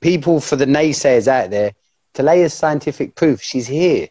people 0.00 0.40
for 0.40 0.56
the 0.56 0.66
naysayers 0.66 1.28
out 1.28 1.50
there, 1.50 1.72
Talea's 2.12 2.54
scientific 2.54 3.16
proof, 3.16 3.42
she's 3.42 3.66
here. 3.66 4.08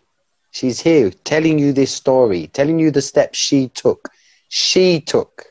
She's 0.52 0.80
here 0.80 1.10
telling 1.24 1.58
you 1.58 1.74
this 1.74 1.92
story, 1.92 2.48
telling 2.48 2.80
you 2.80 2.92
the 2.92 3.02
steps 3.02 3.40
she 3.40 3.70
took. 3.70 4.10
She 4.50 5.02
took. 5.02 5.46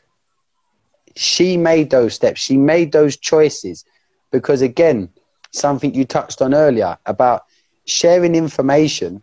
She 1.15 1.57
made 1.57 1.89
those 1.89 2.13
steps. 2.13 2.39
She 2.39 2.57
made 2.57 2.93
those 2.93 3.17
choices. 3.17 3.83
Because 4.31 4.61
again, 4.61 5.09
something 5.51 5.93
you 5.93 6.05
touched 6.05 6.41
on 6.41 6.53
earlier 6.53 6.97
about 7.05 7.43
sharing 7.85 8.33
information, 8.33 9.21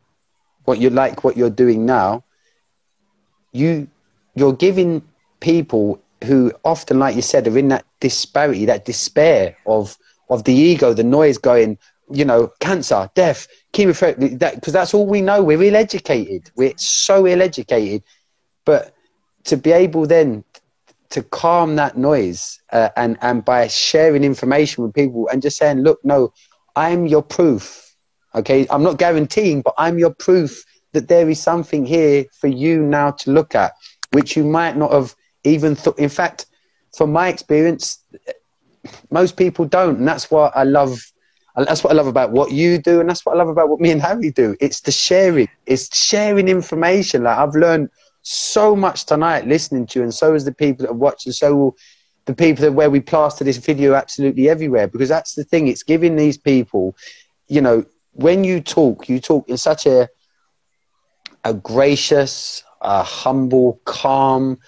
what 0.64 0.78
you 0.78 0.90
like, 0.90 1.24
what 1.24 1.36
you're 1.36 1.48
doing 1.48 1.86
now, 1.86 2.24
you 3.52 3.88
you're 4.34 4.52
giving 4.52 5.02
people 5.40 6.00
who 6.24 6.52
often, 6.64 6.98
like 6.98 7.16
you 7.16 7.22
said, 7.22 7.48
are 7.48 7.58
in 7.58 7.68
that 7.68 7.84
disparity, 8.00 8.64
that 8.66 8.84
despair 8.84 9.56
of 9.66 9.96
of 10.28 10.44
the 10.44 10.52
ego, 10.52 10.92
the 10.92 11.02
noise 11.02 11.38
going, 11.38 11.76
you 12.10 12.24
know, 12.24 12.52
cancer, 12.60 13.10
death, 13.14 13.48
chemotherapy, 13.72 14.28
that 14.36 14.54
because 14.54 14.72
that's 14.72 14.94
all 14.94 15.06
we 15.06 15.20
know. 15.20 15.42
We're 15.42 15.62
ill-educated. 15.62 16.50
We're 16.56 16.74
so 16.76 17.26
ill-educated, 17.26 18.02
but 18.64 18.94
to 19.44 19.56
be 19.56 19.72
able 19.72 20.06
then 20.06 20.44
to 21.10 21.22
calm 21.22 21.76
that 21.76 21.96
noise 21.96 22.60
uh, 22.72 22.90
and 22.96 23.18
and 23.20 23.44
by 23.44 23.66
sharing 23.66 24.22
information 24.22 24.84
with 24.84 24.94
people 24.94 25.28
and 25.28 25.42
just 25.42 25.56
saying, 25.56 25.80
look, 25.80 25.98
no, 26.04 26.32
I'm 26.76 27.06
your 27.06 27.22
proof. 27.22 27.96
Okay, 28.34 28.66
I'm 28.70 28.84
not 28.84 28.98
guaranteeing, 28.98 29.62
but 29.62 29.74
I'm 29.76 29.98
your 29.98 30.14
proof 30.14 30.64
that 30.92 31.08
there 31.08 31.28
is 31.28 31.40
something 31.40 31.86
here 31.86 32.24
for 32.40 32.48
you 32.48 32.82
now 32.82 33.10
to 33.12 33.30
look 33.30 33.54
at, 33.54 33.72
which 34.12 34.36
you 34.36 34.44
might 34.44 34.76
not 34.76 34.92
have 34.92 35.14
even 35.44 35.74
thought. 35.74 35.98
In 35.98 36.08
fact, 36.08 36.46
from 36.96 37.12
my 37.12 37.28
experience, 37.28 38.04
most 39.10 39.36
people 39.36 39.64
don't, 39.64 39.98
and 39.98 40.08
that's 40.08 40.30
what 40.30 40.56
I 40.56 40.64
love. 40.64 41.00
That's 41.56 41.82
what 41.84 41.92
I 41.92 41.96
love 41.96 42.06
about 42.06 42.30
what 42.30 42.52
you 42.52 42.78
do, 42.78 43.00
and 43.00 43.08
that's 43.08 43.26
what 43.26 43.34
I 43.34 43.38
love 43.38 43.48
about 43.48 43.68
what 43.68 43.80
me 43.80 43.90
and 43.90 44.00
Harry 44.00 44.30
do. 44.30 44.56
It's 44.60 44.80
the 44.80 44.92
sharing. 44.92 45.48
It's 45.66 45.94
sharing 45.96 46.48
information. 46.48 47.24
Like 47.24 47.38
I've 47.38 47.54
learned 47.54 47.90
so 48.22 48.76
much 48.76 49.04
tonight 49.04 49.46
listening 49.46 49.86
to 49.88 49.98
you, 49.98 50.02
and 50.04 50.14
so 50.14 50.34
is 50.34 50.44
the 50.44 50.54
people 50.54 50.84
that 50.84 50.92
have 50.92 51.00
watched, 51.00 51.26
and 51.26 51.34
so 51.34 51.54
will 51.54 51.76
the 52.26 52.34
people 52.34 52.62
that 52.62 52.72
where 52.72 52.90
we 52.90 53.00
plaster 53.00 53.44
this 53.44 53.56
video 53.56 53.94
absolutely 53.94 54.48
everywhere. 54.48 54.86
Because 54.86 55.08
that's 55.08 55.34
the 55.34 55.44
thing. 55.44 55.68
It's 55.68 55.82
giving 55.82 56.16
these 56.16 56.38
people, 56.38 56.96
you 57.48 57.60
know, 57.60 57.84
when 58.12 58.44
you 58.44 58.60
talk, 58.60 59.08
you 59.08 59.20
talk 59.20 59.48
in 59.48 59.56
such 59.56 59.86
a 59.86 60.08
a 61.44 61.54
gracious, 61.54 62.62
a 62.80 63.02
humble, 63.02 63.80
calm, 63.84 64.58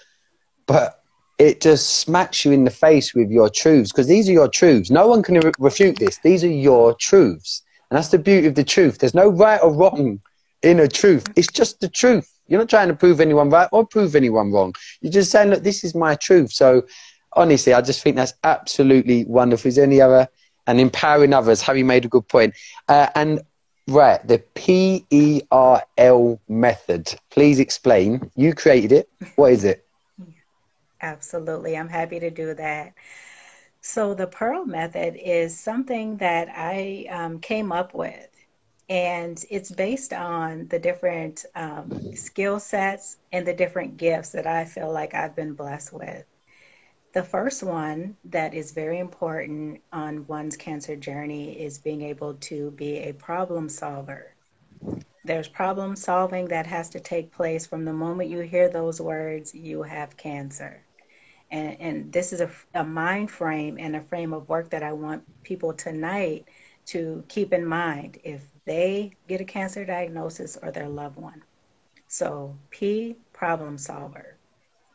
but 0.65 1.03
it 1.39 1.61
just 1.61 1.97
smacks 1.97 2.45
you 2.45 2.51
in 2.51 2.63
the 2.63 2.71
face 2.71 3.13
with 3.13 3.29
your 3.29 3.49
truths 3.49 3.91
because 3.91 4.07
these 4.07 4.29
are 4.29 4.33
your 4.33 4.47
truths. 4.47 4.89
No 4.89 5.07
one 5.07 5.23
can 5.23 5.35
re- 5.35 5.51
refute 5.59 5.97
this. 5.97 6.19
These 6.19 6.43
are 6.43 6.47
your 6.47 6.93
truths. 6.95 7.63
And 7.89 7.97
that's 7.97 8.09
the 8.09 8.19
beauty 8.19 8.47
of 8.47 8.55
the 8.55 8.63
truth. 8.63 8.99
There's 8.99 9.13
no 9.13 9.29
right 9.29 9.59
or 9.61 9.73
wrong 9.73 10.21
in 10.61 10.79
a 10.79 10.87
truth. 10.87 11.25
It's 11.35 11.51
just 11.51 11.79
the 11.79 11.89
truth. 11.89 12.29
You're 12.47 12.59
not 12.59 12.69
trying 12.69 12.87
to 12.87 12.95
prove 12.95 13.19
anyone 13.19 13.49
right 13.49 13.67
or 13.71 13.85
prove 13.85 14.15
anyone 14.15 14.51
wrong. 14.51 14.73
You're 15.01 15.11
just 15.11 15.31
saying, 15.31 15.49
look, 15.49 15.63
this 15.63 15.83
is 15.83 15.95
my 15.95 16.15
truth. 16.15 16.51
So 16.51 16.83
honestly, 17.33 17.73
I 17.73 17.81
just 17.81 18.01
think 18.01 18.15
that's 18.15 18.33
absolutely 18.43 19.25
wonderful. 19.25 19.69
Is 19.69 19.75
there 19.75 19.85
any 19.85 20.01
other 20.01 20.27
and 20.67 20.79
empowering 20.79 21.33
others? 21.33 21.61
Harry 21.61 21.83
made 21.83 22.05
a 22.05 22.09
good 22.09 22.27
point. 22.27 22.55
Uh, 22.87 23.09
and 23.15 23.41
right, 23.87 24.25
the 24.27 24.39
P 24.55 25.05
E 25.09 25.41
R 25.51 25.83
L 25.97 26.39
method. 26.47 27.13
Please 27.29 27.59
explain. 27.59 28.31
You 28.35 28.53
created 28.53 28.91
it. 28.91 29.09
What 29.35 29.51
is 29.53 29.63
it? 29.63 29.85
Absolutely. 31.01 31.77
I'm 31.77 31.89
happy 31.89 32.19
to 32.19 32.29
do 32.31 32.53
that. 32.55 32.93
So, 33.81 34.13
the 34.13 34.27
Pearl 34.27 34.65
method 34.65 35.15
is 35.17 35.57
something 35.59 36.17
that 36.17 36.49
I 36.49 37.05
um, 37.09 37.39
came 37.39 37.71
up 37.71 37.93
with, 37.93 38.29
and 38.89 39.43
it's 39.49 39.71
based 39.71 40.13
on 40.13 40.67
the 40.69 40.79
different 40.79 41.45
um, 41.55 41.99
skill 42.13 42.59
sets 42.59 43.17
and 43.31 43.45
the 43.45 43.53
different 43.53 43.97
gifts 43.97 44.29
that 44.31 44.47
I 44.47 44.65
feel 44.65 44.91
like 44.91 45.13
I've 45.13 45.35
been 45.35 45.53
blessed 45.53 45.93
with. 45.93 46.25
The 47.13 47.23
first 47.23 47.61
one 47.61 48.17
that 48.25 48.55
is 48.55 48.71
very 48.71 48.97
important 48.97 49.81
on 49.91 50.25
one's 50.25 50.57
cancer 50.57 50.95
journey 50.95 51.53
is 51.61 51.77
being 51.77 52.01
able 52.01 52.33
to 52.49 52.71
be 52.71 52.97
a 52.97 53.13
problem 53.13 53.69
solver. 53.69 54.33
There's 55.23 55.47
problem 55.47 55.95
solving 55.95 56.47
that 56.47 56.65
has 56.65 56.89
to 56.89 56.99
take 56.99 57.31
place 57.31 57.67
from 57.67 57.85
the 57.85 57.93
moment 57.93 58.31
you 58.31 58.39
hear 58.39 58.67
those 58.67 58.99
words, 58.99 59.53
you 59.53 59.83
have 59.83 60.17
cancer. 60.17 60.81
And, 61.51 61.79
and 61.79 62.11
this 62.11 62.33
is 62.33 62.41
a, 62.41 62.49
a 62.73 62.83
mind 62.83 63.29
frame 63.29 63.77
and 63.79 63.95
a 63.95 64.01
frame 64.01 64.33
of 64.33 64.49
work 64.49 64.71
that 64.71 64.81
I 64.81 64.91
want 64.91 65.23
people 65.43 65.71
tonight 65.71 66.47
to 66.87 67.23
keep 67.27 67.53
in 67.53 67.63
mind 67.63 68.17
if 68.23 68.43
they 68.65 69.11
get 69.27 69.39
a 69.39 69.45
cancer 69.45 69.85
diagnosis 69.85 70.57
or 70.63 70.71
their 70.71 70.89
loved 70.89 71.17
one. 71.17 71.43
So, 72.07 72.57
P, 72.71 73.17
problem 73.33 73.77
solver. 73.77 74.32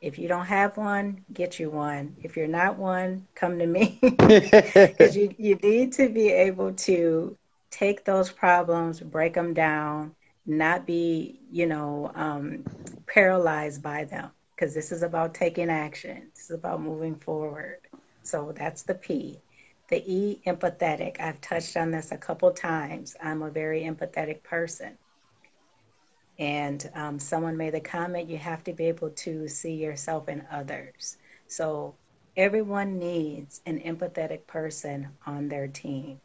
If 0.00 0.18
you 0.18 0.28
don't 0.28 0.46
have 0.46 0.76
one, 0.76 1.24
get 1.32 1.58
you 1.58 1.70
one. 1.70 2.16
If 2.22 2.36
you're 2.36 2.46
not 2.46 2.78
one, 2.78 3.26
come 3.34 3.58
to 3.58 3.66
me. 3.66 3.98
Because 4.98 5.16
you, 5.16 5.34
you 5.38 5.56
need 5.56 5.92
to 5.94 6.08
be 6.08 6.30
able 6.30 6.72
to 6.72 7.36
take 7.70 8.04
those 8.04 8.30
problems, 8.30 9.00
break 9.00 9.34
them 9.34 9.54
down, 9.54 10.14
not 10.46 10.86
be, 10.86 11.40
you 11.50 11.66
know, 11.66 12.10
um, 12.14 12.64
paralyzed 13.06 13.82
by 13.82 14.04
them 14.04 14.30
because 14.54 14.74
this 14.74 14.90
is 14.92 15.02
about 15.02 15.34
taking 15.34 15.70
action. 15.70 16.30
This 16.34 16.44
is 16.44 16.50
about 16.50 16.82
moving 16.82 17.14
forward. 17.14 17.78
So 18.22 18.52
that's 18.56 18.82
the 18.82 18.94
P. 18.94 19.38
The 19.88 20.02
E, 20.06 20.40
empathetic. 20.46 21.20
I've 21.20 21.40
touched 21.40 21.76
on 21.76 21.90
this 21.90 22.12
a 22.12 22.18
couple 22.18 22.50
times. 22.52 23.16
I'm 23.22 23.42
a 23.42 23.50
very 23.50 23.82
empathetic 23.82 24.42
person. 24.42 24.98
And 26.38 26.88
um, 26.94 27.18
someone 27.18 27.56
made 27.56 27.74
the 27.74 27.80
comment 27.80 28.30
you 28.30 28.38
have 28.38 28.62
to 28.64 28.72
be 28.72 28.84
able 28.86 29.10
to 29.10 29.48
see 29.48 29.74
yourself 29.74 30.28
in 30.28 30.46
others. 30.50 31.16
So 31.48 31.94
everyone 32.36 32.98
needs 32.98 33.60
an 33.66 33.80
empathetic 33.80 34.46
person 34.46 35.08
on 35.26 35.48
their 35.48 35.66
team. 35.66 36.20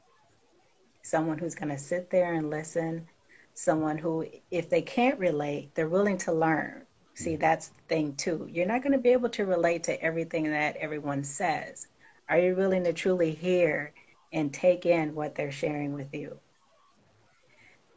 Someone 1.01 1.38
who's 1.38 1.55
going 1.55 1.70
to 1.70 1.78
sit 1.78 2.09
there 2.09 2.34
and 2.34 2.49
listen. 2.49 3.07
Someone 3.55 3.97
who, 3.97 4.26
if 4.51 4.70
they 4.70 4.82
can't 4.82 5.20
relate, 5.20 5.74
they're 5.76 5.89
willing 5.89 6.18
to 6.20 6.32
learn 6.32 6.84
See, 7.16 7.36
that's 7.36 7.68
the 7.68 7.82
thing 7.88 8.16
too. 8.16 8.47
You're 8.51 8.66
not 8.66 8.82
going 8.82 8.93
to 8.93 8.97
be 8.97 9.09
able 9.09 9.30
to 9.30 9.45
relate 9.45 9.84
to 9.84 10.01
everything 10.01 10.49
that 10.49 10.78
everyone 10.78 11.24
says. 11.24 11.88
Are 12.28 12.39
you 12.39 12.55
willing 12.55 12.84
to 12.86 12.93
truly 12.93 13.32
hear 13.32 13.93
and 14.32 14.51
take 14.51 14.86
in 14.86 15.14
what 15.14 15.36
they're 15.36 15.51
sharing 15.51 15.93
with 15.93 16.14
you? 16.14 16.39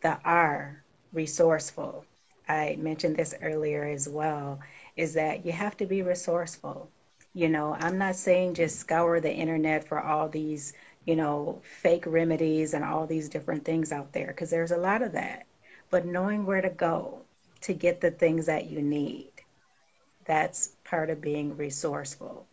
The 0.03 0.19
R, 0.23 0.85
resourceful. 1.17 2.05
I 2.49 2.77
mentioned 2.79 3.17
this 3.17 3.35
earlier 3.43 3.85
as 3.85 4.09
well, 4.09 4.61
is 4.97 5.14
that 5.14 5.45
you 5.45 5.51
have 5.51 5.77
to 5.79 5.87
be 5.87 6.03
resourceful. 6.03 6.89
You 7.35 7.49
know, 7.49 7.77
I'm 7.81 7.99
not 7.99 8.14
saying 8.14 8.55
just 8.55 8.79
scour 8.79 9.19
the 9.21 9.33
internet 9.33 9.87
for 9.89 10.01
all 10.01 10.29
these, 10.29 10.75
you 11.05 11.17
know, 11.17 11.61
fake 11.64 12.05
remedies 12.07 12.75
and 12.75 12.85
all 12.85 13.07
these 13.07 13.29
different 13.29 13.64
things 13.64 13.91
out 13.91 14.12
there, 14.12 14.29
because 14.29 14.51
there's 14.51 14.71
a 14.71 14.77
lot 14.77 15.03
of 15.03 15.12
that. 15.12 15.47
But 15.91 16.07
knowing 16.07 16.47
where 16.47 16.62
to 16.62 16.71
go, 16.71 17.23
to 17.62 17.75
get 17.75 18.01
the 18.01 18.11
things 18.12 18.47
that 18.47 18.71
you 18.71 18.81
need. 18.81 19.33
That's 20.25 20.77
part 20.85 21.11
of 21.11 21.21
being 21.21 21.57
resourceful. 21.57 22.47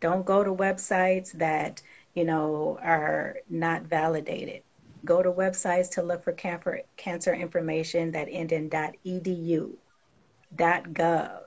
Don't 0.00 0.26
go 0.26 0.44
to 0.44 0.52
websites 0.52 1.32
that, 1.32 1.82
you 2.14 2.24
know, 2.24 2.78
are 2.82 3.38
not 3.48 3.82
validated. 3.82 4.62
Go 5.04 5.22
to 5.22 5.32
websites 5.32 5.90
to 5.92 6.02
look 6.02 6.22
for 6.22 6.32
cancer 6.32 7.34
information 7.34 8.12
that 8.12 8.28
end 8.30 8.52
in 8.52 8.70
.edu, 8.70 9.72
.gov, 10.56 11.42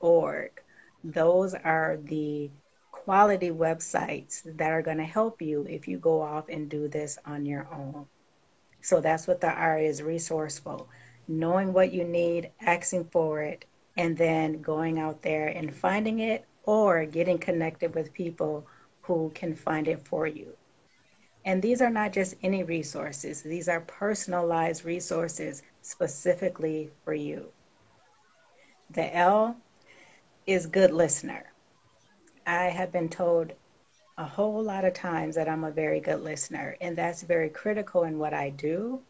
.org. 0.00 0.62
Those 1.04 1.54
are 1.54 1.98
the 2.02 2.50
quality 2.90 3.50
websites 3.50 4.42
that 4.56 4.70
are 4.70 4.82
going 4.82 4.98
to 4.98 5.04
help 5.04 5.40
you 5.40 5.66
if 5.68 5.88
you 5.88 5.98
go 5.98 6.20
off 6.20 6.48
and 6.48 6.68
do 6.68 6.88
this 6.88 7.18
on 7.24 7.46
your 7.46 7.68
own. 7.72 8.06
So 8.82 9.00
that's 9.00 9.26
what 9.26 9.40
the 9.40 9.52
R 9.52 9.78
is 9.78 10.02
resourceful 10.02 10.88
knowing 11.28 11.72
what 11.72 11.92
you 11.92 12.04
need, 12.04 12.50
asking 12.60 13.04
for 13.04 13.42
it, 13.42 13.64
and 13.96 14.16
then 14.16 14.60
going 14.62 14.98
out 14.98 15.22
there 15.22 15.48
and 15.48 15.74
finding 15.74 16.20
it 16.20 16.44
or 16.64 17.04
getting 17.04 17.38
connected 17.38 17.94
with 17.94 18.12
people 18.12 18.66
who 19.02 19.30
can 19.34 19.54
find 19.54 19.88
it 19.88 20.06
for 20.06 20.26
you. 20.26 20.55
And 21.46 21.62
these 21.62 21.80
are 21.80 21.90
not 21.90 22.12
just 22.12 22.36
any 22.42 22.64
resources, 22.64 23.42
these 23.42 23.68
are 23.68 23.80
personalized 23.80 24.84
resources 24.84 25.62
specifically 25.82 26.90
for 27.04 27.14
you. 27.14 27.52
The 28.90 29.16
L 29.16 29.56
is 30.46 30.66
good 30.66 30.92
listener. 30.92 31.52
I 32.46 32.64
have 32.66 32.92
been 32.92 33.08
told 33.08 33.54
a 34.18 34.24
whole 34.24 34.62
lot 34.62 34.84
of 34.84 34.94
times 34.94 35.36
that 35.36 35.48
I'm 35.48 35.64
a 35.64 35.72
very 35.72 36.00
good 36.00 36.22
listener, 36.22 36.76
and 36.80 36.96
that's 36.96 37.22
very 37.22 37.50
critical 37.50 38.04
in 38.04 38.18
what 38.18 38.34
I 38.34 38.50
do 38.50 39.02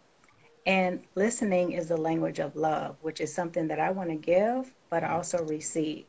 and 0.66 1.00
listening 1.14 1.72
is 1.72 1.88
the 1.88 1.96
language 1.96 2.40
of 2.40 2.56
love, 2.56 2.96
which 3.02 3.20
is 3.20 3.32
something 3.32 3.68
that 3.68 3.80
I 3.80 3.90
want 3.90 4.10
to 4.10 4.16
give, 4.16 4.74
but 4.90 5.04
also 5.04 5.44
receive. 5.44 6.06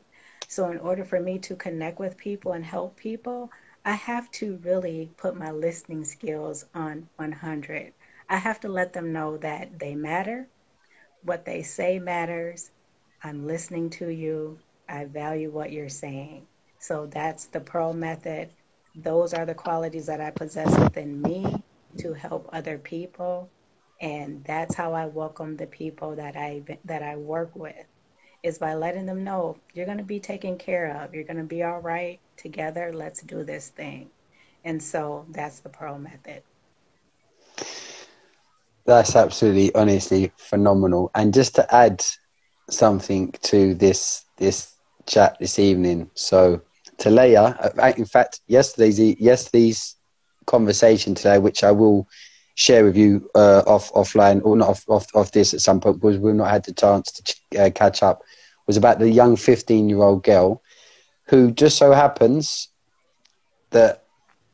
So, 0.48 0.70
in 0.70 0.78
order 0.78 1.04
for 1.04 1.20
me 1.20 1.38
to 1.40 1.56
connect 1.56 2.00
with 2.00 2.16
people 2.16 2.52
and 2.52 2.64
help 2.64 2.96
people, 2.96 3.50
I 3.88 3.94
have 3.94 4.30
to 4.32 4.58
really 4.64 5.10
put 5.16 5.36
my 5.36 5.50
listening 5.50 6.04
skills 6.04 6.66
on 6.74 7.08
100. 7.16 7.94
I 8.28 8.36
have 8.36 8.60
to 8.60 8.68
let 8.68 8.92
them 8.92 9.12
know 9.12 9.38
that 9.38 9.78
they 9.80 9.96
matter, 9.96 10.48
what 11.22 11.46
they 11.46 11.62
say 11.62 11.98
matters. 11.98 12.70
I'm 13.24 13.46
listening 13.46 13.90
to 13.92 14.10
you. 14.10 14.60
I 14.88 15.06
value 15.06 15.50
what 15.50 15.72
you're 15.72 15.88
saying. 15.88 16.48
So, 16.78 17.06
that's 17.06 17.46
the 17.46 17.60
Pearl 17.60 17.94
method. 17.94 18.50
Those 18.94 19.34
are 19.34 19.46
the 19.46 19.54
qualities 19.54 20.06
that 20.06 20.20
I 20.20 20.32
possess 20.32 20.78
within 20.78 21.22
me 21.22 21.62
to 21.98 22.14
help 22.14 22.48
other 22.52 22.78
people 22.78 23.50
and 24.00 24.44
that's 24.44 24.76
how 24.76 24.94
I 24.94 25.06
welcome 25.06 25.56
the 25.56 25.66
people 25.66 26.16
that 26.16 26.36
I 26.36 26.62
that 26.84 27.02
I 27.02 27.16
work 27.16 27.56
with 27.56 27.86
is 28.42 28.58
by 28.58 28.74
letting 28.74 29.06
them 29.06 29.24
know 29.24 29.56
you're 29.74 29.86
going 29.86 29.98
to 29.98 30.04
be 30.04 30.20
taken 30.20 30.56
care 30.56 30.96
of. 31.02 31.14
You're 31.14 31.24
going 31.24 31.38
to 31.38 31.44
be 31.44 31.62
all 31.62 31.80
right 31.80 32.20
together. 32.36 32.92
Let's 32.94 33.22
do 33.22 33.42
this 33.44 33.68
thing. 33.68 34.10
And 34.64 34.82
so 34.82 35.26
that's 35.30 35.60
the 35.60 35.68
Pearl 35.68 35.98
method. 35.98 36.42
That's 38.86 39.16
absolutely, 39.16 39.74
honestly 39.74 40.32
phenomenal. 40.36 41.10
And 41.14 41.34
just 41.34 41.54
to 41.56 41.74
add 41.74 42.02
something 42.70 43.32
to 43.42 43.74
this 43.74 44.24
this 44.36 44.74
chat 45.06 45.36
this 45.40 45.58
evening, 45.58 46.10
so 46.14 46.62
Talea, 46.96 47.78
uh, 47.78 47.92
in 47.96 48.06
fact, 48.06 48.40
yesterday's 48.46 48.98
yesterday's 48.98 49.96
conversation 50.46 51.14
today, 51.14 51.38
which 51.38 51.62
I 51.62 51.70
will 51.70 52.08
share 52.58 52.84
with 52.84 52.96
you 52.96 53.30
uh, 53.36 53.62
off 53.68 53.92
offline 53.92 54.44
or 54.44 54.56
not 54.56 54.68
off, 54.68 54.84
off 54.88 55.06
off 55.14 55.30
this 55.30 55.54
at 55.54 55.60
some 55.60 55.78
point 55.80 56.00
because 56.00 56.18
we've 56.18 56.34
not 56.34 56.50
had 56.50 56.64
the 56.64 56.72
chance 56.72 57.12
to 57.12 57.64
uh, 57.64 57.70
catch 57.70 58.02
up, 58.02 58.20
was 58.66 58.76
about 58.76 58.98
the 58.98 59.08
young 59.08 59.36
fifteen 59.36 59.88
year 59.88 60.02
old 60.02 60.24
girl 60.24 60.60
who 61.28 61.52
just 61.52 61.78
so 61.78 61.92
happens 61.92 62.68
that 63.70 64.02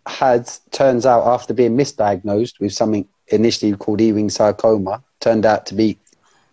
had 0.07 0.51
turns 0.71 1.07
out 1.07 1.27
after 1.27 1.55
being 1.55 1.79
misdiagnosed 1.79 2.61
with 2.61 2.75
something 2.75 3.09
initially 3.29 3.75
called 3.75 4.03
Ewing 4.03 4.29
sarcoma, 4.29 5.03
turned 5.21 5.47
out 5.47 5.65
to 5.65 5.75
be 5.75 5.99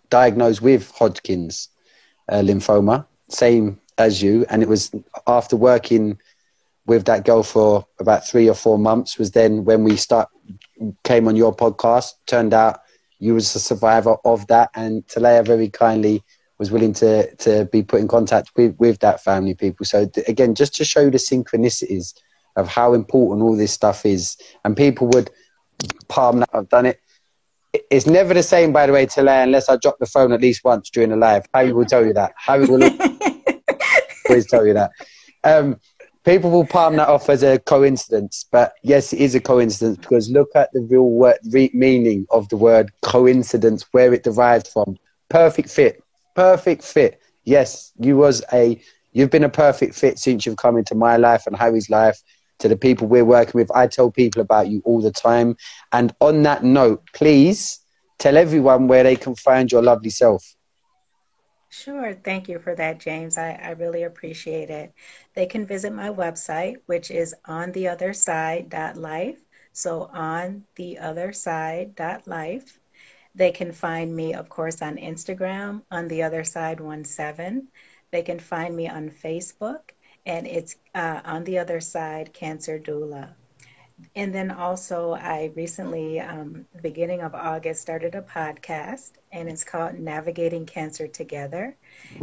diagnosed 0.08 0.62
with 0.62 0.90
Hodgkin's 0.92 1.68
uh, 2.30 2.36
lymphoma, 2.36 3.04
same 3.28 3.78
as 3.98 4.22
you, 4.22 4.46
and 4.48 4.62
it 4.62 4.70
was 4.70 4.90
after 5.26 5.54
working 5.56 6.18
with 6.86 7.04
that 7.04 7.26
girl 7.26 7.42
for 7.42 7.86
about 8.00 8.26
three 8.26 8.48
or 8.48 8.54
four 8.54 8.78
months 8.78 9.18
was 9.18 9.32
then 9.32 9.64
when 9.64 9.84
we 9.84 9.96
start 9.96 10.28
came 11.04 11.28
on 11.28 11.36
your 11.36 11.54
podcast 11.54 12.12
turned 12.26 12.54
out 12.54 12.80
you 13.22 13.34
was 13.34 13.54
a 13.54 13.60
survivor 13.60 14.16
of 14.24 14.44
that. 14.48 14.70
And 14.74 15.06
Talea 15.06 15.46
very 15.46 15.68
kindly 15.68 16.24
was 16.58 16.72
willing 16.72 16.92
to 16.94 17.32
to 17.36 17.66
be 17.66 17.82
put 17.82 18.00
in 18.00 18.08
contact 18.08 18.50
with 18.56 18.76
with 18.78 18.98
that 18.98 19.22
family 19.22 19.54
people. 19.54 19.86
So 19.86 20.10
again 20.26 20.56
just 20.56 20.74
to 20.76 20.84
show 20.84 21.08
the 21.08 21.18
synchronicities 21.18 22.14
of 22.56 22.68
how 22.68 22.94
important 22.94 23.42
all 23.42 23.56
this 23.56 23.72
stuff 23.72 24.04
is. 24.04 24.36
And 24.64 24.76
people 24.76 25.06
would 25.14 25.30
palm 26.08 26.40
that 26.40 26.50
I've 26.52 26.68
done 26.68 26.86
it. 26.86 27.00
It's 27.72 28.06
never 28.06 28.34
the 28.34 28.42
same 28.42 28.72
by 28.72 28.86
the 28.86 28.92
way 28.92 29.06
Talea 29.06 29.44
unless 29.44 29.68
I 29.68 29.76
drop 29.76 29.98
the 30.00 30.06
phone 30.06 30.32
at 30.32 30.40
least 30.40 30.64
once 30.64 30.90
during 30.90 31.10
the 31.10 31.16
live. 31.16 31.46
Harry 31.54 31.72
will 31.72 31.86
tell 31.86 32.04
you 32.04 32.12
that. 32.14 32.32
Harry 32.36 32.66
will 32.66 32.82
always 34.28 34.46
tell 34.48 34.66
you 34.66 34.74
that. 34.74 34.90
Um, 35.44 35.78
people 36.24 36.50
will 36.50 36.66
palm 36.66 36.96
that 36.96 37.08
off 37.08 37.28
as 37.28 37.42
a 37.42 37.58
coincidence, 37.58 38.44
but 38.50 38.74
yes, 38.82 39.12
it 39.12 39.20
is 39.20 39.34
a 39.34 39.40
coincidence 39.40 39.98
because 39.98 40.30
look 40.30 40.50
at 40.54 40.72
the 40.72 40.80
real 40.80 41.10
word, 41.10 41.38
re- 41.50 41.70
meaning 41.74 42.26
of 42.30 42.48
the 42.48 42.56
word 42.56 42.92
coincidence, 43.02 43.84
where 43.92 44.12
it 44.14 44.22
derived 44.22 44.68
from. 44.68 44.96
Perfect 45.28 45.70
fit, 45.70 46.02
perfect 46.34 46.82
fit. 46.82 47.20
Yes, 47.44 47.92
you 47.98 48.16
was 48.16 48.44
a, 48.52 48.80
you've 49.12 49.30
been 49.30 49.44
a 49.44 49.48
perfect 49.48 49.94
fit 49.94 50.18
since 50.18 50.46
you've 50.46 50.56
come 50.56 50.76
into 50.76 50.94
my 50.94 51.16
life 51.16 51.46
and 51.46 51.56
Harry's 51.56 51.90
life. 51.90 52.22
To 52.58 52.68
the 52.68 52.76
people 52.76 53.08
we're 53.08 53.24
working 53.24 53.58
with, 53.58 53.72
I 53.74 53.88
tell 53.88 54.12
people 54.12 54.40
about 54.40 54.68
you 54.68 54.82
all 54.84 55.00
the 55.00 55.10
time. 55.10 55.56
And 55.90 56.14
on 56.20 56.42
that 56.42 56.62
note, 56.62 57.02
please 57.12 57.80
tell 58.20 58.36
everyone 58.36 58.86
where 58.86 59.02
they 59.02 59.16
can 59.16 59.34
find 59.34 59.72
your 59.72 59.82
lovely 59.82 60.10
self. 60.10 60.54
Sure. 61.72 62.14
Thank 62.14 62.48
you 62.48 62.58
for 62.60 62.74
that, 62.76 63.00
James. 63.00 63.36
I, 63.38 63.52
I 63.54 63.70
really 63.70 64.02
appreciate 64.04 64.70
it. 64.70 64.92
They 65.34 65.46
can 65.46 65.66
visit 65.66 65.92
my 65.92 66.08
website, 66.10 66.76
which 66.86 67.10
is 67.10 67.34
ontheotherside.life. 67.48 69.40
So 69.72 70.10
ontheotherside.life. 70.14 72.80
They 73.34 73.50
can 73.52 73.72
find 73.72 74.14
me, 74.16 74.34
of 74.34 74.48
course, 74.50 74.82
on 74.82 74.96
Instagram, 74.96 75.82
on 75.90 76.08
the 76.08 76.22
other 76.22 76.44
side 76.44 76.80
17. 77.06 77.68
They 78.12 78.22
can 78.22 78.38
find 78.38 78.76
me 78.76 78.88
on 78.88 79.08
Facebook, 79.10 79.90
and 80.26 80.46
it's 80.46 80.76
uh, 80.94 81.20
on 81.24 81.44
the 81.44 81.58
other 81.58 81.80
side 81.80 82.32
Cancer 82.34 82.78
Doula. 82.78 83.34
And 84.14 84.34
then 84.34 84.50
also, 84.50 85.12
I 85.12 85.52
recently, 85.54 86.20
um, 86.20 86.66
beginning 86.82 87.22
of 87.22 87.34
August, 87.34 87.80
started 87.80 88.14
a 88.14 88.22
podcast, 88.22 89.12
and 89.32 89.48
it's 89.48 89.64
called 89.64 89.98
Navigating 89.98 90.66
Cancer 90.66 91.08
Together. 91.08 91.76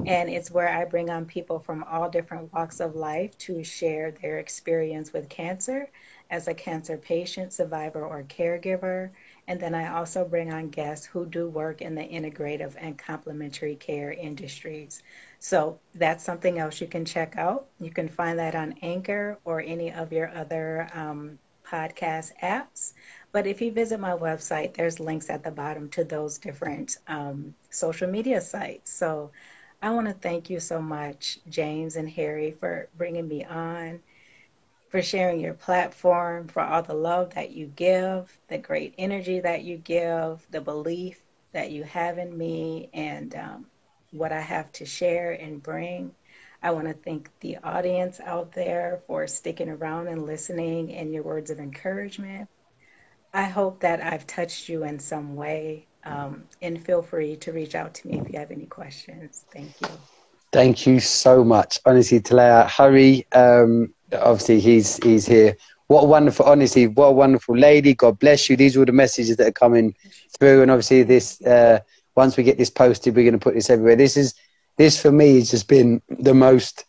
And 0.06 0.30
it's 0.30 0.52
where 0.52 0.70
I 0.70 0.86
bring 0.86 1.10
on 1.10 1.26
people 1.26 1.60
from 1.60 1.84
all 1.84 2.10
different 2.10 2.54
walks 2.54 2.80
of 2.80 2.96
life 2.96 3.38
to 3.40 3.64
share 3.64 4.12
their 4.12 4.40
experience 4.40 5.14
with 5.14 5.30
cancer 5.30 5.90
as 6.30 6.48
a 6.48 6.54
cancer 6.54 6.96
patient, 6.98 7.54
survivor, 7.54 8.06
or 8.06 8.24
caregiver. 8.24 9.10
And 9.48 9.60
then 9.60 9.74
I 9.74 9.96
also 9.96 10.24
bring 10.24 10.54
on 10.54 10.70
guests 10.70 11.08
who 11.08 11.26
do 11.26 11.50
work 11.50 11.82
in 11.82 11.96
the 11.96 12.04
integrative 12.04 12.76
and 12.78 12.98
complementary 12.98 13.76
care 13.76 14.12
industries. 14.12 15.02
So 15.40 15.80
that's 15.96 16.24
something 16.24 16.60
else 16.60 16.80
you 16.80 16.88
can 16.88 17.04
check 17.04 17.36
out. 17.36 17.68
You 17.80 17.90
can 17.90 18.08
find 18.08 18.38
that 18.38 18.54
on 18.54 18.76
Anchor 18.84 19.40
or 19.44 19.62
any 19.62 19.92
of 19.92 20.14
your 20.14 20.30
other 20.36 20.88
um, 20.94 21.40
podcast 21.70 22.32
apps. 22.42 22.94
But 23.32 23.46
if 23.46 23.62
you 23.62 23.72
visit 23.72 24.00
my 24.00 24.12
website, 24.12 24.74
there's 24.74 25.00
links 25.00 25.30
at 25.30 25.44
the 25.44 25.52
bottom 25.52 25.90
to 25.90 26.04
those 26.04 26.38
different 26.38 26.98
um, 27.08 27.54
social 27.70 28.10
media 28.10 28.42
sites. 28.42 28.92
So 28.92 29.32
I 29.82 29.92
want 29.92 30.08
to 30.08 30.14
thank 30.14 30.50
you 30.50 30.60
so 30.60 30.82
much, 30.82 31.40
James 31.50 31.96
and 31.96 32.10
Harry, 32.10 32.52
for 32.52 32.90
bringing 32.98 33.28
me 33.28 33.44
on, 33.46 34.00
for 34.90 35.02
sharing 35.02 35.40
your 35.40 35.54
platform, 35.54 36.48
for 36.48 36.62
all 36.62 36.82
the 36.82 36.94
love 36.94 37.34
that 37.36 37.52
you 37.52 37.68
give, 37.68 38.40
the 38.48 38.58
great 38.58 38.94
energy 38.98 39.40
that 39.40 39.64
you 39.64 39.78
give, 39.78 40.46
the 40.52 40.62
belief 40.62 41.22
that 41.54 41.72
you 41.72 41.84
have 41.84 42.18
in 42.18 42.38
me, 42.38 42.90
and 42.94 43.36
um, 43.36 43.66
what 44.12 44.32
I 44.32 44.42
have 44.42 44.72
to 44.74 44.86
share 44.86 45.32
and 45.32 45.62
bring. 45.62 46.12
I 46.62 46.72
want 46.72 46.88
to 46.88 46.94
thank 46.94 47.30
the 47.40 47.58
audience 47.64 48.20
out 48.20 48.52
there 48.54 49.02
for 49.08 49.28
sticking 49.28 49.70
around 49.70 50.08
and 50.08 50.26
listening 50.26 50.94
and 50.94 51.14
your 51.14 51.24
words 51.24 51.50
of 51.50 51.60
encouragement. 51.60 52.50
I 53.34 53.44
hope 53.44 53.80
that 53.82 54.02
I've 54.02 54.28
touched 54.28 54.68
you 54.68 54.84
in 54.84 55.00
some 55.00 55.36
way. 55.36 55.86
Um, 56.04 56.44
and 56.62 56.84
feel 56.84 57.02
free 57.02 57.36
to 57.38 57.52
reach 57.52 57.76
out 57.76 57.94
to 57.96 58.08
me 58.08 58.20
if 58.20 58.32
you 58.32 58.40
have 58.40 58.52
any 58.52 58.66
questions. 58.66 59.46
Thank 59.54 59.70
you. 59.82 59.90
Thank 60.52 60.88
you 60.88 61.00
so 61.00 61.44
much. 61.44 61.80
Honestly, 61.86 62.20
Talea, 62.20 62.68
Harry, 62.68 63.28
um, 63.34 63.94
obviously 64.14 64.60
he's 64.60 64.98
he's 65.04 65.28
here. 65.28 65.56
What 65.88 66.04
a 66.04 66.08
wonderful, 66.08 66.46
honestly, 66.46 66.88
what 66.88 67.08
a 67.08 67.12
wonderful 67.12 67.58
lady. 67.58 67.94
God 67.94 68.20
bless 68.20 68.50
you. 68.50 68.56
These 68.56 68.76
are 68.76 68.80
all 68.80 68.86
the 68.86 68.92
messages 68.92 69.38
that 69.38 69.48
are 69.48 69.52
coming 69.52 69.96
through. 70.40 70.62
And 70.62 70.72
obviously 70.72 71.04
this, 71.04 71.42
uh, 71.42 71.80
once 72.16 72.38
we 72.38 72.44
get 72.44 72.58
this 72.58 72.70
posted, 72.70 73.16
we're 73.16 73.24
going 73.24 73.34
to 73.34 73.40
put 73.40 73.56
this 73.56 73.70
everywhere. 73.70 73.96
This 73.96 74.16
is, 74.16 74.36
this 74.80 75.00
for 75.00 75.12
me 75.12 75.36
has 75.36 75.52
just 75.52 75.68
been 75.68 76.02
the 76.08 76.34
most 76.34 76.86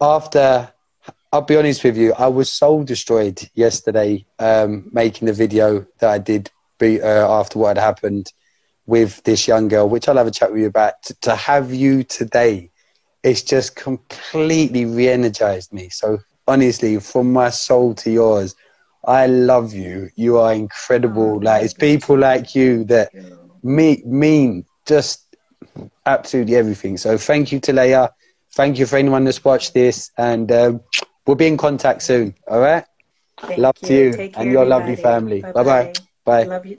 after 0.00 0.70
I'll 1.32 1.42
be 1.42 1.56
honest 1.56 1.82
with 1.82 1.96
you, 1.96 2.12
I 2.12 2.28
was 2.28 2.52
soul 2.52 2.84
destroyed 2.84 3.42
yesterday 3.54 4.24
um, 4.38 4.88
making 4.92 5.26
the 5.26 5.32
video 5.32 5.84
that 5.98 6.10
I 6.10 6.18
did 6.18 6.50
be, 6.78 7.02
uh, 7.02 7.28
after 7.28 7.58
what 7.58 7.76
had 7.76 7.78
happened 7.78 8.32
with 8.86 9.22
this 9.24 9.48
young 9.48 9.66
girl, 9.68 9.88
which 9.88 10.06
I'll 10.06 10.16
have 10.16 10.28
a 10.28 10.30
chat 10.30 10.52
with 10.52 10.60
you 10.60 10.68
about. 10.68 11.02
to, 11.04 11.14
to 11.22 11.34
have 11.34 11.74
you 11.74 12.04
today, 12.04 12.70
it's 13.24 13.42
just 13.42 13.74
completely 13.74 14.84
re-energized 14.84 15.72
me. 15.72 15.88
So 15.88 16.18
honestly, 16.46 17.00
from 17.00 17.32
my 17.32 17.50
soul 17.50 17.94
to 17.96 18.10
yours, 18.10 18.54
I 19.04 19.26
love 19.26 19.72
you. 19.72 20.10
You 20.14 20.38
are 20.38 20.52
incredible. 20.52 21.32
Oh, 21.32 21.36
like 21.42 21.64
it's 21.64 21.74
people 21.74 22.16
like 22.16 22.54
you 22.54 22.84
that 22.84 23.10
me, 23.64 24.02
mean 24.04 24.66
just 24.86 25.23
absolutely 26.06 26.56
everything. 26.56 26.96
So 26.96 27.16
thank 27.18 27.52
you, 27.52 27.60
Talea. 27.60 28.10
Thank 28.52 28.78
you 28.78 28.86
for 28.86 28.96
anyone 28.96 29.24
that's 29.24 29.44
watched 29.44 29.74
this, 29.74 30.10
and 30.16 30.50
um, 30.52 30.80
we'll 31.26 31.36
be 31.36 31.46
in 31.46 31.56
contact 31.56 32.02
soon. 32.02 32.34
All 32.48 32.60
right. 32.60 32.84
Thank 33.40 33.58
Love 33.58 33.74
you. 33.80 33.88
to 33.88 33.94
you 33.94 34.10
Take 34.12 34.36
and 34.36 34.50
your 34.50 34.64
everybody. 34.64 34.68
lovely 34.68 34.96
family. 34.96 35.42
Bye 35.52 35.64
bye. 35.64 35.92
Bye. 36.24 36.64